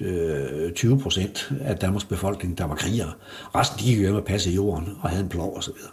øh, 0.00 0.72
20 0.72 0.98
procent 0.98 1.52
af 1.60 1.76
Danmarks 1.76 2.04
befolkning, 2.04 2.58
der 2.58 2.64
var 2.64 2.74
krigere. 2.74 3.12
Resten 3.54 3.78
de 3.78 3.84
gik 3.84 3.98
hjem 3.98 4.14
og 4.14 4.24
passede 4.24 4.54
jorden 4.54 4.88
og 5.00 5.10
havde 5.10 5.22
en 5.22 5.28
plov 5.28 5.56
og 5.56 5.64
så 5.64 5.72
videre. 5.72 5.90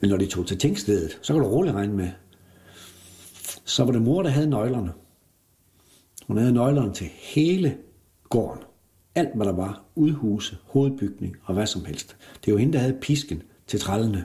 Men 0.00 0.10
når 0.10 0.16
de 0.16 0.26
tog 0.26 0.46
til 0.46 0.58
tingstedet, 0.58 1.18
så 1.22 1.32
kan 1.32 1.42
du 1.42 1.48
roligt 1.48 1.74
regne 1.74 1.92
med, 1.92 2.10
så 3.64 3.84
var 3.84 3.92
det 3.92 4.02
mor, 4.02 4.22
der 4.22 4.30
havde 4.30 4.50
nøglerne. 4.50 4.92
Hun 6.26 6.38
havde 6.38 6.52
nøglerne 6.52 6.94
til 6.94 7.08
hele 7.20 7.76
gården. 8.30 8.62
Alt, 9.14 9.36
hvad 9.36 9.46
der 9.46 9.52
var. 9.52 9.82
Udhuse, 9.94 10.56
hovedbygning 10.64 11.36
og 11.44 11.54
hvad 11.54 11.66
som 11.66 11.84
helst. 11.84 12.16
Det 12.44 12.52
var 12.52 12.58
hende, 12.58 12.72
der 12.72 12.78
havde 12.78 12.98
pisken 13.00 13.42
til 13.66 13.80
trællene. 13.80 14.24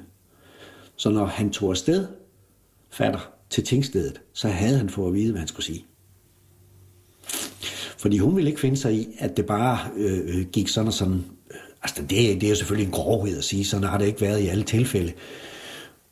Så 0.95 1.09
når 1.09 1.25
han 1.25 1.49
tog 1.49 1.69
afsted, 1.69 2.07
fatter, 2.89 3.31
til 3.49 3.63
tingstedet, 3.63 4.21
så 4.33 4.47
havde 4.47 4.77
han 4.77 4.89
fået 4.89 5.07
at 5.07 5.13
vide, 5.13 5.31
hvad 5.31 5.39
han 5.39 5.47
skulle 5.47 5.65
sige. 5.65 5.85
Fordi 7.97 8.17
hun 8.17 8.35
ville 8.35 8.49
ikke 8.49 8.61
finde 8.61 8.77
sig 8.77 8.93
i, 8.93 9.07
at 9.19 9.37
det 9.37 9.45
bare 9.45 9.79
øh, 9.95 10.19
øh 10.19 10.45
gik 10.45 10.67
sådan 10.67 10.87
og 10.87 10.93
sådan. 10.93 11.25
Øh, 11.51 11.57
altså, 11.83 12.01
det, 12.01 12.09
det 12.09 12.43
er 12.43 12.49
jo 12.49 12.55
selvfølgelig 12.55 12.85
en 12.85 12.93
grovhed 12.93 13.37
at 13.37 13.43
sige, 13.43 13.65
sådan 13.65 13.89
har 13.89 13.97
det 13.97 14.05
ikke 14.05 14.21
været 14.21 14.41
i 14.41 14.47
alle 14.47 14.63
tilfælde. 14.63 15.13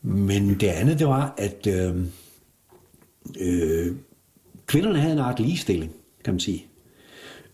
Men 0.02 0.60
det 0.60 0.68
andet, 0.68 1.00
det 1.00 1.08
var, 1.08 1.34
at 1.38 1.68
øh, 1.68 1.96
øh, 3.40 3.96
kvinderne 4.66 5.00
havde 5.00 5.14
en 5.14 5.20
art 5.20 5.40
ligestilling, 5.40 5.92
kan 6.24 6.34
man 6.34 6.40
sige. 6.40 6.66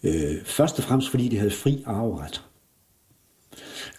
Øh, 0.04 0.44
først 0.46 0.78
og 0.78 0.84
fremmest, 0.84 1.10
fordi 1.10 1.28
de 1.28 1.38
havde 1.38 1.52
fri 1.52 1.84
arveret. 1.86 2.44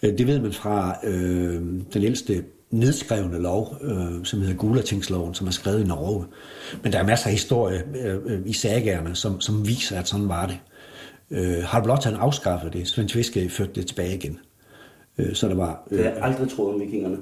Øh, 0.03 0.17
det 0.17 0.27
ved 0.27 0.39
man 0.39 0.53
fra 0.53 0.97
øh, 1.03 1.61
den 1.93 2.03
ældste 2.03 2.43
nedskrevne 2.71 3.39
lov, 3.39 3.77
øh, 3.81 4.25
som 4.25 4.41
hedder 4.41 4.55
Gulatingsloven, 4.55 5.33
som 5.33 5.47
er 5.47 5.51
skrevet 5.51 5.81
i 5.81 5.87
Norge. 5.87 6.25
Men 6.83 6.93
der 6.93 6.99
er 6.99 7.03
masser 7.03 7.27
af 7.27 7.31
historie 7.31 7.83
øh, 7.95 8.41
i 8.45 8.53
sagerne, 8.53 9.15
som, 9.15 9.41
som 9.41 9.67
viser, 9.67 9.99
at 9.99 10.07
sådan 10.07 10.29
var 10.29 10.45
det. 10.45 10.59
Øh, 11.31 11.63
har 11.63 11.83
blot 11.83 12.03
han 12.03 12.15
afskaffet 12.15 12.73
det. 12.73 12.87
Svend 12.87 13.09
Tviske 13.09 13.49
førte 13.49 13.71
det 13.75 13.87
tilbage 13.87 14.15
igen. 14.15 14.39
Øh, 15.17 15.35
så 15.35 15.47
der 15.47 15.55
var... 15.55 15.83
Øh, 15.91 15.97
det 15.97 16.05
har 16.05 16.13
jeg 16.13 16.23
aldrig 16.23 16.49
troet 16.49 16.73
om 16.73 16.81
vikingerne. 16.81 17.17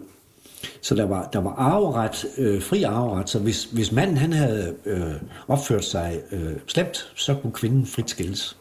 Så 0.82 0.96
der 0.96 1.06
var, 1.06 1.30
der 1.34 1.39
var 1.39 1.52
arveret, 1.52 2.26
øh, 2.38 2.62
fri 2.62 2.84
arveret, 2.84 3.30
så 3.30 3.39
hvis, 3.39 3.63
hvis 3.63 3.91
manden 3.91 4.17
han 4.17 4.34
havde 4.34 4.76
øh, 4.86 5.13
opført 5.48 5.86
sig 5.86 6.22
øh, 6.32 6.54
slemt, 6.67 7.12
så 7.15 7.36
kunne 7.36 7.54
kvinden 7.54 7.86
frit 7.86 8.10
skilles. 8.10 8.58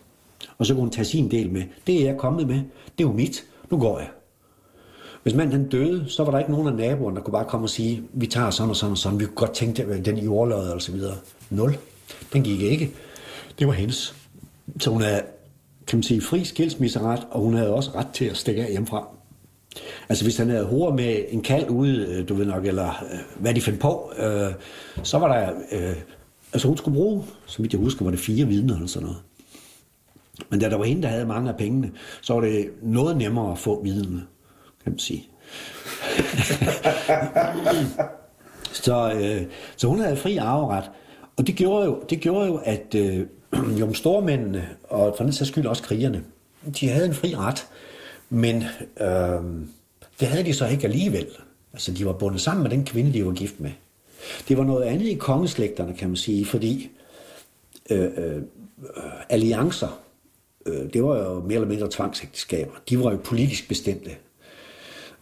Og 0.61 0.67
så 0.67 0.75
kunne 0.75 0.81
hun 0.81 0.91
tage 0.91 1.05
sin 1.05 1.31
del 1.31 1.51
med. 1.51 1.63
Det 1.87 2.01
er 2.01 2.05
jeg 2.05 2.17
kommet 2.17 2.47
med, 2.47 2.57
det 2.99 3.05
er 3.05 3.09
jo 3.09 3.13
mit, 3.13 3.45
nu 3.71 3.79
går 3.79 3.99
jeg. 3.99 4.09
Hvis 5.23 5.35
manden 5.35 5.53
han 5.53 5.69
døde, 5.69 6.05
så 6.09 6.25
var 6.25 6.31
der 6.31 6.39
ikke 6.39 6.51
nogen 6.51 6.69
af 6.69 6.75
naboerne, 6.75 7.17
der 7.17 7.23
kunne 7.23 7.33
bare 7.33 7.45
komme 7.45 7.67
og 7.67 7.71
sige, 7.71 8.03
vi 8.13 8.27
tager 8.27 8.51
sådan 8.51 8.71
og 8.71 8.77
sådan 8.77 8.93
og 8.93 8.99
sådan, 8.99 9.21
vi 9.21 9.25
kunne 9.25 9.35
godt 9.35 9.55
tænke 9.55 9.87
det, 9.87 10.07
den 10.07 10.19
i 10.19 10.25
jordløjet 10.25 10.73
og 10.73 10.83
så 10.83 10.93
videre. 10.93 11.15
Nul. 11.51 11.77
Den 12.33 12.43
gik 12.43 12.61
ikke. 12.61 12.91
Det 13.59 13.67
var 13.67 13.73
hendes. 13.73 14.15
Så 14.81 14.91
hun 14.91 15.03
havde, 15.03 15.23
kan 15.87 15.97
man 15.97 16.03
sige, 16.03 16.21
fri 16.21 16.45
skilsmisseret, 16.45 17.27
og 17.31 17.41
hun 17.41 17.55
havde 17.55 17.75
også 17.75 17.91
ret 17.95 18.09
til 18.13 18.25
at 18.25 18.37
stikke 18.37 18.65
af 18.65 18.71
hjemmefra. 18.71 19.09
Altså 20.09 20.25
hvis 20.25 20.37
han 20.37 20.49
havde 20.49 20.65
hår 20.65 20.93
med 20.93 21.25
en 21.29 21.43
kald 21.43 21.71
ude, 21.71 22.07
øh, 22.07 22.29
du 22.29 22.35
ved 22.35 22.47
nok, 22.47 22.67
eller 22.67 22.89
øh, 22.89 23.19
hvad 23.41 23.55
de 23.55 23.61
fandt 23.61 23.81
på, 23.81 24.13
øh, 24.19 24.53
så 25.03 25.19
var 25.19 25.39
der, 25.39 25.53
øh, 25.73 25.97
altså 26.53 26.69
hun 26.69 26.77
skulle 26.77 26.95
bruge, 26.95 27.25
som 27.47 27.63
vidt 27.63 27.73
jeg 27.73 27.81
husker, 27.81 28.05
var 28.05 28.11
det 28.11 28.21
fire 28.21 28.47
vidner 28.47 28.75
eller 28.75 28.89
sådan 28.89 29.07
noget. 29.07 29.23
Men 30.49 30.61
da 30.61 30.71
der 30.71 30.77
var 30.77 30.85
hende, 30.85 31.03
der 31.03 31.09
havde 31.09 31.27
mange 31.27 31.51
af 31.51 31.57
pengene, 31.57 31.91
så 32.21 32.35
var 32.35 32.41
det 32.41 32.71
noget 32.83 33.17
nemmere 33.17 33.53
at 33.53 33.59
få 33.59 33.83
vidnerne, 33.83 34.27
kan 34.85 34.93
man 34.93 34.99
sige. 34.99 35.29
så, 38.85 39.13
øh, 39.13 39.43
så 39.77 39.89
hun 39.89 40.01
havde 40.01 40.17
fri 40.17 40.37
arveret. 40.37 40.91
Og 41.37 41.47
det 41.47 41.55
gjorde 41.55 41.87
jo, 41.87 42.03
det 42.11 42.21
gjorde 42.21 42.47
jo 42.47 42.61
at 42.65 42.95
øh, 42.95 43.27
jo, 43.81 43.93
stormændene, 43.93 44.69
og 44.89 45.15
for 45.17 45.25
den 45.25 45.33
sags 45.33 45.49
skyld 45.49 45.67
også 45.67 45.83
krigerne, 45.83 46.25
de 46.81 46.89
havde 46.89 47.07
en 47.07 47.15
fri 47.15 47.35
ret. 47.37 47.67
Men 48.31 48.57
øh, 49.01 49.67
det 50.21 50.29
havde 50.29 50.45
de 50.45 50.55
så 50.55 50.67
ikke 50.67 50.85
alligevel. 50.85 51.27
Altså, 51.73 51.93
de 51.93 52.07
var 52.07 52.13
bundet 52.13 52.41
sammen 52.41 52.63
med 52.63 52.71
den 52.71 52.85
kvinde, 52.85 53.13
de 53.13 53.27
var 53.27 53.33
gift 53.33 53.61
med. 53.61 53.71
Det 54.49 54.59
var 54.59 54.65
noget 54.65 54.85
andet 54.85 55.07
i 55.07 55.15
kongeslægterne, 55.15 55.95
kan 55.95 56.09
man 56.09 56.17
sige, 56.17 56.47
fordi 56.47 56.91
øh, 57.91 58.11
øh, 58.17 58.37
øh 58.37 58.43
alliancer, 59.29 60.01
øh, 60.67 60.93
det 60.93 61.03
var 61.03 61.19
jo 61.19 61.41
mere 61.41 61.55
eller 61.55 61.69
mindre 61.69 61.89
tvangsægteskaber. 61.91 62.73
De 62.89 63.01
var 63.01 63.11
jo 63.11 63.19
politisk 63.25 63.69
bestemte. 63.69 64.11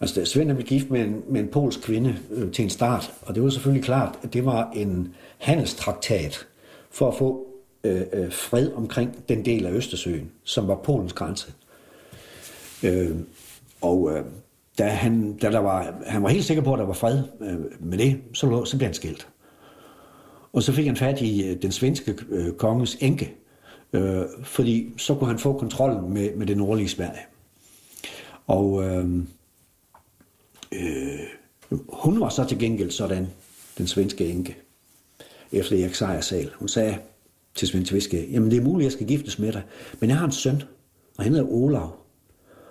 Altså, 0.01 0.25
Svend 0.25 0.55
blev 0.55 0.67
gift 0.67 0.91
med 0.91 1.01
en, 1.01 1.23
med 1.29 1.41
en 1.41 1.49
polsk 1.49 1.83
kvinde 1.83 2.17
øh, 2.31 2.53
til 2.53 2.63
en 2.63 2.71
start, 2.71 3.13
og 3.23 3.35
det 3.35 3.43
var 3.43 3.51
selvfølgelig 3.51 3.85
klart, 3.85 4.19
at 4.23 4.33
det 4.33 4.45
var 4.45 4.71
en 4.71 5.15
handelstraktat 5.39 6.47
for 6.91 7.09
at 7.09 7.15
få 7.15 7.47
øh, 7.85 8.03
øh, 8.13 8.33
fred 8.33 8.73
omkring 8.73 9.29
den 9.29 9.45
del 9.45 9.67
af 9.67 9.73
Østersøen, 9.73 10.31
som 10.45 10.69
var 10.69 10.75
Polens 10.75 11.13
grænse. 11.13 11.53
Øh, 12.83 13.17
og 13.81 14.13
øh, 14.13 14.25
da, 14.79 14.85
han, 14.85 15.37
da 15.37 15.51
der 15.51 15.59
var, 15.59 15.95
han 16.07 16.23
var 16.23 16.29
helt 16.29 16.45
sikker 16.45 16.63
på, 16.63 16.73
at 16.73 16.79
der 16.79 16.87
var 16.87 16.93
fred 16.93 17.23
øh, 17.41 17.59
med 17.81 17.99
det, 17.99 18.21
så, 18.33 18.65
så 18.65 18.77
blev 18.77 18.87
han 18.87 18.95
skilt. 18.95 19.29
Og 20.53 20.63
så 20.63 20.73
fik 20.73 20.87
han 20.87 20.97
fat 20.97 21.21
i 21.21 21.51
øh, 21.51 21.63
den 21.63 21.73
svenske 21.73 22.17
øh, 22.29 22.53
konges 22.53 22.97
enke, 23.01 23.35
øh, 23.93 24.23
fordi 24.43 24.95
så 24.97 25.15
kunne 25.15 25.29
han 25.29 25.39
få 25.39 25.59
kontrollen 25.59 26.15
med, 26.15 26.37
med 26.37 26.47
det 26.47 26.57
nordlige 26.57 26.89
Sverige. 26.89 27.21
Og 28.47 28.85
øh, 28.85 29.23
øh, 30.73 31.79
hun 31.89 32.21
var 32.21 32.29
så 32.29 32.45
til 32.45 32.59
gengæld 32.59 32.91
sådan, 32.91 33.29
den 33.79 33.87
svenske 33.87 34.27
enke, 34.27 34.57
efter 35.53 35.83
Erik 35.83 35.95
Sejersal. 35.95 36.51
Hun 36.55 36.69
sagde 36.69 36.99
til 37.55 37.69
Svend 37.69 37.87
Tviske, 37.87 38.31
jamen 38.31 38.51
det 38.51 38.57
er 38.57 38.63
muligt, 38.63 38.81
at 38.81 38.85
jeg 38.85 38.93
skal 38.93 39.07
giftes 39.07 39.39
med 39.39 39.53
dig, 39.53 39.63
men 40.01 40.11
jeg 40.11 40.19
har 40.19 40.25
en 40.25 40.33
søn, 40.33 40.63
og 41.19 41.25
han 41.25 41.33
hedder 41.33 41.49
Olav. 41.51 41.97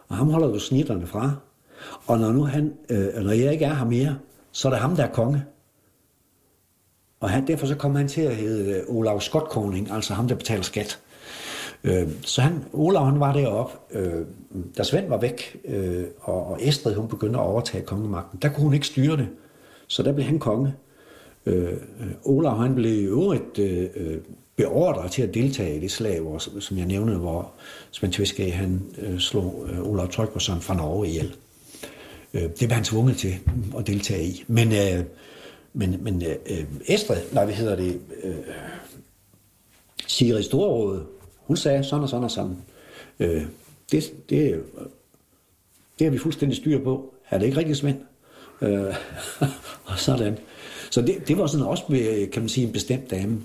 Og 0.08 0.16
ham 0.16 0.30
holder 0.30 0.48
du 0.48 0.60
snitterne 0.60 1.08
fra. 1.08 1.36
Og 2.08 2.20
når 2.20 2.32
nu 2.32 2.44
han, 2.44 2.74
øh, 2.90 3.24
når 3.24 3.32
jeg 3.32 3.54
ikke 3.54 3.66
er 3.66 3.74
her 3.74 3.86
mere, 3.86 4.18
så 4.52 4.68
er 4.68 4.72
det 4.72 4.82
ham, 4.82 4.96
der 4.96 5.04
er 5.04 5.12
konge. 5.12 5.44
Og 7.20 7.30
han, 7.30 7.48
derfor 7.48 7.68
så 7.68 7.76
kommer 7.76 8.00
han 8.00 8.08
til 8.08 8.22
at 8.22 8.36
hedde 8.36 8.84
Olav 8.88 9.22
Skotkoning, 9.22 9.92
altså 9.92 10.14
ham, 10.14 10.28
der 10.28 10.36
betaler 10.36 10.64
skat. 10.64 11.00
Øh, 11.84 12.08
så 12.22 12.42
han, 12.42 12.66
Olav 12.74 13.06
han 13.06 13.20
var 13.20 13.34
deroppe, 13.34 13.74
øh, 13.92 14.26
da 14.78 14.84
Svend 14.84 15.10
var 15.10 15.18
væk, 15.18 15.58
øh, 15.66 16.04
og, 16.20 16.48
og 16.48 16.68
Estrid 16.68 16.96
hun 16.96 17.08
begyndte 17.08 17.40
at 17.40 17.46
overtage 17.46 17.86
kongemagten, 17.86 18.40
der 18.42 18.50
kunne 18.50 18.64
hun 18.64 18.74
ikke 18.74 18.88
styre 18.88 19.18
det. 19.18 19.28
Så 19.88 20.04
der 20.04 20.12
blev 20.14 20.26
han 20.26 20.40
konge. 20.40 20.74
Øh, 21.46 21.74
Olav 22.24 22.58
han 22.58 22.76
blev 22.76 22.94
i 22.94 23.04
øvrigt 23.04 23.60
øh, 23.60 24.18
beordret 24.56 25.12
til 25.12 25.22
at 25.22 25.34
deltage 25.34 25.78
i 25.78 25.80
det 25.80 25.92
slag, 25.92 26.20
hvor, 26.20 26.60
som 26.60 26.78
jeg 26.78 26.86
nævnede, 26.86 27.18
hvor 27.18 27.52
Svend 27.92 28.14
Tviske, 28.14 28.52
han 28.52 28.82
øh, 28.98 29.20
slog 29.20 29.68
øh, 29.70 29.90
Olav 29.90 30.10
Tryggvason 30.10 30.62
fra 30.62 30.76
Norge 30.76 31.08
ihjel. 31.08 31.36
Øh, 32.34 32.42
det 32.42 32.58
blev 32.58 32.72
han 32.72 32.84
tvunget 32.84 33.18
til 33.18 33.36
at 33.78 33.88
deltage 33.88 34.24
i. 34.24 34.44
Men, 34.48 34.68
øh, 34.68 35.04
men, 35.74 36.04
men 36.04 36.24
øh, 36.26 36.66
Estrid, 36.88 37.22
nej, 37.34 37.46
hvad 37.46 37.56
hedder 37.56 37.76
det, 37.76 38.00
øh, 38.24 38.36
Sigrid 40.08 40.44
Storråde, 40.44 41.06
hun 41.48 41.58
sagde 41.58 41.84
sådan 41.84 42.04
og 42.04 42.10
sådan 42.10 42.24
og 42.24 42.32
sådan. 42.32 42.58
Øh, 43.20 43.46
det, 43.92 44.14
det, 44.30 44.64
det 46.00 46.06
har 46.06 46.12
vi 46.12 46.18
fuldstændig 46.18 46.58
styr 46.58 46.84
på. 46.84 47.14
Er 47.30 47.38
det 47.38 47.46
ikke 47.46 47.58
rigtigt, 47.58 47.78
Svend? 47.78 47.98
Øh, 48.62 48.96
og 49.90 50.00
sådan. 50.00 50.38
Så 50.92 51.02
det, 51.02 51.28
det 51.28 51.38
var 51.38 51.48
sådan 51.48 51.66
også, 51.66 51.84
med, 51.90 52.32
kan 52.32 52.42
man 52.42 52.50
sige, 52.50 52.68
en 52.68 52.74
bestemt 52.74 53.12
dame. 53.12 53.42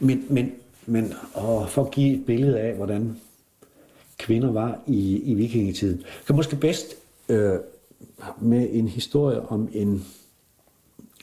Men, 0.00 0.26
men, 0.30 0.52
men 0.86 1.14
og 1.34 1.70
for 1.70 1.84
at 1.84 1.90
give 1.90 2.14
et 2.14 2.26
billede 2.26 2.60
af, 2.60 2.74
hvordan 2.74 3.20
kvinder 4.18 4.52
var 4.52 4.80
i, 4.86 5.16
i 5.16 5.34
vikingetiden, 5.34 6.04
kan 6.26 6.36
måske 6.36 6.56
bedst 6.56 6.94
øh, 7.28 7.58
med 8.40 8.68
en 8.72 8.88
historie 8.88 9.48
om 9.48 9.68
en 9.72 10.04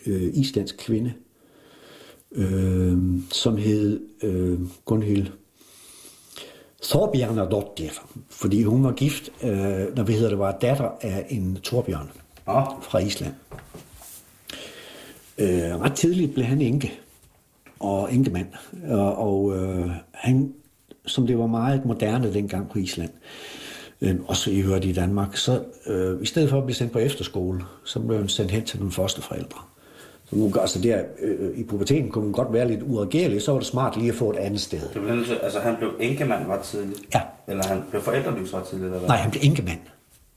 øh, 0.05 0.33
islandsk 0.33 0.77
kvinde, 0.77 1.13
øh, 2.35 2.97
som 3.31 3.57
hed 3.57 3.99
øh, 4.23 4.59
Gunhild 4.85 5.27
Thorbjørnadottir, 6.83 7.89
fordi 8.29 8.63
hun 8.63 8.83
var 8.83 8.91
gift, 8.91 9.29
øh, 9.43 9.95
når 9.95 10.03
vi 10.03 10.13
hedder 10.13 10.29
det, 10.29 10.39
var 10.39 10.57
datter 10.61 10.89
af 11.01 11.25
en 11.29 11.59
Torbjørn 11.63 12.11
ah. 12.47 12.65
fra 12.81 12.99
Island. 12.99 13.33
Øh, 15.37 15.81
ret 15.81 15.93
tidligt 15.93 16.33
blev 16.33 16.45
han 16.45 16.61
enke 16.61 16.93
og 17.79 18.13
enkemand. 18.13 18.47
Og, 18.89 19.17
og 19.17 19.57
øh, 19.57 19.89
han 20.11 20.53
som 21.05 21.27
det 21.27 21.37
var 21.37 21.47
meget 21.47 21.85
moderne 21.85 22.33
dengang 22.33 22.69
på 22.69 22.79
Island, 22.79 23.09
øh, 24.01 24.15
også 24.27 24.51
i 24.51 24.59
øvrigt 24.59 24.85
i 24.85 24.93
Danmark, 24.93 25.37
så 25.37 25.63
øh, 25.87 26.21
i 26.21 26.25
stedet 26.25 26.49
for 26.49 26.57
at 26.57 26.65
blive 26.65 26.75
sendt 26.75 26.91
på 26.91 26.99
efterskole, 26.99 27.61
så 27.85 27.99
blev 27.99 28.17
han 28.17 28.29
sendt 28.29 28.51
hen 28.51 28.65
til 28.65 28.79
nogle 28.79 28.91
fosterforældre. 28.91 29.59
Så 30.29 30.35
nu, 30.35 30.51
altså 30.61 30.81
der, 30.81 31.01
øh, 31.21 31.57
I 31.59 31.63
puberteten 31.63 32.09
kunne 32.09 32.23
man 32.23 32.31
godt 32.33 32.53
være 32.53 32.67
lidt 32.67 32.83
uregerlig, 32.83 33.41
så 33.41 33.51
var 33.51 33.59
det 33.59 33.67
smart 33.67 33.97
lige 33.97 34.09
at 34.09 34.15
få 34.15 34.29
et 34.29 34.35
andet 34.37 34.61
sted. 34.61 34.79
Det 34.93 35.01
blev, 35.01 35.23
altså, 35.43 35.59
han 35.59 35.75
blev 35.75 35.89
enkemand 35.99 36.47
ret 36.47 36.59
tidligt. 36.61 36.99
Ja. 37.13 37.21
Eller 37.47 37.63
han 37.67 37.83
blev 37.89 38.01
forældreløs 38.01 38.53
ret 38.53 38.63
tidligt, 38.63 38.85
eller 38.85 38.99
hvad? 38.99 39.07
Nej, 39.09 39.17
han 39.17 39.31
blev 39.31 39.41
enkemand. 39.43 39.79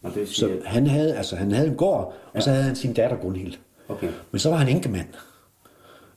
Og 0.02 0.14
det 0.14 0.28
Så 0.28 0.50
han 0.64 0.86
havde, 0.86 1.16
altså, 1.16 1.36
han 1.36 1.52
havde 1.52 1.68
en 1.68 1.74
gård, 1.74 2.14
og 2.34 2.42
så 2.42 2.50
havde 2.50 2.62
han 2.62 2.76
sin 2.76 2.92
datter 2.92 3.16
Gunhild. 3.16 3.54
Okay. 3.88 4.08
Men 4.30 4.38
så 4.38 4.50
var 4.50 4.56
han 4.56 4.68
enkemand. 4.68 5.06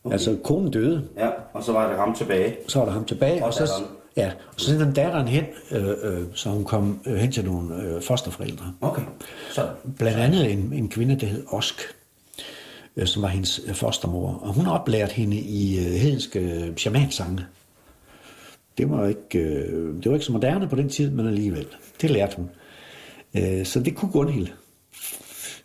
Okay. 0.03 0.13
Altså, 0.13 0.38
konen 0.43 0.72
døde, 0.72 1.03
Ja, 1.17 1.30
og 1.53 1.63
så 1.63 1.72
var 1.72 1.88
det 1.89 1.97
ham 1.97 2.15
tilbage. 2.15 2.55
så 2.67 2.80
var 2.80 2.86
der 2.86 2.91
ham 2.93 3.05
tilbage, 3.05 3.41
Og 3.41 3.47
og, 3.47 3.53
så, 3.53 3.59
datteren. 3.59 3.84
ja, 4.17 4.32
og 4.47 4.53
så 4.59 4.65
sendte 4.65 4.86
han 4.86 4.93
datteren 4.93 5.28
hen, 5.28 5.43
øh, 5.72 5.88
øh, 6.03 6.22
så 6.34 6.49
hun 6.49 6.63
kom 6.63 6.99
øh, 7.07 7.15
hen 7.15 7.32
til 7.32 7.45
nogle 7.45 7.76
øh, 7.84 8.01
fosterforældre. 8.01 8.65
Okay. 8.82 9.01
Så, 9.51 9.67
Blandt 9.97 10.19
andet 10.19 10.51
en, 10.51 10.74
en 10.74 10.89
kvinde, 10.89 11.15
der 11.15 11.28
hed 11.28 11.43
Osk, 11.51 11.82
øh, 12.98 13.08
som 13.08 13.22
var 13.22 13.28
hendes 13.28 13.62
øh, 13.68 13.74
fostermor. 13.74 14.39
Og 14.42 14.54
hun 14.54 14.68
oplærte 14.68 15.14
hende 15.14 15.38
i 15.38 15.80
øh, 15.80 15.94
hedenske 15.94 16.39
øh, 16.39 16.76
shamansange. 16.76 17.46
Det 18.78 18.89
var, 18.89 19.08
ikke, 19.08 19.39
øh, 19.39 19.96
det 19.96 20.06
var 20.06 20.14
ikke 20.14 20.26
så 20.26 20.32
moderne 20.32 20.70
på 20.70 20.76
den 20.76 20.89
tid, 20.89 21.12
men 21.12 21.28
alligevel. 21.28 21.68
Det 22.02 22.10
lærte 22.10 22.36
hun. 22.36 22.50
Øh, 23.38 23.66
så 23.66 23.80
det 23.80 23.96
kunne 23.96 24.12
Gunhild. 24.12 24.48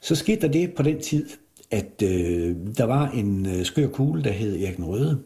Så 0.01 0.15
skete 0.15 0.41
der 0.41 0.49
det 0.49 0.75
på 0.75 0.83
den 0.83 1.01
tid, 1.01 1.29
at 1.71 2.03
øh, 2.03 2.57
der 2.77 2.85
var 2.85 3.11
en 3.11 3.47
øh, 3.47 3.65
skør 3.65 3.89
kugle, 3.89 4.25
der 4.25 4.31
hed 4.31 4.63
Erik 4.63 4.77
den 4.77 4.85
Røde. 4.85 5.23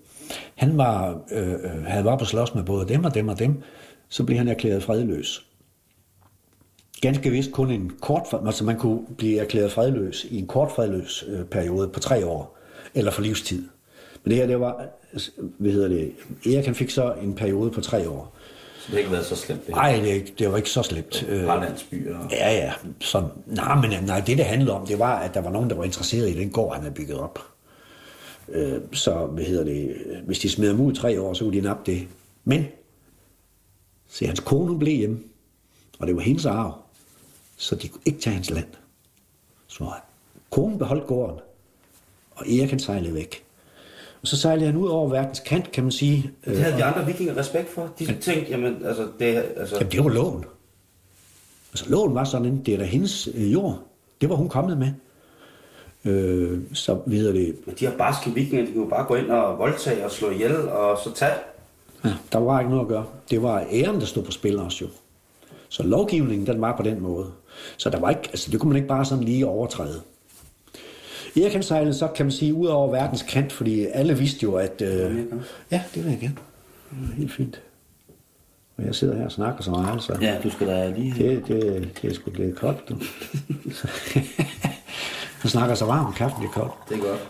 Han 0.55 0.79
var, 0.79 1.21
øh, 1.33 1.53
øh 1.53 1.85
havde 1.85 2.05
været 2.05 2.19
på 2.19 2.25
slås 2.25 2.55
med 2.55 2.63
både 2.63 2.89
dem 2.89 3.05
og 3.05 3.15
dem 3.15 3.29
og 3.29 3.39
dem. 3.39 3.63
Så 4.09 4.25
blev 4.25 4.39
han 4.39 4.49
erklæret 4.49 4.83
fredløs 4.83 5.50
ganske 7.01 7.31
vist 7.31 7.53
kun 7.53 7.71
en 7.71 7.93
kort, 8.01 8.23
altså 8.47 8.65
man 8.65 8.79
kunne 8.79 9.01
blive 9.19 9.39
erklæret 9.41 9.73
fredløs 9.73 10.27
i 10.31 10.39
en 10.39 10.47
kort 10.47 10.73
fredløs 10.73 11.25
øh, 11.29 11.45
periode 11.45 11.89
på 11.89 12.01
tre 12.01 12.27
år, 12.27 12.59
eller 12.95 13.11
for 13.11 13.23
livstid. 13.23 13.63
Men 14.25 14.31
det 14.31 14.37
her, 14.39 14.47
det 14.47 14.61
var, 14.61 14.87
altså, 15.13 15.31
hvad 15.59 15.73
hedder 15.73 15.89
det, 15.89 16.13
Erik 16.47 16.65
han 16.67 16.75
fik 16.75 16.91
så 16.91 17.13
en 17.23 17.35
periode 17.35 17.71
på 17.71 17.81
tre 17.81 18.09
år. 18.11 18.35
så 18.79 18.87
det 18.87 18.93
har 18.93 18.99
ikke 18.99 19.13
været 19.13 19.27
så 19.27 19.37
slemt. 19.37 19.67
Det 19.67 19.75
Nej, 19.75 20.01
det, 20.05 20.39
det 20.39 20.51
var 20.51 20.57
ikke 20.57 20.71
så 20.71 20.83
slemt. 20.83 21.23
Et 21.23 21.45
par 21.47 21.61
landsbyer. 21.61 22.19
og- 22.19 22.31
Ja, 22.31 22.53
ja. 22.55 22.73
Så, 23.01 23.25
nej, 23.47 23.81
men 23.81 24.05
nej, 24.07 24.21
det, 24.27 24.37
det 24.39 24.45
handlede 24.47 24.73
om, 24.73 24.87
det 24.87 24.99
var, 24.99 25.19
at 25.19 25.35
der 25.35 25.41
var 25.41 25.51
nogen, 25.51 25.71
der 25.71 25.77
var 25.77 25.85
interesseret 25.85 26.31
i 26.31 26.39
den 26.39 26.51
gård, 26.51 26.73
han 26.75 26.83
havde 26.83 26.95
bygget 26.95 27.19
op. 27.19 27.39
Øh, 28.49 28.79
så, 28.93 29.27
hvad 29.27 29.45
hedder 29.45 29.65
det, 29.65 29.97
hvis 30.27 30.39
de 30.39 30.49
smed 30.51 30.69
ham 30.69 30.81
ud 30.81 30.93
i 30.93 30.97
tre 30.97 31.21
år, 31.21 31.35
så 31.35 31.45
kunne 31.45 31.57
de 31.57 31.61
nappe 31.61 31.93
det. 31.93 32.09
Men, 32.45 32.65
se, 34.09 34.27
hans 34.27 34.41
kone 34.41 34.79
blev 34.79 34.97
hjemme, 34.97 35.19
og 35.99 36.07
det 36.07 36.17
var 36.17 36.23
hendes 36.23 36.47
arv, 36.47 36.73
så 37.61 37.75
de 37.75 37.89
kunne 37.89 38.03
ikke 38.05 38.21
tage 38.21 38.35
hans 38.35 38.51
land. 38.51 38.67
Så 39.67 39.91
konen 40.51 40.79
beholdt 40.79 41.07
gården, 41.07 41.39
og 42.35 42.49
Erik 42.49 42.71
han 42.71 42.79
sejlede 42.79 43.15
væk. 43.15 43.45
Og 44.23 44.29
så 44.29 44.37
sejlede 44.37 44.67
han 44.67 44.77
ud 44.77 44.89
over 44.89 45.09
verdens 45.09 45.41
kant, 45.41 45.73
kan 45.73 45.85
man 45.85 45.93
sige. 45.93 46.31
Det 46.45 46.59
havde 46.59 46.77
de 46.77 46.85
andre 46.85 47.07
vikinger 47.07 47.37
respekt 47.37 47.71
for. 47.71 47.93
De 47.99 48.07
tænkte, 48.07 48.51
jamen, 48.51 48.85
altså, 48.85 49.09
det, 49.19 49.27
altså, 49.57 49.77
Jamen, 49.77 49.93
det 49.93 50.05
var 50.05 50.11
loven. 50.11 50.45
Altså, 51.73 51.91
loven 51.91 52.15
var 52.15 52.25
sådan, 52.25 52.63
det 52.67 52.75
er 52.75 52.79
da 52.79 52.85
hendes 52.85 53.29
øh, 53.35 53.53
jord. 53.53 53.79
Det 54.21 54.29
var 54.29 54.35
hun 54.35 54.49
kommet 54.49 54.79
med. 54.79 54.93
Øh, 56.05 56.61
så 56.73 56.99
videre 57.07 57.35
det. 57.35 57.57
Men 57.67 57.75
de 57.81 57.87
her 57.87 57.97
barske 57.97 58.31
vikinger, 58.31 58.67
de 58.67 58.73
kunne 58.73 58.91
bare 58.91 59.07
gå 59.07 59.15
ind 59.15 59.31
og 59.31 59.59
voldtage 59.59 60.05
og 60.05 60.11
slå 60.11 60.31
ihjel, 60.31 60.69
og 60.69 60.99
så 61.05 61.13
tage. 61.13 61.35
Ja, 62.05 62.15
der 62.33 62.39
var 62.39 62.61
ikke 62.61 62.71
noget 62.71 62.85
at 62.85 62.89
gøre. 62.89 63.07
Det 63.31 63.43
var 63.43 63.67
æren, 63.73 64.01
der 64.01 64.07
stod 64.07 64.23
på 64.23 64.31
spil 64.31 64.59
også 64.59 64.85
jo. 64.85 64.91
Så 65.69 65.83
lovgivningen, 65.83 66.47
den 66.47 66.61
var 66.61 66.77
på 66.77 66.83
den 66.83 67.01
måde. 67.01 67.33
Så 67.77 67.91
der 67.91 68.01
var 68.01 68.11
ikke, 68.11 68.23
altså, 68.31 68.51
det 68.51 68.61
kunne 68.61 68.69
man 68.69 68.77
ikke 68.77 68.89
bare 68.89 69.05
sådan 69.05 69.25
lige 69.25 69.47
overtræde. 69.47 70.01
Erik 71.37 71.53
han 71.53 71.63
sejlede 71.63 71.95
så, 71.95 72.09
kan 72.09 72.27
man 72.27 72.33
sige, 72.33 72.55
ud 72.55 72.67
over 72.67 72.91
verdens 72.91 73.23
kant, 73.23 73.53
fordi 73.53 73.87
alle 73.87 74.19
vidste 74.19 74.43
jo, 74.43 74.55
at... 74.55 74.83
Øh, 74.83 75.19
ja, 75.71 75.83
det 75.95 76.05
vil 76.05 76.11
jeg 76.11 76.21
gerne. 76.21 76.37
Det 76.91 77.15
helt 77.17 77.33
fint. 77.33 77.63
Og 78.77 78.87
jeg 78.87 78.95
sidder 78.95 79.17
her 79.17 79.25
og 79.25 79.33
snakker 79.33 79.63
så 79.63 79.71
meget, 79.71 80.03
så... 80.03 80.19
Ja, 80.21 80.39
du 80.43 80.51
skal 80.51 80.67
da 80.67 80.89
lige... 80.89 81.15
Det, 81.19 81.49
det, 81.49 81.89
det 82.03 82.11
er 82.11 82.15
sgu 82.15 82.31
lidt 82.35 82.57
koldt, 82.57 82.89
du. 82.89 82.95
Han 85.41 85.51
snakker 85.51 85.75
så 85.75 85.85
varmt, 85.85 86.17
kaffen 86.17 86.45
er 86.45 86.49
koldt. 86.49 86.73
Det 86.89 86.97
er 86.97 87.01
godt. 87.01 87.21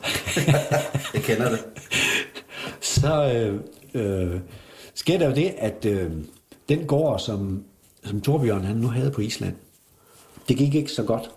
jeg 1.14 1.22
kender 1.22 1.50
det. 1.50 1.64
Så 2.80 3.32
øh, 3.34 3.60
øh, 3.94 4.40
sker 4.94 5.18
der 5.18 5.28
jo 5.28 5.34
det, 5.34 5.54
at 5.58 5.84
øh, 5.84 6.10
den 6.68 6.86
gård, 6.86 7.18
som, 7.18 7.64
som 8.04 8.20
Torbjørn 8.20 8.64
han 8.64 8.76
nu 8.76 8.88
havde 8.88 9.10
på 9.10 9.20
Island, 9.20 9.54
det 10.50 10.58
gik 10.58 10.74
ikke 10.74 10.92
så 10.92 11.02
godt. 11.02 11.30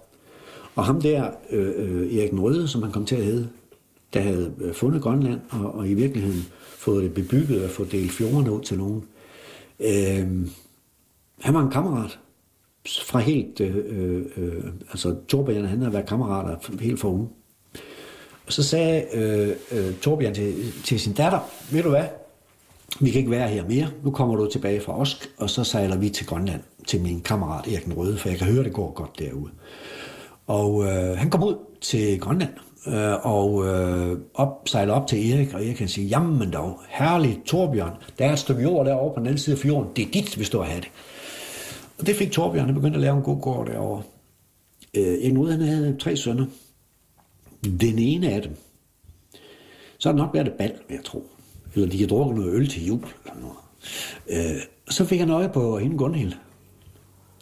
Og 0.75 0.85
ham 0.85 1.01
der, 1.01 1.29
øh, 1.49 1.73
øh 1.77 2.15
Erik 2.17 2.33
Røde, 2.33 2.67
som 2.67 2.83
han 2.83 2.91
kom 2.91 3.05
til 3.05 3.15
at 3.15 3.23
hedde, 3.23 3.49
der 4.13 4.19
havde 4.19 4.53
øh, 4.61 4.73
fundet 4.73 5.01
Grønland, 5.01 5.39
og, 5.49 5.75
og 5.75 5.89
i 5.89 5.93
virkeligheden 5.93 6.45
fået 6.77 7.03
det 7.03 7.13
bebygget 7.13 7.63
og 7.63 7.69
fået 7.69 7.91
delt 7.91 8.11
fjorden 8.11 8.49
ud 8.49 8.61
til 8.61 8.77
nogen. 8.77 9.03
Øh, 9.79 10.47
han 11.39 11.53
var 11.53 11.61
en 11.61 11.71
kammerat 11.71 12.19
fra 13.05 13.19
helt, 13.19 13.61
øh, 13.61 14.25
øh, 14.37 14.63
altså 14.89 15.15
Torbjørn, 15.27 15.65
han 15.65 15.79
havde 15.79 15.93
været 15.93 16.09
kammerater 16.09 16.57
helt 16.79 16.99
for 16.99 17.09
unge. 17.09 17.27
Og 18.45 18.53
så 18.53 18.63
sagde 18.63 19.05
øh, 19.13 19.55
øh, 19.71 19.95
Torbjørn 19.95 20.33
til, 20.33 20.73
til 20.83 20.99
sin 20.99 21.13
datter, 21.13 21.39
ved 21.71 21.83
du 21.83 21.89
hvad, 21.89 22.05
vi 23.01 23.09
kan 23.09 23.19
ikke 23.19 23.31
være 23.31 23.49
her 23.49 23.67
mere, 23.67 23.87
nu 24.03 24.11
kommer 24.11 24.35
du 24.35 24.49
tilbage 24.51 24.81
fra 24.81 24.99
Osk, 24.99 25.29
og 25.37 25.49
så 25.49 25.63
sejler 25.63 25.97
vi 25.97 26.09
til 26.09 26.25
Grønland, 26.25 26.61
til 26.87 27.01
min 27.01 27.21
kammerat 27.21 27.67
Erik 27.67 27.85
den 27.85 27.93
Røde, 27.93 28.17
for 28.17 28.29
jeg 28.29 28.37
kan 28.37 28.47
høre, 28.47 28.63
det 28.63 28.73
går 28.73 28.93
godt 28.93 29.19
derude. 29.19 29.51
Og 30.47 30.83
øh, 30.83 31.17
han 31.17 31.29
kom 31.29 31.43
ud 31.43 31.55
til 31.81 32.19
Grønland, 32.19 32.53
øh, 32.87 33.25
og 33.25 33.65
øh, 33.67 34.19
op, 34.33 34.67
sejler 34.67 34.93
op 34.93 35.07
til 35.07 35.31
Erik, 35.31 35.53
og 35.53 35.65
Erik 35.65 35.75
kan 35.75 35.87
sige, 35.87 36.07
jamen 36.07 36.53
dog, 36.53 36.79
herlig 36.89 37.41
Torbjørn, 37.45 37.93
der 38.19 38.25
er 38.25 38.33
et 38.33 38.39
stykke 38.39 38.61
jord 38.61 38.85
derovre 38.85 39.13
på 39.13 39.19
den 39.19 39.27
anden 39.27 39.39
side 39.39 39.55
af 39.55 39.59
fjorden, 39.59 39.89
det 39.95 40.07
er 40.07 40.11
dit, 40.11 40.35
hvis 40.35 40.49
du 40.49 40.59
har 40.59 40.75
det. 40.75 40.91
Og 41.99 42.07
det 42.07 42.15
fik 42.15 42.31
Torbjørn, 42.31 42.65
han 42.65 42.75
begyndte 42.75 42.97
at 42.97 43.01
lave 43.01 43.17
en 43.17 43.23
god 43.23 43.41
gård 43.41 43.67
derovre. 43.67 44.03
Øh, 44.93 45.03
Erik 45.03 45.37
Røde, 45.37 45.51
han 45.51 45.61
havde 45.61 45.97
tre 45.99 46.15
sønner. 46.15 46.45
Den 47.63 47.99
ene 47.99 48.29
af 48.29 48.41
dem, 48.41 48.55
så 49.97 50.09
har 50.09 50.13
det 50.13 50.25
nok 50.25 50.33
været 50.33 50.47
et 50.47 50.53
bal, 50.53 50.73
vil 50.87 50.95
jeg 50.95 51.03
tro. 51.03 51.29
Eller 51.75 51.89
de 51.89 51.99
har 51.99 52.07
drukket 52.07 52.37
noget 52.37 52.53
øl 52.53 52.69
til 52.69 52.85
jul. 52.85 53.03
Eller 53.25 53.39
noget. 53.41 53.57
Øh, 54.29 54.61
så 54.89 55.05
fik 55.05 55.19
han 55.19 55.29
øje 55.29 55.49
på 55.49 55.77
hende 55.77 55.97
Gunhild. 55.97 56.33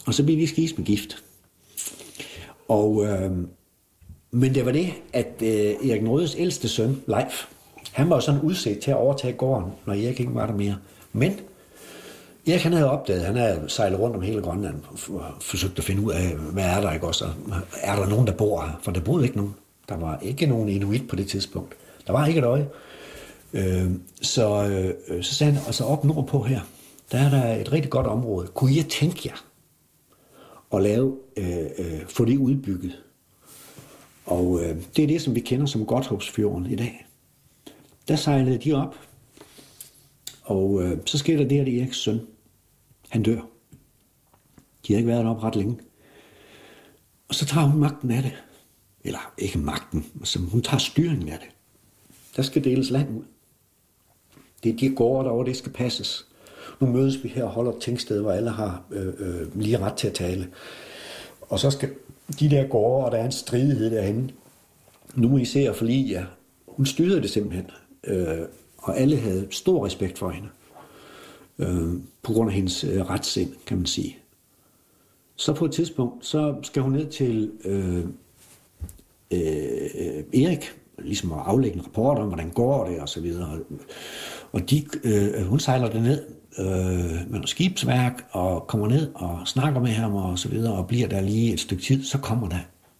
Og 0.06 0.14
så 0.14 0.24
blev 0.24 0.38
vi 0.38 0.47
skis 0.47 0.78
med 0.78 0.86
gift. 0.86 1.24
Og, 2.68 3.06
øh, 3.06 3.32
men 4.32 4.56
det 4.56 4.66
var 4.66 4.72
det, 4.72 4.93
at 5.14 5.34
øh, 5.41 5.49
Erik 5.49 6.04
Nordes 6.04 6.20
Rødes 6.20 6.36
ældste 6.39 6.70
søn, 6.70 7.02
Leif, 7.08 7.45
han 7.91 8.10
var 8.10 8.16
jo 8.16 8.22
sådan 8.22 8.41
udset 8.41 8.80
til 8.80 8.91
at 8.91 8.97
overtage 8.97 9.34
gården, 9.34 9.72
når 9.86 9.93
Erik 9.93 10.20
ikke 10.20 10.36
var 10.36 10.45
der 10.45 10.54
mere. 10.54 10.78
Men 11.14 11.39
Erik 12.47 12.62
han 12.62 12.74
havde 12.74 12.91
opdaget, 12.91 13.26
han 13.26 13.36
havde 13.36 13.64
sejlet 13.68 13.99
rundt 13.99 14.16
om 14.16 14.22
hele 14.22 14.41
Grønland 14.41 14.76
og 14.89 15.22
forsøgt 15.41 15.78
at 15.78 15.84
finde 15.84 16.02
ud 16.02 16.12
af, 16.12 16.36
hvad 16.36 16.64
er 16.64 16.82
der 16.82 16.93
ikke 16.93 17.08
også? 17.08 17.26
Og 17.26 17.32
øh, 17.47 17.62
Er 17.82 17.95
der 17.95 18.10
nogen, 18.10 18.28
der 18.28 18.34
bor 18.34 18.62
her? 18.62 18.80
For 18.82 18.91
der 18.91 19.02
boede 19.02 19.24
ikke 19.24 19.38
nogen. 19.38 19.56
Der 19.89 19.97
var 19.97 20.20
ikke 20.22 20.45
nogen 20.45 20.70
inuit 20.70 21.08
på 21.08 21.16
det 21.16 21.28
tidspunkt. 21.28 21.74
Der 22.08 22.14
var 22.14 22.26
ikke 22.26 22.39
et 22.39 22.45
øje. 22.45 22.68
Øhm, 23.54 23.66
øh, 23.66 23.91
så, 24.22 24.68
øh, 25.08 25.24
så 25.24 25.36
sagde 25.36 25.54
han, 25.54 25.62
altså 25.66 25.84
op 25.84 26.04
nordpå 26.04 26.41
her, 26.43 26.60
der 27.12 27.18
er 27.18 27.30
der 27.30 27.56
et 27.56 27.72
rigtig 27.72 27.91
godt 27.91 28.08
område. 28.08 28.47
Kunne 28.47 28.74
I 28.74 28.84
tænke 28.84 29.22
jer 29.26 29.51
at 30.74 30.84
lave, 30.84 31.17
øh, 31.38 31.65
øh, 31.78 32.07
få 32.07 32.26
det 32.26 32.38
udbygget? 32.38 33.03
Og 34.26 34.63
øh, 34.63 34.76
det 34.95 35.03
er 35.03 35.07
det, 35.07 35.22
som 35.22 35.36
vi 35.36 35.39
kender 35.39 35.65
som 35.65 35.86
Godthåbsfjorden 35.86 36.65
i 36.65 36.76
dag. 36.76 37.07
Der 38.07 38.15
sejlede 38.15 38.57
de 38.57 38.74
op, 38.74 38.95
og 40.43 40.84
øh, 40.84 40.97
så 41.05 41.17
sker 41.17 41.38
der 41.38 41.47
det, 41.47 41.59
at 41.59 41.67
Eriks 41.67 41.97
søn, 41.97 42.19
han 43.09 43.24
dør. 43.24 43.41
De 44.88 44.93
har 44.93 44.97
ikke 44.97 45.07
været 45.07 45.26
deroppe 45.26 45.43
ret 45.43 45.55
længe. 45.55 45.78
Og 47.28 47.36
så 47.36 47.45
tager 47.45 47.67
hun 47.67 47.80
magten 47.80 48.11
af 48.11 48.24
det. 48.24 48.43
Eller 49.03 49.34
ikke 49.38 49.59
magten, 49.59 50.05
men 50.13 50.49
hun 50.49 50.61
tager 50.61 50.78
styringen 50.78 51.30
af 51.30 51.39
det. 51.39 51.49
Der 52.36 52.41
skal 52.41 52.63
deles 52.63 52.89
land 52.89 53.17
ud. 53.17 53.24
Det 54.63 54.74
er 54.74 54.78
de 54.78 54.95
gårde 54.95 55.26
derovre, 55.26 55.45
det 55.45 55.57
skal 55.57 55.72
passes. 55.72 56.28
Nu 56.82 56.88
mødes 56.88 57.23
vi 57.23 57.29
her 57.29 57.43
og 57.43 57.49
holder 57.49 57.71
et 57.71 57.82
tænksted, 57.82 58.21
hvor 58.21 58.32
alle 58.32 58.49
har 58.49 58.84
øh, 58.91 59.13
øh, 59.17 59.61
lige 59.61 59.77
ret 59.77 59.93
til 59.93 60.07
at 60.07 60.13
tale. 60.13 60.47
Og 61.41 61.59
så 61.59 61.69
skal 61.69 61.89
de 62.39 62.49
der 62.49 62.67
gårde, 62.67 63.05
og 63.05 63.11
der 63.11 63.17
er 63.17 63.25
en 63.25 63.32
stridighed 63.32 63.91
derinde. 63.91 64.34
Nu 65.15 65.29
må 65.29 65.38
I 65.38 65.45
se 65.45 65.59
at 65.59 65.75
forlige 65.75 66.11
jer. 66.11 66.25
Hun 66.67 66.86
styrede 66.86 67.21
det 67.21 67.29
simpelthen. 67.29 67.65
Øh, 68.03 68.39
og 68.77 68.99
alle 68.99 69.17
havde 69.17 69.47
stor 69.51 69.86
respekt 69.86 70.17
for 70.17 70.29
hende. 70.29 70.49
Øh, 71.59 71.93
på 72.21 72.34
grund 72.34 72.49
af 72.49 72.55
hendes 72.55 72.84
øh, 72.84 73.09
retssind, 73.09 73.53
kan 73.65 73.77
man 73.77 73.86
sige. 73.86 74.17
Så 75.36 75.53
på 75.53 75.65
et 75.65 75.71
tidspunkt, 75.71 76.25
så 76.25 76.55
skal 76.63 76.82
hun 76.82 76.91
ned 76.91 77.07
til 77.07 77.51
øh, 77.65 78.05
øh, 79.32 80.43
Erik, 80.43 80.75
ligesom 80.97 81.32
at 81.32 81.39
aflægge 81.45 81.77
en 81.77 81.86
rapport 81.86 82.17
om, 82.17 82.27
hvordan 82.27 82.49
går 82.49 82.86
det 82.86 82.99
og 82.99 83.09
så 83.09 83.21
videre. 83.21 83.59
Og 84.51 84.69
de, 84.69 84.86
øh, 85.03 85.25
øh 85.25 85.45
hun 85.45 85.59
sejler 85.59 85.89
det 85.89 86.01
ned 86.01 86.41
øh, 86.60 86.66
med 86.66 87.30
noget 87.30 87.49
skibsværk 87.49 88.26
og 88.32 88.68
kommer 88.68 88.88
ned 88.88 89.12
og 89.16 89.47
snakker 89.47 89.80
med 89.80 89.91
ham 89.91 90.16
og 90.16 90.39
så 90.39 90.49
videre 90.49 90.74
og 90.74 90.88
bliver 90.88 91.08
der 91.08 91.22
lige 91.22 91.54
et 91.54 91.60
stykke 91.60 91.84
tid, 91.84 92.04
så 92.04 92.18
kommer 92.18 92.49
der 92.49 92.60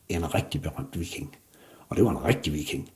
en 0.10 0.36
rigtig 0.36 0.62
berømt 0.62 1.00
viking. 1.00 1.36
Og 1.90 1.96
det 1.96 2.06
var 2.06 2.12
en 2.12 2.24
rigtig 2.24 2.54
viking. 2.54 2.90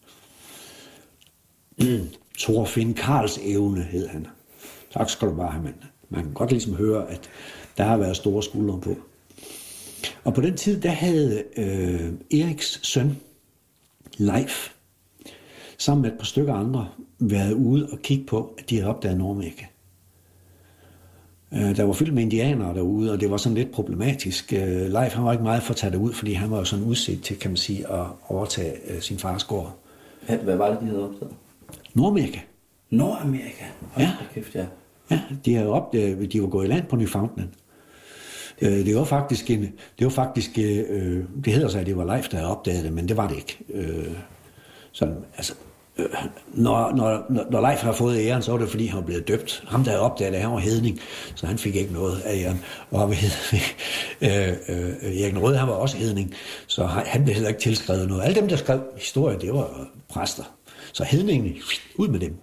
Mm. 1.77 2.07
Thorfinn 2.39 2.93
Karls 2.93 3.39
evne 3.43 3.83
hed 3.83 4.07
han. 4.07 4.27
Tak 4.93 5.09
skal 5.09 5.27
du 5.27 5.35
bare 5.35 5.51
have, 5.51 5.63
mand. 5.63 5.75
Man 6.09 6.23
kan 6.23 6.33
godt 6.33 6.51
ligesom 6.51 6.75
høre, 6.75 7.09
at 7.09 7.29
der 7.77 7.83
har 7.83 7.97
været 7.97 8.17
store 8.17 8.43
skuldre 8.43 8.81
på. 8.81 8.95
Og 10.23 10.33
på 10.33 10.41
den 10.41 10.57
tid, 10.57 10.81
der 10.81 10.89
havde 10.89 11.43
øh, 11.57 12.39
Eriks 12.39 12.79
søn, 12.83 13.17
Leif, 14.17 14.69
sammen 15.77 16.01
med 16.01 16.11
et 16.11 16.17
par 16.17 16.25
stykker 16.25 16.53
andre, 16.53 16.89
været 17.19 17.53
ude 17.53 17.89
og 17.91 17.99
kigge 17.99 18.25
på, 18.25 18.55
at 18.57 18.69
de 18.69 18.75
havde 18.75 18.89
opdaget 18.89 19.17
Nordamerika. 19.17 19.65
Øh, 21.53 21.75
der 21.75 21.83
var 21.83 21.93
fyldt 21.93 22.13
med 22.13 22.23
indianere 22.23 22.75
derude, 22.75 23.11
og 23.11 23.21
det 23.21 23.31
var 23.31 23.37
sådan 23.37 23.57
lidt 23.57 23.71
problematisk. 23.71 24.53
Øh, 24.53 24.91
Leif 24.91 25.13
han 25.13 25.25
var 25.25 25.31
ikke 25.31 25.43
meget 25.43 25.63
for 25.63 25.73
at 25.73 25.77
tage 25.77 25.91
det 25.91 25.97
ud, 25.97 26.13
fordi 26.13 26.33
han 26.33 26.51
var 26.51 26.57
jo 26.57 26.63
sådan 26.63 26.85
udset 26.85 27.21
til, 27.21 27.39
kan 27.39 27.51
man 27.51 27.57
sige, 27.57 27.91
at 27.91 28.05
overtage 28.27 28.73
øh, 28.87 29.01
sin 29.01 29.17
fars 29.17 29.43
gård. 29.43 29.77
Hvad 30.43 30.55
var 30.55 30.69
det, 30.69 30.79
de 30.81 30.85
havde 30.85 31.03
opdaget? 31.03 31.33
Nordamerika. 31.93 32.39
Nordamerika? 32.89 33.65
Ja. 33.99 34.11
Kæft, 34.33 34.55
ja. 34.55 34.65
Ja, 35.11 35.21
de 35.45 35.55
havde 35.55 35.69
opdaget, 35.69 36.33
de 36.33 36.41
var 36.41 36.47
gået 36.47 36.65
i 36.65 36.67
land 36.67 36.85
på 36.85 36.95
Newfoundland. 36.95 37.49
Det, 38.59 38.85
det 38.85 38.95
var 38.95 39.03
faktisk, 39.03 39.51
en, 39.51 39.61
det 39.99 40.05
var 40.05 40.09
faktisk, 40.09 40.57
øh, 40.57 41.23
det 41.45 41.53
hedder 41.53 41.67
sig, 41.67 41.81
at 41.81 41.87
det 41.87 41.97
var 41.97 42.05
Leif, 42.05 42.29
der 42.29 42.37
havde 42.37 42.51
opdaget 42.51 42.83
det, 42.83 42.93
men 42.93 43.07
det 43.07 43.17
var 43.17 43.27
det 43.27 43.35
ikke. 43.35 43.57
Øh, 43.69 44.17
sådan, 44.91 45.15
altså, 45.37 45.53
øh, 45.97 46.05
når, 46.53 46.91
når, 46.95 47.25
når 47.51 47.61
Leif 47.61 47.79
har 47.79 47.91
fået 47.91 48.17
æren, 48.17 48.41
så 48.41 48.51
var 48.51 48.57
det 48.57 48.69
fordi, 48.69 48.85
han 48.85 48.97
var 48.97 49.05
blevet 49.05 49.27
døbt. 49.27 49.63
Ham, 49.67 49.83
der 49.83 49.91
havde 49.91 50.03
opdaget 50.03 50.33
det, 50.33 50.41
han 50.41 50.51
var 50.51 50.57
hedning, 50.57 50.99
så 51.35 51.47
han 51.47 51.57
fik 51.57 51.75
ikke 51.75 51.93
noget 51.93 52.21
af 52.21 52.35
æren. 52.35 52.61
Og 52.91 53.09
øh, 54.21 54.53
øh, 54.69 55.21
Erik 55.21 55.41
Rød, 55.41 55.55
han 55.55 55.67
var 55.67 55.73
også 55.73 55.97
hedning, 55.97 56.33
så 56.67 56.83
han 56.85 57.23
blev 57.23 57.33
heller 57.33 57.49
ikke 57.49 57.61
tilskrevet 57.61 58.07
noget. 58.07 58.23
Alle 58.23 58.35
dem, 58.35 58.47
der 58.47 58.55
skrev 58.55 58.81
historie, 58.97 59.37
det 59.39 59.53
var 59.53 59.87
præster. 60.09 60.43
Så 60.93 61.03
hedningen, 61.03 61.55
ud 61.95 62.07
med 62.07 62.19
dem. 62.19 62.37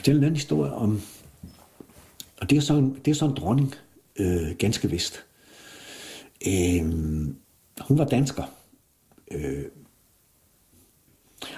Fortælle 0.00 0.18
en 0.18 0.24
anden 0.24 0.36
historie 0.36 0.72
om, 0.72 1.00
og 2.40 2.50
det 2.50 2.58
er 2.58 2.62
så 2.62 2.74
en, 2.74 3.00
det 3.04 3.10
er 3.10 3.14
så 3.14 3.24
en 3.24 3.34
dronning, 3.34 3.74
øh, 4.16 4.56
ganske 4.58 4.90
vist. 4.90 5.24
Øh, 6.46 6.84
hun 7.80 7.98
var 7.98 8.04
dansker. 8.04 8.42
Øh, 9.30 9.64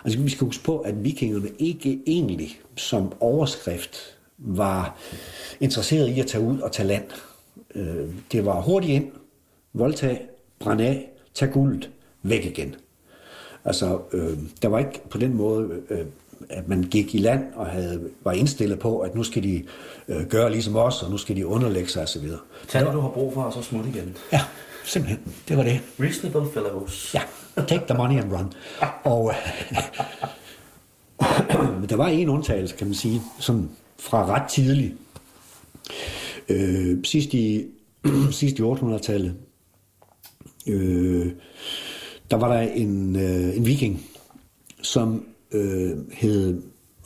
altså 0.05 0.19
vi 0.19 0.31
skal 0.31 0.45
huske 0.45 0.65
på, 0.65 0.79
at 0.79 1.05
vikingerne 1.05 1.49
ikke 1.59 2.03
egentlig 2.07 2.61
som 2.77 3.13
overskrift 3.21 4.19
var 4.39 4.99
interesseret 5.61 6.09
i 6.09 6.21
at 6.21 6.27
tage 6.27 6.45
ud 6.45 6.59
og 6.59 6.73
tage 6.73 6.89
land. 6.89 7.11
Øh, 7.75 8.09
det 8.33 8.47
var 8.47 8.61
hurtigt 8.61 8.93
ind, 8.93 9.13
voldtag, 9.73 10.29
brænde 10.59 10.87
af, 10.87 11.11
tag 11.35 11.53
guldet, 11.53 11.91
væk 12.23 12.45
igen. 12.45 12.75
Altså, 13.65 14.01
øh, 14.13 14.39
der 14.63 14.69
var 14.69 14.79
ikke 14.79 15.01
på 15.11 15.19
den 15.19 15.35
måde 15.35 15.83
øh, 15.91 16.07
at 16.51 16.69
man 16.69 16.83
gik 16.83 17.15
i 17.15 17.19
land 17.19 17.45
og 17.55 17.67
havde, 17.67 18.11
var 18.25 18.33
indstillet 18.33 18.79
på, 18.79 18.99
at 18.99 19.15
nu 19.15 19.23
skal 19.23 19.43
de 19.43 19.65
øh, 20.09 20.27
gøre 20.27 20.51
ligesom 20.51 20.77
os, 20.77 21.03
og 21.03 21.11
nu 21.11 21.17
skal 21.17 21.37
de 21.37 21.47
underlægge 21.47 21.89
sig 21.89 22.03
osv. 22.03 22.29
Tag 22.69 22.87
det, 22.87 22.93
du 22.93 23.01
har 23.01 23.09
brug 23.09 23.35
for, 23.35 23.43
og 23.43 23.53
så 23.53 23.63
smut 23.63 23.87
igen. 23.87 24.17
Ja, 24.33 24.41
simpelthen. 24.85 25.35
Det 25.49 25.57
var 25.57 25.63
det. 25.63 25.81
Reasonable 26.01 26.53
fellows. 26.53 27.15
Ja, 27.15 27.23
take 27.57 27.85
the 27.89 27.97
money 27.97 28.23
and 28.23 28.33
run. 28.33 28.53
og 29.05 29.35
der 31.89 31.97
var 31.97 32.09
en 32.09 32.29
undtagelse, 32.29 32.77
kan 32.77 32.87
man 32.87 32.95
sige, 32.95 33.23
som 33.39 33.71
fra 33.99 34.27
ret 34.27 34.51
tidligt. 34.51 34.95
Øh, 36.49 36.99
sidst 37.05 37.35
i, 37.35 37.67
sidst 38.31 38.59
i 38.59 38.63
800-tallet, 38.63 39.35
øh, 40.67 41.33
der 42.31 42.37
var 42.37 42.49
der 42.49 42.61
en, 42.61 43.17
øh, 43.17 43.57
en 43.57 43.67
viking, 43.67 44.07
som 44.83 45.27
øh, 45.53 45.97
hed 46.13 46.63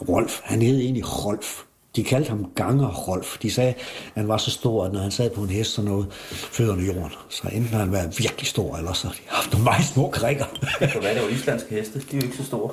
Rolf. 0.09 0.41
Han 0.45 0.63
hed 0.63 0.81
egentlig 0.81 1.25
Rolf. 1.25 1.63
De 1.97 2.05
kaldte 2.05 2.29
ham 2.29 2.51
Ganger 2.55 2.89
Rolf. 2.89 3.39
De 3.43 3.51
sagde, 3.51 3.71
at 3.71 3.77
han 4.15 4.29
var 4.29 4.37
så 4.37 4.51
stor, 4.51 4.85
at 4.85 4.93
når 4.93 5.01
han 5.01 5.11
sad 5.11 5.31
på 5.31 5.43
en 5.43 5.51
hest, 5.51 5.71
så 5.71 5.83
nåede 5.83 6.07
fødderne 6.31 6.83
i 6.83 6.87
jorden. 6.87 7.13
Så 7.29 7.43
enten 7.53 7.65
har 7.65 7.79
han 7.79 7.93
været 7.93 8.19
virkelig 8.19 8.47
stor, 8.47 8.77
eller 8.77 8.93
så 8.93 9.07
har 9.07 9.15
de 9.15 9.21
haft 9.27 9.53
nogle 9.53 9.65
meget 9.65 9.85
små 9.85 10.11
krikker. 10.11 10.45
For 10.93 11.01
hvad 11.01 11.11
er 11.11 11.15
det 11.15 11.23
jo 11.23 11.35
islandske 11.35 11.75
heste? 11.75 11.99
De 11.99 12.17
er 12.17 12.21
jo 12.21 12.23
ikke 12.23 12.37
så 12.37 12.45
store. 12.45 12.71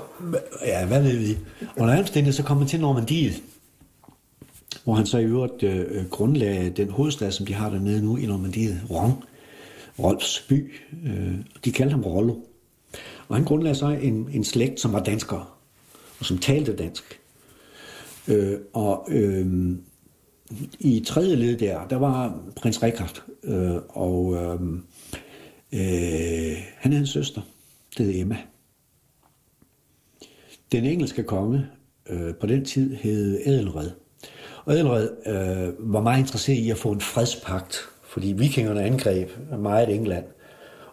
Ja, 0.65 0.85
hvad 0.85 1.01
ved 1.01 1.17
vi? 1.17 1.37
Under 1.77 1.99
omstændighed, 1.99 2.33
så 2.33 2.43
kom 2.43 2.57
han 2.57 2.67
til 2.67 2.79
Normandiet, 2.79 3.43
hvor 4.83 4.93
han 4.93 5.05
så 5.05 5.17
i 5.17 5.23
øvrigt 5.23 5.63
øh, 5.63 6.05
grundlagde 6.09 6.69
den 6.69 6.89
hovedstad, 6.89 7.31
som 7.31 7.45
de 7.45 7.53
har 7.53 7.69
dernede 7.69 8.05
nu 8.05 8.17
i 8.17 8.25
Normandiet, 8.25 8.81
Rong, 8.89 9.23
Rolfs 9.99 10.45
by. 10.49 10.73
Øh, 11.05 11.33
de 11.65 11.71
kaldte 11.71 11.91
ham 11.91 12.03
Rollo. 12.03 12.35
Og 13.27 13.35
han 13.35 13.45
grundlagde 13.45 13.75
så 13.75 13.87
en, 13.87 14.29
en 14.33 14.43
slægt, 14.43 14.79
som 14.79 14.93
var 14.93 14.99
danskere 14.99 15.45
og 16.23 16.27
som 16.27 16.37
talte 16.37 16.75
dansk. 16.75 17.19
Øh, 18.27 18.59
og 18.73 19.07
øh, 19.11 19.47
i 20.79 21.03
tredje 21.05 21.35
led 21.35 21.57
der, 21.57 21.87
der 21.87 21.95
var 21.95 22.39
prins 22.55 22.83
Rikard, 22.83 23.23
øh, 23.43 23.75
og 23.89 24.35
øh, 24.35 24.61
øh, 25.73 26.57
han 26.77 26.91
havde 26.91 26.99
en 27.01 27.07
søster, 27.07 27.41
det 27.97 28.05
hed 28.05 28.21
Emma. 28.21 28.37
Den 30.71 30.85
engelske 30.85 31.23
konge 31.23 31.67
øh, 32.09 32.35
på 32.35 32.47
den 32.47 32.65
tid 32.65 32.95
hed 32.95 33.39
Edelred. 33.45 33.91
Og 34.65 34.73
Edelred 34.73 35.09
øh, 35.25 35.93
var 35.93 36.01
meget 36.01 36.19
interesseret 36.19 36.57
i 36.57 36.69
at 36.69 36.77
få 36.77 36.91
en 36.91 37.01
fredspagt, 37.01 37.77
fordi 38.03 38.31
vikingerne 38.31 38.83
angreb 38.83 39.29
meget 39.59 39.95
England. 39.95 40.25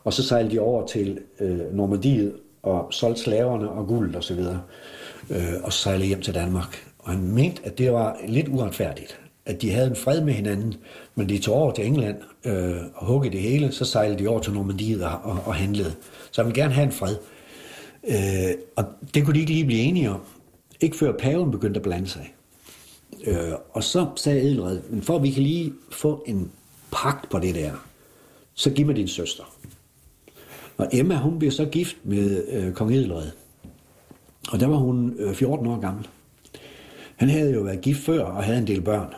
Og 0.05 0.13
så 0.13 0.23
sejlede 0.23 0.55
de 0.55 0.59
over 0.59 0.87
til 0.87 1.19
øh, 1.41 1.75
Normandiet 1.75 2.35
og 2.63 2.93
solgte 2.93 3.23
slaverne 3.23 3.71
og 3.71 3.87
guld 3.87 4.15
og 4.15 4.25
så 4.25 4.35
videre 4.35 4.63
øh, 5.31 5.53
og 5.63 5.73
sejle 5.73 6.05
hjem 6.05 6.23
til 6.23 6.35
Danmark. 6.35 6.87
Og 6.99 7.11
han 7.11 7.23
mente, 7.23 7.63
at 7.65 7.79
det 7.79 7.93
var 7.93 8.17
lidt 8.29 8.49
uretfærdigt, 8.49 9.21
at 9.47 9.63
de 9.63 9.71
havde 9.71 9.87
en 9.87 9.97
fred 9.97 10.21
med 10.21 10.33
hinanden, 10.35 10.75
men 11.15 11.29
de 11.29 11.39
tog 11.39 11.55
over 11.55 11.73
til 11.73 11.87
England 11.87 12.17
øh, 12.45 12.77
og 12.95 13.07
huggede 13.07 13.33
det 13.33 13.41
hele, 13.41 13.73
så 13.73 13.85
sejlede 13.85 14.19
de 14.19 14.29
over 14.29 14.41
til 14.41 14.53
Normandiet 14.53 15.05
og, 15.05 15.19
og, 15.23 15.39
og 15.45 15.55
handlede. 15.55 15.95
Så 16.31 16.43
han 16.43 16.47
ville 16.47 16.63
gerne 16.63 16.75
have 16.75 16.87
en 16.87 16.93
fred. 16.93 17.17
Øh, 18.09 18.55
og 18.77 18.85
det 19.15 19.25
kunne 19.25 19.35
de 19.35 19.41
ikke 19.41 19.53
lige 19.53 19.65
blive 19.65 19.81
enige 19.81 20.11
om. 20.11 20.21
Ikke 20.81 20.97
før 20.97 21.13
paven 21.13 21.51
begyndte 21.51 21.79
at 21.79 21.83
blande 21.83 22.09
sig. 22.09 22.35
Øh, 23.25 23.53
og 23.71 23.85
så 23.85 24.07
sagde 24.17 24.41
Edelred, 24.41 24.81
men 24.91 25.03
for 25.03 25.17
at 25.17 25.23
vi 25.23 25.31
kan 25.31 25.43
lige 25.43 25.73
få 25.93 26.25
en 26.27 26.51
pagt 26.93 27.31
på 27.31 27.39
det 27.39 27.55
der, 27.55 27.73
så 28.55 28.71
giv 28.71 28.87
mig 28.87 28.97
din 28.97 29.09
søster. 29.09 29.45
Og 30.77 30.89
Emma, 30.93 31.17
hun 31.17 31.39
bliver 31.39 31.53
så 31.53 31.65
gift 31.65 31.97
med 32.05 32.45
øh, 32.49 32.73
kong 32.73 32.95
Edelred. 32.95 33.31
Og 34.51 34.61
der 34.61 34.67
var 34.67 34.77
hun 34.77 35.15
øh, 35.19 35.35
14 35.35 35.67
år 35.67 35.81
gammel. 35.81 36.09
Han 37.17 37.29
havde 37.29 37.55
jo 37.55 37.61
været 37.61 37.81
gift 37.81 38.05
før 38.05 38.25
og 38.25 38.45
havde 38.45 38.59
en 38.59 38.67
del 38.67 38.81
børn. 38.81 39.15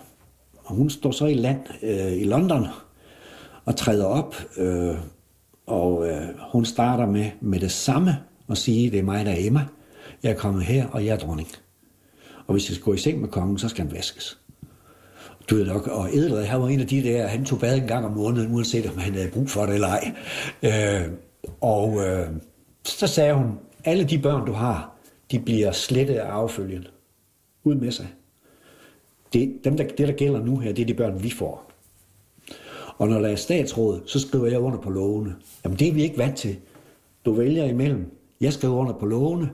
Og 0.65 0.75
hun 0.75 0.91
står 0.91 1.11
så 1.11 1.27
i 1.27 1.35
land 1.35 1.61
øh, 1.83 2.13
i 2.13 2.25
London 2.25 2.67
og 3.65 3.77
træder 3.77 4.05
op, 4.05 4.37
øh, 4.57 4.95
og 5.67 6.09
øh, 6.09 6.29
hun 6.53 6.65
starter 6.65 7.07
med, 7.07 7.31
med 7.41 7.61
det 7.61 7.73
samme 7.73 8.19
og 8.49 8.57
sige, 8.57 8.91
det 8.91 8.99
er 8.99 9.03
mig, 9.03 9.27
der 9.27 9.33
er 9.33 9.37
Emma. 9.39 9.67
Jeg 10.23 10.31
er 10.31 10.37
kommet 10.37 10.65
her, 10.65 10.87
og 10.87 11.07
jeg 11.07 11.13
er 11.13 11.19
dronning. 11.19 11.49
Og 12.47 12.53
hvis 12.53 12.69
jeg 12.69 12.75
skal 12.75 12.85
gå 12.85 12.95
i 12.95 12.99
seng 12.99 13.21
med 13.21 13.29
kongen, 13.29 13.59
så 13.59 13.69
skal 13.69 13.85
han 13.85 13.95
vaskes. 13.95 14.39
Du 15.51 15.55
ved 15.55 15.67
nok, 15.67 15.87
og 15.87 16.17
Edelred, 16.17 16.45
han 16.45 16.61
var 16.61 16.69
en 16.69 16.81
af 16.81 16.87
de 16.87 17.03
der, 17.03 17.27
han 17.27 17.45
tog 17.45 17.61
bad 17.61 17.77
en 17.77 17.87
gang 17.87 18.07
om 18.07 18.13
måneden, 18.13 18.55
uanset 18.55 18.87
om 18.87 18.99
han 18.99 19.15
havde 19.15 19.31
brug 19.31 19.51
for 19.51 19.67
det 19.67 19.75
eller 19.75 19.89
ej. 19.89 20.13
Øh, 20.63 21.13
og 21.61 22.01
øh, 22.07 22.27
så 22.85 23.07
sagde 23.07 23.35
hun, 23.35 23.59
alle 23.85 24.05
de 24.05 24.19
børn, 24.19 24.47
du 24.47 24.53
har, 24.53 24.92
de 25.33 25.41
bliver 25.41 25.73
slettet 25.73 26.15
af 26.15 26.27
affølgen. 26.27 26.87
Ud 27.65 27.75
med 27.75 27.91
sig. 27.93 28.09
det, 29.33 29.65
dem, 29.65 29.77
der, 29.77 29.85
det, 29.85 30.09
der 30.09 30.13
gælder 30.13 30.45
nu 30.45 30.57
her, 30.59 30.73
det 30.73 30.83
er 30.83 30.87
de 30.87 30.95
børn, 30.95 31.23
vi 31.23 31.31
får. 31.31 31.73
Og 32.99 33.09
når 33.09 33.21
der 33.21 33.29
er 33.29 33.37
statsråd, 33.37 34.01
så 34.07 34.21
skriver 34.21 34.47
jeg 34.47 34.61
under 34.61 34.79
på 34.79 34.91
lovene. 34.91 35.35
Jamen, 35.65 35.79
det 35.79 35.89
er 35.89 35.93
vi 35.93 36.03
ikke 36.03 36.19
vant 36.19 36.37
til. 36.37 36.57
Du 37.25 37.33
vælger 37.33 37.65
imellem, 37.65 38.11
jeg 38.41 38.53
skriver 38.53 38.75
under 38.75 38.93
på 38.93 39.07
lovene, 39.07 39.51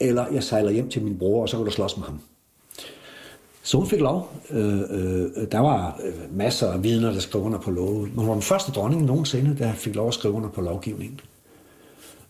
eller 0.00 0.26
jeg 0.32 0.42
sejler 0.42 0.70
hjem 0.70 0.88
til 0.88 1.02
min 1.02 1.18
bror, 1.18 1.42
og 1.42 1.48
så 1.48 1.56
kan 1.56 1.66
du 1.66 1.72
slås 1.72 1.96
med 1.96 2.04
ham. 2.04 2.20
Så 3.62 3.76
hun 3.76 3.86
fik 3.86 4.00
lov. 4.00 4.32
Øh, 4.50 4.80
øh, 4.80 5.52
der 5.52 5.58
var 5.58 6.00
øh, 6.04 6.36
masser 6.36 6.72
af 6.72 6.82
vidner, 6.82 7.12
der 7.12 7.20
skrev 7.20 7.42
under 7.42 7.58
på 7.58 7.70
loven. 7.70 8.02
Men 8.02 8.18
hun 8.18 8.28
var 8.28 8.32
den 8.32 8.42
første 8.42 8.72
dronning 8.72 9.04
nogensinde, 9.04 9.56
der 9.58 9.72
fik 9.72 9.94
lov 9.94 10.08
at 10.08 10.14
skrive 10.14 10.34
under 10.34 10.48
på 10.48 10.60
lovgivningen. 10.60 11.20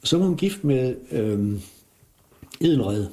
Så 0.03 0.19
var 0.19 0.27
hun 0.27 0.37
gift 0.37 0.65
med 0.65 0.97
øh, 1.11 1.61
Edelred. 2.65 3.07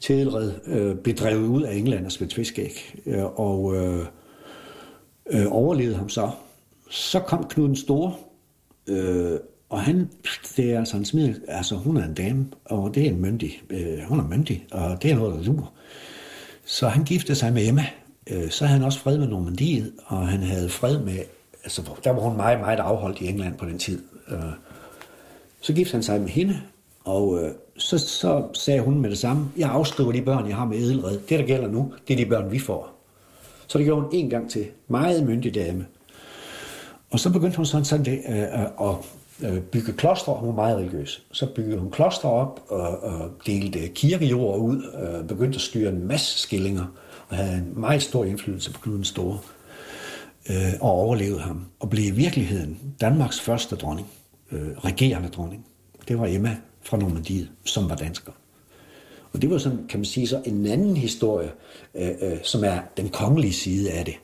Til 0.00 0.16
Edelred 0.16 0.52
øh, 0.66 0.96
blev 0.96 1.14
drevet 1.14 1.46
ud 1.46 1.62
af 1.62 1.74
England 1.74 2.06
og 2.06 2.12
Svend 2.12 2.30
fiskæg. 2.30 2.94
Øh, 3.06 3.24
og 3.24 3.76
øh, 3.76 4.06
øh, 5.30 5.46
overlevede 5.50 5.96
ham 5.96 6.08
så. 6.08 6.30
Så 6.90 7.20
kom 7.20 7.44
Knud 7.48 7.68
den 7.68 7.76
Store, 7.76 8.14
øh, 8.86 9.38
og 9.68 9.80
han, 9.80 10.10
det 10.56 10.72
er 10.72 10.78
altså 10.78 10.96
en 10.96 11.04
smid, 11.04 11.34
altså 11.48 11.74
hun 11.74 11.96
er 11.96 12.04
en 12.04 12.14
dame, 12.14 12.46
og 12.64 12.94
det 12.94 13.02
er 13.02 13.10
en 13.10 13.20
myndig, 13.20 13.62
øh, 13.70 13.98
hun 14.08 14.20
er 14.20 14.28
myndig, 14.28 14.66
og 14.70 15.02
det 15.02 15.10
er 15.10 15.14
noget, 15.14 15.34
der 15.34 15.44
lurer. 15.44 15.72
Så 16.64 16.88
han 16.88 17.04
giftede 17.04 17.34
sig 17.34 17.52
med 17.52 17.68
Emma. 17.68 17.86
Øh, 18.30 18.50
så 18.50 18.66
havde 18.66 18.78
han 18.78 18.86
også 18.86 18.98
fred 18.98 19.18
med 19.18 19.28
Normandiet, 19.28 19.92
og 20.06 20.28
han 20.28 20.40
havde 20.40 20.68
fred 20.68 20.98
med, 20.98 21.18
altså 21.64 21.82
der 22.04 22.10
var 22.10 22.20
hun 22.20 22.36
meget, 22.36 22.60
meget 22.60 22.78
afholdt 22.78 23.20
i 23.20 23.28
England 23.28 23.54
på 23.54 23.66
den 23.66 23.78
tid. 23.78 24.02
Øh, 24.28 24.38
så 25.60 25.72
giftede 25.72 25.96
han 25.96 26.02
sig 26.02 26.20
med 26.20 26.28
hende, 26.28 26.60
og 27.06 27.42
øh, 27.42 27.50
så, 27.76 27.98
så 27.98 28.44
sagde 28.52 28.80
hun 28.80 29.00
med 29.00 29.10
det 29.10 29.18
samme, 29.18 29.48
jeg 29.56 29.70
afskriver 29.70 30.12
de 30.12 30.22
børn, 30.22 30.48
jeg 30.48 30.56
har 30.56 30.64
med 30.64 30.78
Edelred. 30.78 31.18
Det, 31.28 31.38
der 31.38 31.46
gælder 31.46 31.68
nu, 31.68 31.92
det 32.08 32.14
er 32.14 32.24
de 32.24 32.30
børn, 32.30 32.52
vi 32.52 32.58
får. 32.58 32.92
Så 33.66 33.78
det 33.78 33.86
gjorde 33.86 34.02
hun 34.02 34.10
en 34.12 34.30
gang 34.30 34.50
til. 34.50 34.66
Meget 34.88 35.26
myndig 35.26 35.54
dame. 35.54 35.86
Og 37.10 37.20
så 37.20 37.32
begyndte 37.32 37.56
hun 37.56 37.66
sådan, 37.66 37.84
sådan 37.84 38.04
det, 38.04 38.20
øh, 38.28 38.62
at 38.62 38.96
øh, 39.42 39.62
bygge 39.62 39.92
klostre. 39.92 40.32
Hun 40.32 40.48
var 40.48 40.54
meget 40.54 40.76
religiøs. 40.76 41.26
Så 41.32 41.46
byggede 41.54 41.78
hun 41.78 41.90
klostre 41.90 42.30
op 42.30 42.60
og, 42.68 43.02
og 43.02 43.30
delte 43.46 43.88
kirkejord 43.88 44.58
ud. 44.58 44.82
Øh, 45.02 45.28
begyndte 45.28 45.56
at 45.56 45.60
styre 45.60 45.90
en 45.90 46.06
masse 46.06 46.38
skillinger. 46.38 46.84
Og 47.28 47.36
havde 47.36 47.54
en 47.58 47.80
meget 47.80 48.02
stor 48.02 48.24
indflydelse 48.24 48.72
på 48.72 48.80
Knud 48.80 48.94
den 48.94 49.04
Store. 49.04 49.38
Øh, 50.50 50.72
og 50.80 50.90
overlevede 50.90 51.40
ham. 51.40 51.64
Og 51.80 51.90
blev 51.90 52.04
i 52.04 52.10
virkeligheden 52.10 52.78
Danmarks 53.00 53.40
første 53.40 53.76
dronning. 53.76 54.08
Øh, 54.52 54.68
regerende 54.78 55.28
dronning. 55.28 55.66
Det 56.08 56.18
var 56.18 56.26
Emma 56.26 56.56
fra 56.86 56.96
Normandiet, 56.96 57.50
som 57.64 57.90
var 57.90 57.96
dansker. 57.96 58.32
Og 59.32 59.42
det 59.42 59.50
var 59.50 59.58
sådan, 59.58 59.86
kan 59.88 60.00
man 60.00 60.04
sige, 60.04 60.26
så 60.26 60.42
en 60.44 60.66
anden 60.66 60.96
historie, 60.96 61.52
øh, 61.94 62.10
øh, 62.20 62.38
som 62.42 62.64
er 62.64 62.78
den 62.96 63.08
kongelige 63.08 63.52
side 63.52 63.90
af 63.90 64.04
det. 64.04 64.14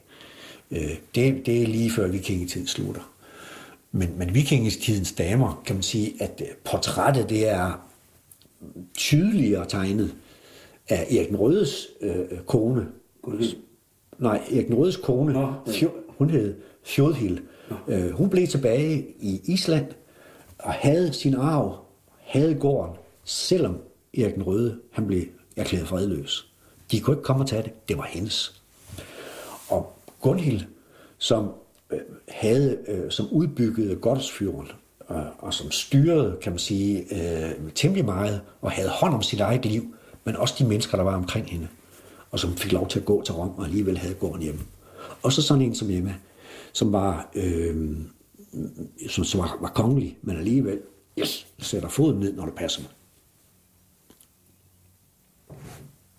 Øh, 0.71 0.97
det, 1.15 1.47
det 1.47 1.63
er 1.63 1.67
lige 1.67 1.91
før 1.91 2.09
vikingetiden 2.09 2.67
slutter. 2.67 3.13
Men, 3.93 4.19
men 4.19 4.35
vikingetidens 4.35 5.13
damer, 5.13 5.63
kan 5.67 5.77
man 5.77 5.83
sige, 5.83 6.15
at 6.21 6.43
portrættet 6.65 7.29
det 7.29 7.49
er 7.49 7.87
tydeligere 8.95 9.69
tegnet 9.69 10.15
af 10.89 11.07
Erik 11.11 11.29
den 11.29 11.37
Rødes 11.37 11.89
øh, 12.01 12.39
kone. 12.47 12.87
Nej, 14.19 14.43
Erik 14.53 14.67
den 14.67 14.75
Rødes 14.75 14.97
kone, 14.97 15.33
Nå, 15.33 15.53
ja. 15.67 15.87
hun 16.09 16.31
hed 16.31 16.55
Fjodhild. 16.85 17.39
Øh, 17.89 18.11
hun 18.11 18.31
blev 18.31 18.47
tilbage 18.47 19.07
i 19.21 19.41
Island 19.45 19.87
og 20.59 20.73
havde 20.73 21.13
sin 21.13 21.35
arv, 21.35 21.79
havde 22.33 22.55
gården, 22.55 22.97
selvom 23.25 23.79
Erik 24.15 24.35
den 24.35 24.43
Røde, 24.43 24.79
han 24.91 25.07
blev 25.07 25.23
erklæret 25.57 25.89
fredløs. 25.89 26.53
De 26.91 27.01
kunne 27.01 27.17
ikke 27.17 27.25
komme 27.25 27.43
og 27.43 27.49
tage 27.49 27.63
det. 27.63 27.89
Det 27.89 27.97
var 27.97 28.05
hendes. 28.05 28.63
Og 29.69 29.99
Gunhild, 30.21 30.61
som 31.19 31.51
øh, 31.91 32.01
havde, 32.29 32.79
øh, 32.89 33.11
som 33.11 33.27
udbyggede 33.31 33.97
Godsfjorden, 33.97 34.69
øh, 35.11 35.17
og 35.39 35.55
som 35.55 35.71
styrede, 35.71 36.39
kan 36.43 36.53
man 36.53 36.59
sige, 36.59 37.07
temmelig 37.75 38.05
meget, 38.05 38.41
og 38.61 38.71
havde 38.71 38.89
hånd 38.89 39.15
om 39.15 39.23
sit 39.23 39.41
eget 39.41 39.65
liv, 39.65 39.95
men 40.25 40.37
også 40.37 40.55
de 40.59 40.65
mennesker, 40.65 40.97
der 40.97 41.05
var 41.05 41.17
omkring 41.17 41.47
hende, 41.47 41.69
og 42.31 42.39
som 42.39 42.57
fik 42.57 42.73
lov 42.73 42.89
til 42.89 42.99
at 42.99 43.05
gå 43.05 43.23
til 43.23 43.35
Rom, 43.35 43.51
og 43.59 43.65
alligevel 43.65 43.99
havde 43.99 44.15
gården 44.15 44.43
hjemme. 44.43 44.61
Og 45.23 45.33
så 45.33 45.43
sådan 45.43 45.63
en 45.63 45.75
som 45.75 45.91
Emma, 45.91 46.15
som 46.73 46.93
var, 46.93 47.31
øh, 47.35 47.97
som, 49.09 49.25
som 49.25 49.41
var, 49.41 49.59
var 49.61 49.69
kongelig, 49.69 50.19
men 50.23 50.37
alligevel, 50.37 50.79
yes, 51.19 51.47
sætter 51.59 51.89
foden 51.89 52.21
ned, 52.21 52.33
når 52.33 52.45
det 52.45 52.55
passer 52.55 52.83
mig. 52.83 52.91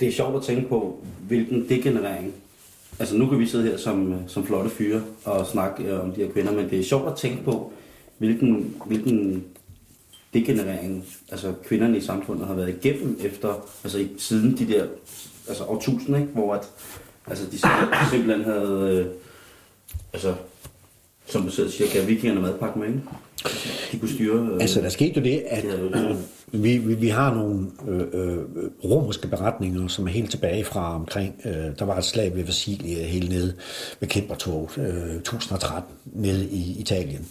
det 0.04 0.08
er 0.08 0.14
sjovt 0.14 0.36
at 0.36 0.44
tænke 0.44 0.70
på, 0.70 1.00
hvilken 1.28 1.70
degenerering. 1.70 2.34
Altså 3.00 3.18
nu 3.18 3.28
kan 3.30 3.39
vi 3.39 3.46
sidde 3.46 3.64
her 3.64 3.78
som, 3.78 4.14
øh, 4.14 4.20
som 4.28 4.46
flotte 4.46 4.70
fyre 4.70 5.04
og 5.26 5.46
snakke 5.46 5.84
øh, 5.84 6.04
om 6.04 6.12
de 6.12 6.24
her 6.24 6.32
kvinder, 6.32 6.52
men 6.52 6.70
det 6.70 6.80
er 6.80 6.84
sjovt 6.84 7.12
at 7.12 7.18
tænke 7.18 7.44
på, 7.44 7.72
hvilken, 8.18 8.76
hvilken 8.86 9.46
degenerering 10.34 11.06
altså 11.32 11.54
kvinderne 11.66 11.98
i 11.98 12.02
samfundet 12.02 12.48
har 12.48 12.54
været 12.54 12.70
igennem 12.70 13.20
efter, 13.20 13.68
altså 13.84 14.08
siden 14.18 14.58
de 14.58 14.68
der 14.68 14.88
altså 15.48 15.64
årtusinder, 15.64 16.20
ikke? 16.20 16.32
hvor 16.32 16.54
at, 16.54 16.70
altså 17.28 17.46
de 17.52 17.58
simpelthen 18.12 18.44
havde, 18.44 19.06
øh, 19.06 19.06
altså 20.14 20.36
som 21.26 21.42
du 21.44 21.50
selv 21.50 21.70
siger, 21.70 21.90
kan 21.90 22.08
vikingerne 22.08 22.42
madpakke 22.42 22.80
med, 22.80 22.88
ikke? 22.88 23.02
De 23.92 24.00
kunne 24.00 24.10
styre... 24.10 24.50
Øh, 24.52 24.62
altså, 24.62 24.82
der 24.82 24.90
skete 24.90 25.20
jo 25.20 25.24
det, 25.24 25.44
at 25.48 25.66
øh, 25.66 26.16
vi, 26.52 26.78
vi, 26.78 26.94
vi 26.94 27.08
har 27.08 27.34
nogle 27.34 27.68
øh, 27.88 28.08
øh, 28.14 28.38
romerske 28.84 29.28
beretninger, 29.28 29.88
som 29.88 30.08
er 30.08 30.12
helt 30.12 30.32
tilbage 30.32 30.64
fra 30.64 30.96
omkring... 30.96 31.36
Øh, 31.46 31.54
der 31.80 31.86
var 31.86 31.98
et 31.98 32.04
slag 32.04 32.36
ved 32.36 32.44
Vasilie 32.44 32.96
helt 32.96 33.30
nede 33.30 33.54
ved 34.00 34.08
Kæmpertog, 34.08 34.70
øh, 34.78 35.16
1013, 35.16 35.94
nede 36.06 36.50
i 36.50 36.80
Italien. 36.80 37.28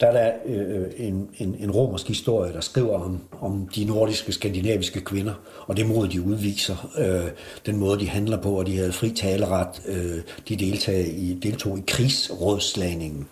Der 0.00 0.06
er 0.06 0.12
der 0.12 0.32
øh, 0.46 0.86
en, 0.96 1.30
en, 1.38 1.56
en 1.60 1.70
romersk 1.70 2.08
historie, 2.08 2.52
der 2.52 2.60
skriver 2.60 3.00
om, 3.00 3.20
om 3.40 3.68
de 3.74 3.84
nordiske, 3.84 4.32
skandinaviske 4.32 5.00
kvinder, 5.00 5.34
og 5.66 5.76
det 5.76 5.86
mod, 5.86 6.08
de 6.08 6.22
udviser, 6.22 6.90
øh, 6.98 7.30
den 7.66 7.76
måde, 7.76 8.00
de 8.00 8.08
handler 8.08 8.42
på, 8.42 8.58
og 8.58 8.66
de 8.66 8.76
havde 8.76 8.92
fri 8.92 9.10
taleret, 9.10 9.82
øh, 9.86 10.22
de 10.48 10.56
deltog 10.56 10.94
i, 10.94 11.38
deltog 11.42 11.78
i 11.78 11.82
krigsrådslagningen, 11.86 13.26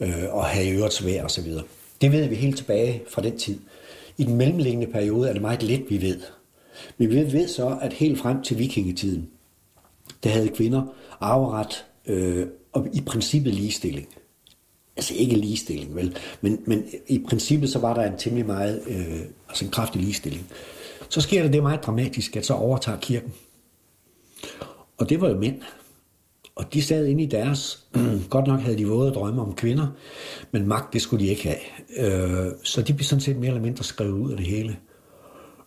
øh, 0.00 0.24
og 0.30 0.44
havde 0.44 0.70
øvrigt 0.70 0.94
svær 0.94 1.24
osv. 1.24 1.52
Det 2.00 2.12
ved 2.12 2.26
vi 2.26 2.34
helt 2.34 2.56
tilbage 2.56 3.02
fra 3.08 3.22
den 3.22 3.38
tid. 3.38 3.58
I 4.18 4.24
den 4.24 4.36
mellemliggende 4.36 4.86
periode 4.86 5.28
er 5.28 5.32
det 5.32 5.42
meget 5.42 5.62
lidt, 5.62 5.90
vi 5.90 6.02
ved. 6.02 6.20
Men 6.98 7.10
vi 7.10 7.32
ved 7.32 7.48
så, 7.48 7.78
at 7.82 7.92
helt 7.92 8.18
frem 8.18 8.42
til 8.42 8.58
vikingetiden, 8.58 9.28
der 10.24 10.30
havde 10.30 10.48
kvinder 10.48 10.82
arveret 11.20 11.84
øh, 12.06 12.46
og 12.72 12.86
i 12.92 13.00
princippet 13.00 13.54
ligestilling 13.54 14.08
altså 14.96 15.14
ikke 15.14 15.36
ligestilling, 15.36 15.96
vel, 15.96 16.16
men, 16.40 16.60
men 16.66 16.84
i 17.08 17.24
princippet 17.28 17.70
så 17.70 17.78
var 17.78 17.94
der 17.94 18.02
en 18.02 18.18
temmelig 18.18 18.46
meget, 18.46 18.82
øh, 18.88 19.20
altså 19.48 19.64
en 19.64 19.70
kraftig 19.70 20.00
ligestilling. 20.00 20.46
Så 21.08 21.20
sker 21.20 21.42
der 21.42 21.50
det 21.50 21.62
meget 21.62 21.84
dramatisk, 21.84 22.36
at 22.36 22.46
så 22.46 22.54
overtager 22.54 22.98
kirken. 22.98 23.32
Og 24.98 25.08
det 25.08 25.20
var 25.20 25.28
jo 25.28 25.38
mænd. 25.38 25.60
Og 26.54 26.74
de 26.74 26.82
sad 26.82 27.06
inde 27.06 27.22
i 27.22 27.26
deres, 27.26 27.86
godt 28.30 28.46
nok 28.46 28.60
havde 28.60 28.78
de 28.78 28.86
våde 28.86 29.10
drømme 29.10 29.42
om 29.42 29.54
kvinder, 29.54 29.86
men 30.50 30.66
magt, 30.66 30.92
det 30.92 31.02
skulle 31.02 31.24
de 31.24 31.30
ikke 31.30 31.42
have. 31.42 32.46
Øh, 32.46 32.52
så 32.62 32.82
de 32.82 32.94
blev 32.94 33.04
sådan 33.04 33.20
set 33.20 33.36
mere 33.36 33.48
eller 33.48 33.62
mindre 33.62 33.84
skrevet 33.84 34.12
ud 34.12 34.30
af 34.30 34.36
det 34.36 34.46
hele. 34.46 34.76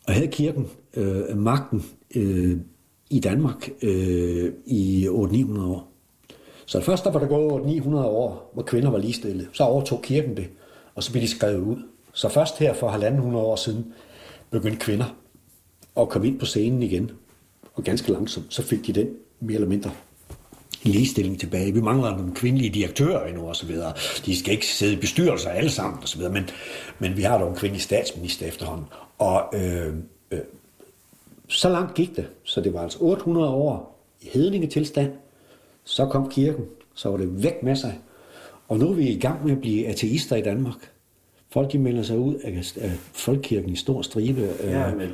Og 0.07 0.13
havde 0.13 0.27
kirken 0.27 0.67
øh, 0.93 1.37
magten 1.37 1.85
øh, 2.15 2.57
i 3.09 3.19
Danmark 3.19 3.69
øh, 3.81 4.53
i 4.65 5.07
800-900 5.07 5.61
år. 5.61 5.94
Så 6.65 6.81
først 6.81 7.03
der 7.03 7.11
var 7.11 7.19
der 7.19 7.27
gået 7.27 7.65
900 7.65 8.05
år, 8.05 8.51
hvor 8.53 8.63
kvinder 8.63 8.89
var 8.89 8.97
ligestillede. 8.97 9.47
Så 9.53 9.63
overtog 9.63 10.01
kirken 10.01 10.37
det, 10.37 10.47
og 10.95 11.03
så 11.03 11.11
blev 11.11 11.21
de 11.21 11.27
skrevet 11.27 11.59
ud. 11.59 11.77
Så 12.13 12.29
først 12.29 12.59
her 12.59 12.73
for 12.73 12.89
1.500 12.89 13.35
år 13.35 13.55
siden 13.55 13.93
begyndte 14.51 14.79
kvinder 14.79 15.15
at 15.97 16.09
komme 16.09 16.27
ind 16.27 16.39
på 16.39 16.45
scenen 16.45 16.83
igen. 16.83 17.11
Og 17.73 17.83
ganske 17.83 18.11
langsomt, 18.11 18.53
så 18.53 18.63
fik 18.63 18.87
de 18.87 18.93
den 18.93 19.07
mere 19.39 19.55
eller 19.55 19.67
mindre 19.67 19.91
ligestilling 20.83 21.39
tilbage. 21.39 21.73
Vi 21.73 21.81
mangler 21.81 22.17
nogle 22.17 22.35
kvindelige 22.35 22.69
direktører 22.69 23.27
endnu 23.27 23.47
og 23.47 23.55
så 23.55 23.65
videre. 23.65 23.93
De 24.25 24.39
skal 24.39 24.53
ikke 24.53 24.67
sidde 24.67 24.93
i 24.93 24.95
bestyrelser 24.95 25.49
alle 25.49 25.69
sammen 25.69 25.99
og 26.01 26.07
så 26.07 26.17
videre, 26.17 26.33
men, 26.33 26.49
men 26.99 27.17
vi 27.17 27.21
har 27.21 27.37
dog 27.37 27.49
en 27.49 27.55
kvindelig 27.55 27.81
statsminister 27.81 28.45
efterhånden. 28.45 28.85
Og 29.17 29.43
øh, 29.53 29.93
øh, 30.31 30.39
så 31.47 31.69
langt 31.69 31.93
gik 31.93 32.15
det. 32.15 32.27
Så 32.43 32.61
det 32.61 32.73
var 32.73 32.81
altså 32.83 32.97
800 33.01 33.49
år 33.49 34.01
i 34.21 34.29
hedningetilstand, 34.33 35.11
så 35.85 36.05
kom 36.05 36.29
kirken, 36.29 36.65
så 36.93 37.09
var 37.09 37.17
det 37.17 37.43
væk 37.43 37.63
med 37.63 37.75
sig. 37.75 37.99
Og 38.67 38.79
nu 38.79 38.89
er 38.89 38.93
vi 38.93 39.07
i 39.07 39.19
gang 39.19 39.45
med 39.45 39.51
at 39.51 39.61
blive 39.61 39.87
ateister 39.87 40.35
i 40.35 40.41
Danmark. 40.41 40.91
Folk 41.49 41.71
de 41.71 41.79
melder 41.79 42.03
sig 42.03 42.17
ud 42.17 42.35
af, 42.35 42.73
af 42.81 42.91
folkekirken 43.13 43.69
i 43.69 43.75
stor 43.75 44.01
stribe. 44.01 44.49
Ja, 44.63 44.91
øh, 44.91 45.11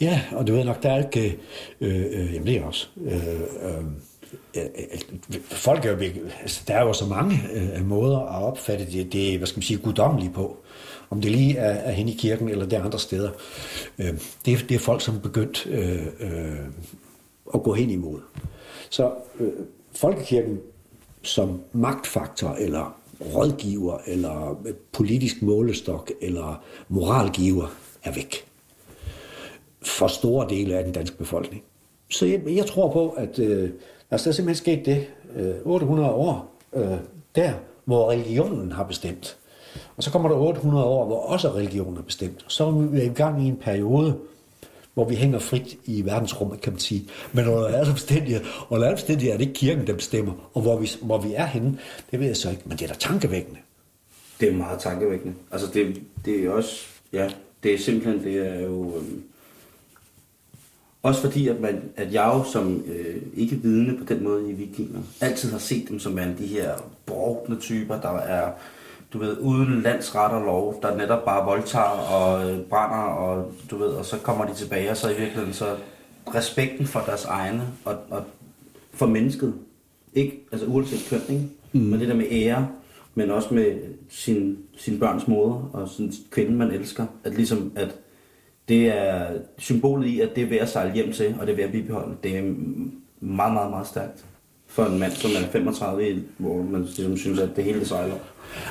ja, 0.00 0.20
og 0.32 0.46
du 0.46 0.52
ved 0.52 0.64
nok, 0.64 0.82
der 0.82 0.90
er 0.90 1.04
ikke... 1.04 1.38
Øh, 1.80 2.04
øh, 2.10 2.34
jamen 2.34 2.46
det 2.46 2.56
er 2.56 2.64
også... 2.64 2.88
Øh, 3.04 3.40
øh, 3.62 3.84
folk 5.42 5.84
er 5.84 5.90
jo, 5.90 5.98
altså, 6.40 6.62
der 6.68 6.74
er 6.74 6.82
jo 6.82 6.92
så 6.92 7.06
mange 7.06 7.36
øh, 7.54 7.86
måder 7.86 8.18
at 8.18 8.42
opfatte 8.42 8.86
det, 8.92 9.12
det, 9.12 9.38
hvad 9.38 9.46
skal 9.46 9.58
man 9.58 9.62
sige, 9.62 9.78
guddommelige 9.78 10.32
på. 10.32 10.56
Om 11.10 11.20
det 11.20 11.30
lige 11.30 11.56
er, 11.56 11.70
er 11.70 11.90
hen 11.90 12.08
i 12.08 12.12
kirken, 12.12 12.48
eller 12.48 12.64
det 12.64 12.78
er 12.78 12.82
andre 12.84 12.98
steder. 12.98 13.30
Øh, 13.98 14.12
det, 14.46 14.64
det 14.68 14.74
er 14.74 14.78
folk, 14.78 15.00
som 15.00 15.16
er 15.16 15.20
begyndt 15.20 15.66
øh, 15.66 16.06
øh, 16.20 16.66
at 17.54 17.62
gå 17.62 17.74
hen 17.74 17.90
imod. 17.90 18.20
Så 18.90 19.12
øh, 19.40 19.52
folkekirken 20.00 20.60
som 21.22 21.60
magtfaktor, 21.72 22.48
eller 22.48 22.96
rådgiver, 23.34 23.98
eller 24.06 24.58
politisk 24.92 25.42
målestok, 25.42 26.10
eller 26.20 26.62
moralgiver, 26.88 27.66
er 28.04 28.12
væk. 28.12 28.34
For 29.82 30.06
store 30.06 30.48
dele 30.48 30.78
af 30.78 30.84
den 30.84 30.92
danske 30.92 31.16
befolkning. 31.16 31.62
Så 32.10 32.26
jeg, 32.26 32.40
jeg 32.46 32.66
tror 32.66 32.92
på, 32.92 33.10
at 33.10 33.38
øh, 33.38 33.70
altså, 34.10 34.24
der 34.24 34.30
er 34.30 34.34
simpelthen 34.34 34.54
sket 34.54 34.86
det 34.86 35.06
øh, 35.36 35.54
800 35.64 36.10
år 36.10 36.54
øh, 36.72 36.96
der, 37.34 37.52
hvor 37.84 38.10
religionen 38.10 38.72
har 38.72 38.84
bestemt. 38.84 39.36
Og 39.96 40.02
så 40.02 40.10
kommer 40.10 40.28
der 40.28 40.36
800 40.36 40.84
år, 40.84 41.06
hvor 41.06 41.20
også 41.20 41.48
religionen 41.48 41.96
har 41.96 42.02
bestemt. 42.02 42.44
Så 42.48 42.66
er 42.66 42.70
vi 42.70 43.02
i 43.02 43.08
gang 43.08 43.42
i 43.42 43.48
en 43.48 43.56
periode, 43.56 44.18
hvor 44.94 45.08
vi 45.08 45.14
hænger 45.14 45.38
frit 45.38 45.78
i 45.84 46.04
verdensrummet, 46.04 46.60
kan 46.60 46.72
man 46.72 46.80
sige. 46.80 47.08
Men 47.32 47.48
under 47.48 47.66
alle 47.66 47.92
omstændigheder, 47.92 48.66
under 48.70 48.86
alle 48.86 48.94
omstændigheder 48.94 49.34
er 49.34 49.38
det 49.38 49.46
ikke 49.46 49.58
kirken, 49.58 49.86
der 49.86 49.94
bestemmer. 49.94 50.50
Og 50.54 50.62
hvor 50.62 50.78
vi, 50.78 50.90
hvor 51.02 51.18
vi 51.18 51.34
er 51.34 51.46
henne, 51.46 51.78
det 52.10 52.20
ved 52.20 52.26
jeg 52.26 52.36
så 52.36 52.50
ikke, 52.50 52.62
men 52.64 52.78
det 52.78 52.84
er 52.84 52.88
da 52.88 52.94
tankevækkende. 52.94 53.58
Det 54.40 54.48
er 54.48 54.52
meget 54.52 54.80
tankevækkende. 54.80 55.34
Altså 55.50 55.66
det, 55.74 56.02
det 56.24 56.44
er 56.44 56.50
også, 56.50 56.86
ja, 57.12 57.30
det 57.62 57.74
er 57.74 57.78
simpelthen, 57.78 58.24
det 58.24 58.46
er 58.46 58.60
jo... 58.60 58.96
Øhm, 58.96 59.22
også 61.02 61.20
fordi, 61.20 61.48
at, 61.48 61.60
man, 61.60 61.82
at 61.96 62.12
jeg 62.12 62.24
jo 62.24 62.44
som 62.52 62.84
øh, 62.86 63.22
ikke 63.36 63.56
vidne 63.56 63.98
på 63.98 64.04
den 64.04 64.24
måde 64.24 64.50
i 64.50 64.52
vikinger, 64.52 65.00
altid 65.20 65.50
har 65.50 65.58
set 65.58 65.88
dem 65.88 65.98
som 65.98 66.16
værende 66.16 66.38
de 66.38 66.46
her 66.46 66.74
brugne 67.06 67.60
typer, 67.60 68.00
der 68.00 68.18
er 68.18 68.52
du 69.12 69.18
ved, 69.18 69.36
uden 69.40 69.82
landsret 69.82 70.32
og 70.32 70.42
lov, 70.44 70.78
der 70.82 70.96
netop 70.96 71.24
bare 71.24 71.44
voldtager 71.44 71.84
og 71.84 72.50
øh, 72.50 72.60
brænder, 72.60 72.96
og 72.96 73.52
du 73.70 73.76
ved, 73.76 73.88
og 73.88 74.04
så 74.04 74.18
kommer 74.18 74.46
de 74.46 74.54
tilbage, 74.54 74.90
og 74.90 74.96
så 74.96 75.08
i 75.08 75.16
virkeligheden 75.16 75.52
så 75.52 75.76
respekten 76.34 76.86
for 76.86 77.00
deres 77.00 77.24
egne 77.24 77.62
og, 77.84 77.96
og 78.10 78.24
for 78.92 79.06
mennesket, 79.06 79.54
ikke, 80.14 80.46
altså 80.52 80.66
uanset 80.66 81.06
køn, 81.10 81.36
ikke? 81.36 81.48
Mm. 81.72 81.80
men 81.80 82.00
det 82.00 82.08
der 82.08 82.14
med 82.14 82.26
ære, 82.30 82.68
men 83.14 83.30
også 83.30 83.54
med 83.54 83.78
sin, 84.08 84.58
sin 84.76 84.98
børns 84.98 85.28
moder 85.28 85.70
og 85.72 85.88
sin 85.88 86.12
kvinde, 86.30 86.52
man 86.52 86.70
elsker, 86.70 87.06
at 87.24 87.34
ligesom, 87.34 87.72
at 87.76 87.96
det 88.68 88.86
er 88.86 89.26
symbolet 89.58 90.06
i, 90.06 90.20
at 90.20 90.36
det 90.36 90.42
er 90.42 90.48
ved 90.48 90.58
at 90.58 90.68
sejle 90.68 90.94
hjem 90.94 91.12
til, 91.12 91.36
og 91.40 91.46
det 91.46 91.52
er 91.52 91.56
ved 91.56 91.64
at 91.64 91.72
bibeholde, 91.72 92.16
det 92.22 92.38
er 92.38 92.42
meget, 93.20 93.52
meget, 93.52 93.70
meget 93.70 93.86
stærkt 93.86 94.24
for 94.70 94.84
en 94.84 94.98
mand, 94.98 95.12
som 95.12 95.30
er 95.30 95.48
35, 95.52 96.22
hvor 96.38 96.62
man 96.62 96.82
ligesom 96.82 97.16
synes, 97.16 97.38
at 97.38 97.48
det 97.56 97.64
hele 97.64 97.86
sejler. 97.86 98.14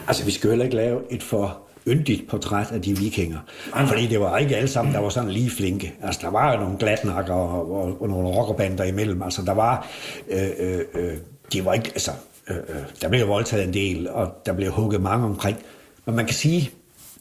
Altså, 0.08 0.26
vi 0.26 0.32
skal 0.32 0.50
heller 0.50 0.66
ikke 0.66 0.78
lave 0.78 1.02
et 1.10 1.24
for 1.24 1.58
yndigt 1.88 2.28
portræt 2.30 2.72
af 2.72 2.82
de 2.82 2.98
vikinger. 2.98 3.40
Fordi 3.88 4.08
det 4.08 4.20
var 4.20 4.38
ikke 4.38 4.56
alle 4.56 4.68
sammen, 4.68 4.94
der 4.94 5.00
var 5.00 5.10
sådan 5.10 5.32
lige 5.32 5.50
flinke. 5.50 5.94
Altså, 6.02 6.20
der 6.24 6.30
var 6.30 6.54
jo 6.54 6.60
nogle 6.60 6.78
glatnakker 6.78 7.34
og, 7.34 7.72
og, 7.72 8.02
og 8.02 8.10
nogle 8.10 8.28
rockerbander 8.28 8.84
imellem. 8.84 9.22
Altså, 9.22 9.42
der 9.46 9.54
var... 9.54 9.88
Øh, 10.30 10.50
øh, 10.60 10.82
øh, 10.94 11.18
de 11.54 11.66
var 11.66 11.74
ikke... 11.74 11.90
Altså, 11.90 12.12
øh, 12.50 12.58
øh, 12.58 12.76
der 13.02 13.10
blev 13.10 13.28
voldtaget 13.28 13.68
en 13.68 13.74
del, 13.74 14.10
og 14.10 14.42
der 14.46 14.54
blev 14.54 14.72
hugget 14.72 15.02
mange 15.02 15.26
omkring. 15.26 15.58
Men 16.06 16.16
man 16.16 16.26
kan 16.26 16.36
sige, 16.36 16.72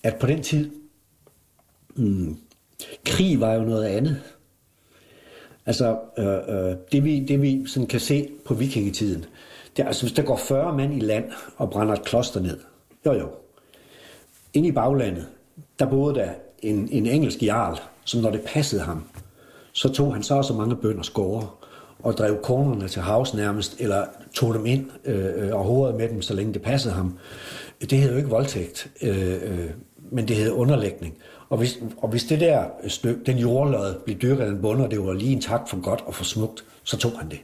at 0.02 0.16
på 0.16 0.26
den 0.26 0.42
tid... 0.42 0.70
Hmm, 1.96 2.36
krig 3.06 3.40
var 3.40 3.54
jo 3.54 3.62
noget 3.62 3.84
andet. 3.84 4.22
Altså, 5.68 5.96
øh, 6.18 6.26
øh, 6.26 6.76
det, 6.92 7.04
vi, 7.04 7.20
det 7.20 7.42
vi 7.42 7.66
sådan 7.66 7.86
kan 7.86 8.00
se 8.00 8.28
på 8.44 8.54
vikingetiden, 8.54 9.24
det 9.76 9.82
er, 9.82 9.86
altså, 9.86 10.02
hvis 10.02 10.12
der 10.12 10.22
går 10.22 10.36
40 10.36 10.76
mand 10.76 10.94
i 10.94 11.00
land 11.00 11.24
og 11.56 11.70
brænder 11.70 11.94
et 11.94 12.04
kloster 12.04 12.40
ned, 12.40 12.58
jo 13.06 13.12
jo, 13.12 13.28
inde 14.54 14.68
i 14.68 14.72
baglandet, 14.72 15.26
der 15.78 15.86
boede 15.86 16.14
der 16.14 16.28
en, 16.62 16.88
en 16.92 17.06
engelsk 17.06 17.42
jarl, 17.42 17.80
som 18.04 18.20
når 18.20 18.30
det 18.30 18.40
passede 18.40 18.82
ham, 18.82 19.04
så 19.72 19.88
tog 19.88 20.14
han 20.14 20.22
så 20.22 20.34
også 20.34 20.54
mange 20.54 20.76
bønder 20.76 21.02
skåre 21.02 21.48
og 21.98 22.12
drev 22.12 22.42
kornerne 22.42 22.88
til 22.88 23.02
havs 23.02 23.34
nærmest, 23.34 23.80
eller 23.80 24.04
tog 24.34 24.54
dem 24.54 24.66
ind 24.66 24.90
øh, 25.04 25.48
øh 25.48 25.54
og 25.54 25.64
hovedet 25.64 25.96
med 25.96 26.08
dem, 26.08 26.22
så 26.22 26.34
længe 26.34 26.54
det 26.54 26.62
passede 26.62 26.94
ham. 26.94 27.18
Det 27.80 27.98
hed 27.98 28.10
jo 28.10 28.16
ikke 28.16 28.30
voldtægt, 28.30 28.90
øh, 29.02 29.32
øh, 29.32 29.70
men 30.10 30.28
det 30.28 30.36
hed 30.36 30.50
underlægning. 30.50 31.14
Og 31.50 31.58
hvis, 31.58 31.78
og 31.98 32.08
hvis 32.08 32.24
det 32.24 32.40
der 32.40 32.64
stykke, 32.88 33.20
den 33.26 33.38
jordlod 33.38 33.94
blev 34.04 34.16
dyrket 34.16 34.44
af 34.44 34.48
en 34.48 34.62
bonde, 34.62 34.84
og 34.84 34.90
det 34.90 35.06
var 35.06 35.12
lige 35.12 35.32
en 35.32 35.40
tak 35.40 35.68
for 35.68 35.80
godt 35.80 36.00
og 36.06 36.14
for 36.14 36.24
smukt, 36.24 36.64
så 36.84 36.96
tog 36.96 37.12
han 37.18 37.30
det. 37.30 37.38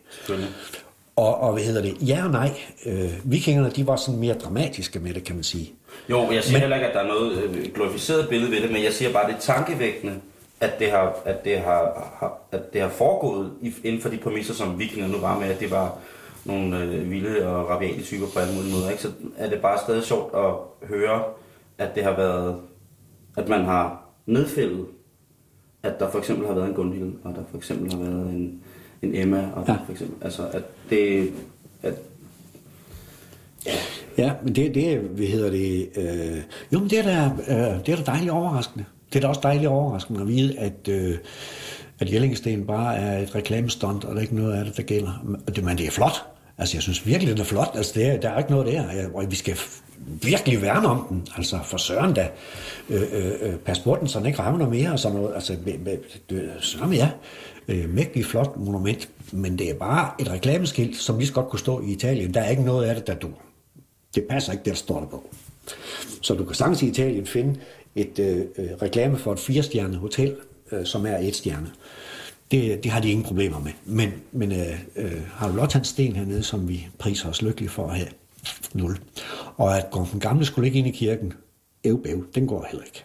Og, 1.17 1.41
og 1.41 1.53
hvad 1.53 1.63
hedder 1.63 1.83
det? 1.83 1.97
Ja 2.01 2.25
og 2.25 2.31
nej. 2.31 2.51
Øh, 2.87 3.13
vikingerne, 3.25 3.71
de 3.71 3.87
var 3.87 3.97
sådan 3.97 4.21
mere 4.21 4.35
dramatiske 4.35 4.99
med 4.99 5.15
det, 5.15 5.25
kan 5.25 5.35
man 5.35 5.45
sige. 5.45 5.73
Jo, 6.11 6.33
jeg 6.33 6.45
siger 6.45 6.55
men, 6.55 6.61
heller 6.61 6.77
ikke, 6.77 6.89
at 6.89 6.95
der 6.95 7.01
er 7.01 7.07
noget 7.07 7.43
øh, 7.43 7.75
glorificeret 7.75 8.29
billede 8.29 8.51
ved 8.51 8.63
det, 8.63 8.73
men 8.73 8.83
jeg 8.83 8.93
siger 8.93 9.13
bare, 9.13 9.23
at 9.23 9.29
det 9.29 9.37
er 9.37 9.55
tankevækkende, 9.55 10.15
at 10.61 10.79
det 10.79 10.91
har, 10.91 11.17
at 11.25 11.45
det 11.45 11.59
har, 11.59 12.13
har, 12.21 12.39
at 12.53 12.73
det 12.73 12.81
har 12.81 12.89
foregået 12.89 13.51
inden 13.85 14.03
for 14.03 14.09
de 14.09 14.17
præmisser, 14.17 14.55
som 14.55 14.79
vikingerne 14.79 15.13
nu 15.13 15.19
var 15.19 15.39
med, 15.39 15.49
at 15.49 15.61
det 15.61 15.71
var 15.71 15.99
nogle 16.45 16.79
øh, 16.79 17.11
vilde 17.11 17.47
og 17.47 17.71
rabiate 17.71 18.03
typer 18.03 18.27
på 18.35 18.39
alle 18.39 18.55
mulige 18.55 18.73
måder. 18.73 18.91
Ikke? 18.91 19.03
Så 19.03 19.09
er 19.39 19.51
det 19.51 19.61
bare 19.61 19.79
stadig 19.79 20.05
sjovt 20.05 20.35
at 20.35 20.89
høre, 20.89 21.23
at 21.79 21.95
det 21.95 22.05
har 22.05 22.17
været, 22.17 22.57
at 23.37 23.49
man 23.49 23.65
har 23.65 24.05
nedfældet, 24.27 24.87
at 25.83 26.01
der 26.01 26.11
for 26.11 26.19
eksempel 26.19 26.47
har 26.47 26.55
været 26.55 26.69
en 26.69 26.75
Gunhild, 26.75 27.13
og 27.25 27.35
der 27.35 27.43
for 27.51 27.57
eksempel 27.57 27.93
har 27.93 27.99
været 27.99 28.31
en, 28.31 28.61
en 29.03 29.15
Emma, 29.15 29.49
og 29.55 29.65
ja. 29.69 29.77
for 29.85 29.93
eksempel, 29.93 30.25
altså 30.25 30.49
at 30.53 30.63
det, 30.91 31.33
at, 31.83 31.95
ja. 33.67 33.73
Ja, 34.19 34.33
men 34.43 34.55
det, 34.55 34.75
det 34.75 34.99
hvad 34.99 35.27
hedder 35.27 35.51
det, 35.51 35.89
øh, 35.97 36.43
jo, 36.73 36.79
men 36.79 36.91
det 36.91 36.99
er 36.99 37.03
da, 37.03 37.31
øh, 37.49 37.87
det 37.87 37.93
er 37.93 37.97
da 37.97 38.03
dejligt 38.03 38.31
overraskende. 38.31 38.85
Det 39.13 39.17
er 39.17 39.21
da 39.21 39.29
også 39.29 39.41
dejligt 39.43 39.67
overraskende 39.67 40.21
at 40.21 40.29
vide, 40.29 40.59
at, 40.59 40.89
øh, 40.89 41.17
at 42.01 42.13
Jellingsten 42.13 42.67
bare 42.67 42.97
er 42.97 43.19
et 43.19 43.35
reklamestunt, 43.35 44.05
og 44.05 44.11
der 44.11 44.17
er 44.17 44.23
ikke 44.23 44.37
noget 44.37 44.53
af 44.53 44.65
det, 44.65 44.77
der 44.77 44.83
gælder. 44.83 45.39
Men 45.63 45.79
det 45.79 45.87
er 45.87 45.91
flot. 45.91 46.34
Altså, 46.59 46.77
jeg 46.77 46.83
synes 46.83 47.07
virkelig, 47.07 47.33
den 47.33 47.41
er 47.41 47.45
flot. 47.45 47.71
Altså, 47.75 47.93
det 47.95 48.07
er, 48.07 48.21
der 48.21 48.31
er 48.31 48.39
ikke 48.39 48.51
noget 48.51 48.67
der. 48.67 49.09
Og 49.15 49.31
vi 49.31 49.37
skal 49.37 49.57
virkelig 50.05 50.63
værne 50.63 50.89
om 50.89 51.07
den. 51.09 51.27
Altså, 51.37 51.59
for 51.65 51.77
søren 51.77 52.15
da. 52.15 52.29
Øh, 52.89 53.03
øh, 53.13 53.33
øh 53.41 53.55
pas 53.55 53.79
på 53.79 53.97
den, 54.01 54.09
så 54.09 54.19
den 54.19 54.27
ikke 54.27 54.39
rammer 54.39 54.69
mere 54.69 54.93
og 54.93 54.99
sådan 54.99 55.17
noget. 55.17 55.35
Altså, 55.35 55.57
søren 56.61 56.93
ja. 56.93 57.11
Øh, 57.69 57.89
mægtig 57.89 58.27
flot 58.27 58.57
monument. 58.57 59.09
Men 59.33 59.59
det 59.59 59.71
er 59.71 59.75
bare 59.75 60.11
et 60.21 60.31
reklameskilt, 60.31 60.97
som 60.97 61.19
lige 61.19 61.29
så 61.29 61.35
godt 61.35 61.49
kunne 61.49 61.59
stå 61.59 61.81
i 61.81 61.93
Italien. 61.93 62.35
Der 62.35 62.41
er 62.41 62.51
ikke 62.51 62.63
noget 62.63 62.87
af 62.87 62.95
det, 62.95 63.07
der 63.07 63.15
du. 63.15 63.29
Det 64.15 64.25
passer 64.31 64.53
ikke, 64.53 64.65
det 64.65 64.71
der 64.71 64.77
står 64.77 65.01
der 65.01 65.07
på. 65.07 65.25
Så 66.23 66.35
du 66.35 66.45
kan 66.45 66.55
sagtens 66.55 66.83
i 66.83 66.87
Italien 66.87 67.27
finde 67.27 67.61
et 67.95 68.19
øh, 68.19 68.41
øh 68.59 68.71
reklame 68.83 69.19
for 69.19 69.33
et 69.33 69.39
firestjernet 69.39 69.97
hotel, 69.97 70.37
øh, 70.73 70.87
som 70.87 71.07
er 71.07 71.19
et 71.19 71.37
stjerne. 71.37 71.71
Det, 72.51 72.85
det 72.85 72.93
har 72.93 73.01
de 73.01 73.11
ingen 73.11 73.25
problemer 73.25 73.61
med. 73.61 73.73
Men, 73.85 74.13
men 74.33 74.53
øh, 74.53 74.81
øh, 74.97 75.23
har 75.33 75.49
du 75.49 75.57
Lottans 75.57 75.89
sten 75.89 76.17
hernede, 76.17 76.43
som 76.43 76.69
vi 76.69 76.89
priser 76.99 77.29
os 77.29 77.43
lykkelige 77.43 77.71
for 77.71 77.87
at 77.87 77.97
have? 77.97 78.09
Nul. 78.73 78.99
Og 79.57 79.79
at 79.79 79.91
går 79.91 80.09
den 80.13 80.21
gamle 80.21 80.45
skulle 80.45 80.67
ikke 80.67 80.79
ind 80.79 80.89
i 80.89 80.91
kirken, 80.91 81.33
æv 81.85 82.03
bæv, 82.03 82.25
den 82.35 82.47
går 82.47 82.67
heller 82.71 82.85
ikke. 82.85 83.05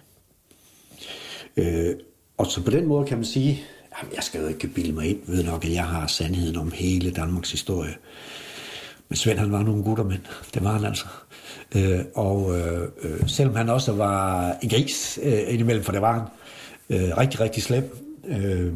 Øh, 1.58 1.96
og 2.38 2.46
så 2.46 2.64
på 2.64 2.72
den 2.72 2.86
måde 2.86 3.08
kan 3.08 3.18
man 3.18 3.26
sige, 3.26 3.64
jamen 3.98 4.16
jeg 4.16 4.24
skal 4.24 4.42
jo 4.42 4.48
ikke 4.48 4.68
bilde 4.68 4.92
mig 4.92 5.10
ind, 5.10 5.20
ved 5.28 5.44
nok, 5.44 5.66
at 5.66 5.74
jeg 5.74 5.86
har 5.86 6.08
sandheden 6.08 6.56
om 6.56 6.72
hele 6.72 7.12
Danmarks 7.12 7.52
historie. 7.52 7.94
Men 9.10 9.16
Svend, 9.18 9.40
han 9.40 9.52
var 9.52 9.64
nogle 9.64 9.84
gutter, 9.84 10.04
men 10.04 10.28
det 10.54 10.64
var 10.64 10.72
han 10.72 10.86
altså. 10.86 11.06
Øh, 11.76 12.00
og 12.16 12.60
øh, 12.60 12.88
øh, 13.02 13.28
selvom 13.28 13.56
han 13.56 13.70
også 13.70 13.92
var 13.92 14.52
en 14.64 14.70
gris 14.70 15.20
øh, 15.24 15.54
indimellem, 15.54 15.84
for 15.84 15.92
det 15.92 16.02
var 16.02 16.14
han, 16.14 16.28
øh, 16.90 17.18
rigtig, 17.18 17.40
rigtig 17.40 17.64
slem, 17.64 17.98
øh, 18.28 18.74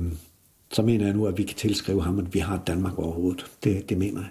så 0.73 0.81
mener 0.81 1.05
jeg 1.05 1.13
nu, 1.13 1.25
at 1.25 1.37
vi 1.37 1.43
kan 1.43 1.57
tilskrive 1.57 2.03
ham, 2.03 2.19
at 2.19 2.33
vi 2.33 2.39
har 2.39 2.63
Danmark 2.67 2.99
overhovedet. 2.99 3.45
Det, 3.63 3.89
det 3.89 3.97
mener 3.97 4.21
jeg. 4.21 4.29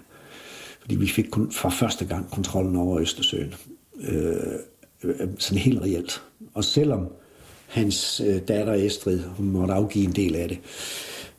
Fordi 0.81 0.95
vi 0.95 1.07
fik 1.07 1.25
kun 1.31 1.51
for 1.51 1.69
første 1.69 2.05
gang 2.05 2.31
kontrollen 2.31 2.75
over 2.75 2.99
Østersøen. 2.99 3.53
Øh, 4.01 4.35
øh, 5.03 5.27
sådan 5.37 5.57
helt 5.57 5.81
reelt. 5.81 6.23
Og 6.53 6.63
selvom 6.63 7.07
hans 7.67 8.21
øh, 8.25 8.41
datter 8.47 8.73
Estrid, 8.73 9.19
hun 9.19 9.49
måtte 9.49 9.73
afgive 9.73 10.05
en 10.05 10.11
del 10.11 10.35
af 10.35 10.49
det, 10.49 10.59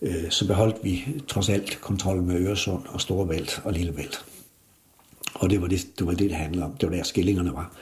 øh, 0.03 0.31
så 0.31 0.47
beholdt 0.47 0.77
vi 0.85 1.05
trods 1.29 1.49
alt 1.49 1.81
kontrollen 1.81 2.27
med 2.27 2.41
Øresund 2.41 2.83
og 2.89 3.01
Storebælt 3.01 3.63
og 3.65 3.73
Lillebælt. 3.73 4.25
Og 5.35 5.51
det 5.51 5.61
var 5.61 5.67
det, 5.67 5.87
det, 5.99 6.07
var 6.07 6.13
det, 6.13 6.31
det 6.31 6.37
handlede 6.37 6.65
om. 6.65 6.73
Det 6.73 6.91
var 6.91 6.97
der 6.97 7.03
skillingerne 7.03 7.53
var. 7.53 7.73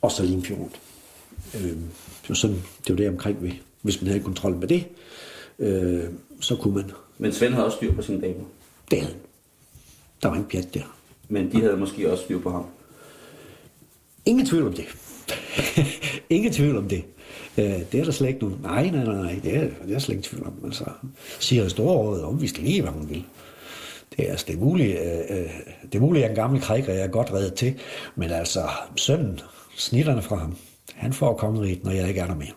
Og 0.00 0.12
så 0.12 0.22
Limfjorden. 0.22 0.70
Øh, 1.54 1.62
det 1.62 2.28
var 2.28 2.34
sådan, 2.34 2.56
det 2.56 2.90
var 2.90 2.96
det 2.96 3.08
omkring, 3.08 3.42
vi, 3.42 3.60
hvis 3.82 4.00
man 4.00 4.08
havde 4.08 4.22
kontrol 4.22 4.56
med 4.56 4.68
det, 4.68 4.84
øh, 5.58 6.04
så 6.40 6.56
kunne 6.56 6.74
man. 6.74 6.90
Men 7.18 7.32
Svend 7.32 7.52
havde 7.52 7.66
også 7.66 7.76
styr 7.76 7.94
på 7.94 8.02
sine 8.02 8.20
damer? 8.20 8.44
Det 8.90 9.00
havde 9.00 9.14
Der 10.22 10.28
var 10.28 10.36
en 10.36 10.44
pjat 10.44 10.74
der. 10.74 10.96
Men 11.28 11.52
de 11.52 11.60
havde 11.60 11.76
måske 11.76 12.12
også 12.12 12.24
styr 12.24 12.40
på 12.40 12.50
ham? 12.50 12.64
Ingen 14.26 14.46
tvivl 14.46 14.66
om 14.66 14.72
det. 14.72 14.84
Ingen 16.30 16.52
tvivl 16.52 16.76
om 16.76 16.88
det. 16.88 17.04
Øh, 17.58 17.64
det 17.92 18.00
er 18.00 18.04
der 18.04 18.12
slet 18.12 18.28
ikke 18.28 18.40
nogen. 18.40 18.58
Nej, 18.62 18.90
nej, 18.90 19.04
nej, 19.04 19.14
nej. 19.14 19.40
Det 19.42 19.56
er, 19.56 19.68
det 19.86 19.94
er 19.94 19.98
slet 19.98 20.16
ikke 20.16 20.28
tvivl 20.28 20.46
om. 20.46 20.54
Altså, 20.64 20.84
siger 21.40 21.68
Storrådet 21.68 22.24
om, 22.24 22.40
vi 22.40 22.46
skal 22.46 22.64
lige, 22.64 22.82
hvad 22.82 22.92
hun 22.92 23.10
vil. 23.10 23.24
Det 24.16 24.26
er, 24.26 24.30
altså, 24.30 24.46
det 24.48 24.54
er 24.56 24.60
muligt, 24.60 24.98
øh, 24.98 25.38
øh, 25.38 25.50
det 25.82 25.94
er 25.94 26.00
muligt, 26.00 26.24
at 26.24 26.30
en 26.30 26.36
gammel 26.36 26.60
kriger 26.60 26.92
er 26.92 27.06
godt 27.06 27.32
reddet 27.32 27.54
til, 27.54 27.74
men 28.16 28.30
altså, 28.30 28.68
sønnen, 28.96 29.40
snitterne 29.76 30.22
fra 30.22 30.36
ham, 30.36 30.56
han 30.94 31.12
får 31.12 31.36
kongeriget, 31.36 31.84
når 31.84 31.90
jeg 31.90 32.08
ikke 32.08 32.20
er 32.20 32.26
der 32.26 32.34
mere. 32.34 32.52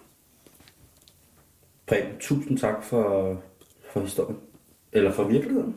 Preben, 1.88 2.12
tusind 2.20 2.58
tak 2.58 2.84
for, 2.84 3.36
for 3.94 4.02
historien. 4.02 4.38
Eller 4.94 5.12
for 5.12 5.24
virkeligheden. 5.24 5.76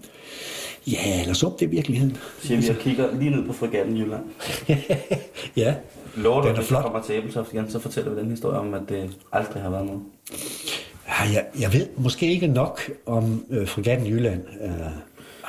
Ja, 0.87 1.23
lad 1.25 1.31
os 1.31 1.43
op, 1.43 1.61
det 1.61 1.67
er 1.67 1.71
virkeligheden. 1.71 2.17
Siger 2.41 2.61
vi 2.61 2.69
og 2.69 2.77
kigger 2.77 3.17
lige 3.17 3.31
ned 3.31 3.47
på 3.47 3.53
fregatten 3.53 3.97
i 3.97 4.01
Jylland. 4.01 4.25
ja, 5.57 5.75
Lover 6.17 6.43
du, 6.43 6.49
er 6.49 6.55
hvis 6.55 6.67
flot. 6.69 6.83
kommer 6.83 7.03
til 7.03 7.15
Æbeltoft 7.15 7.53
igen, 7.53 7.71
så 7.71 7.79
fortæller 7.79 8.15
vi 8.15 8.21
den 8.21 8.31
historie 8.31 8.59
om, 8.59 8.75
at 8.75 8.83
det 8.89 9.17
aldrig 9.33 9.63
har 9.63 9.71
været 9.71 9.87
noget. 9.87 10.03
Ja, 11.09 11.23
jeg, 11.35 11.47
jeg 11.61 11.73
ved 11.73 11.89
måske 11.97 12.27
ikke 12.33 12.47
nok 12.47 12.81
om 13.07 13.45
øh, 13.51 13.69
fregatten 13.69 14.07
i 14.07 14.11
Jylland. 14.11 14.43
Uh, 14.61 14.71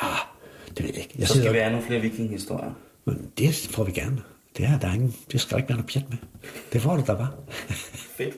ah, 0.03 0.19
det 0.67 0.83
ved 0.83 0.89
jeg 0.93 0.97
ikke. 0.97 1.15
Jeg 1.19 1.27
Så 1.27 1.37
skal 1.37 1.53
vi 1.53 1.57
have 1.57 1.71
nogle 1.71 1.85
flere 1.85 2.01
vikinghistorier. 2.01 2.71
Men 3.05 3.31
det 3.37 3.67
får 3.71 3.83
vi 3.83 3.91
gerne. 3.91 4.21
Det 4.57 4.65
er 4.65 4.79
der 4.79 4.87
er 4.87 4.93
ingen, 4.93 5.15
det 5.31 5.41
skal 5.41 5.51
der 5.51 5.57
ikke 5.57 5.69
være 5.69 5.77
noget 5.77 5.91
pjat 5.91 6.09
med. 6.09 6.17
Det 6.73 6.81
får 6.81 6.95
du 6.95 7.03
da 7.07 7.13
bare. 7.13 7.29
Fedt. 8.17 8.35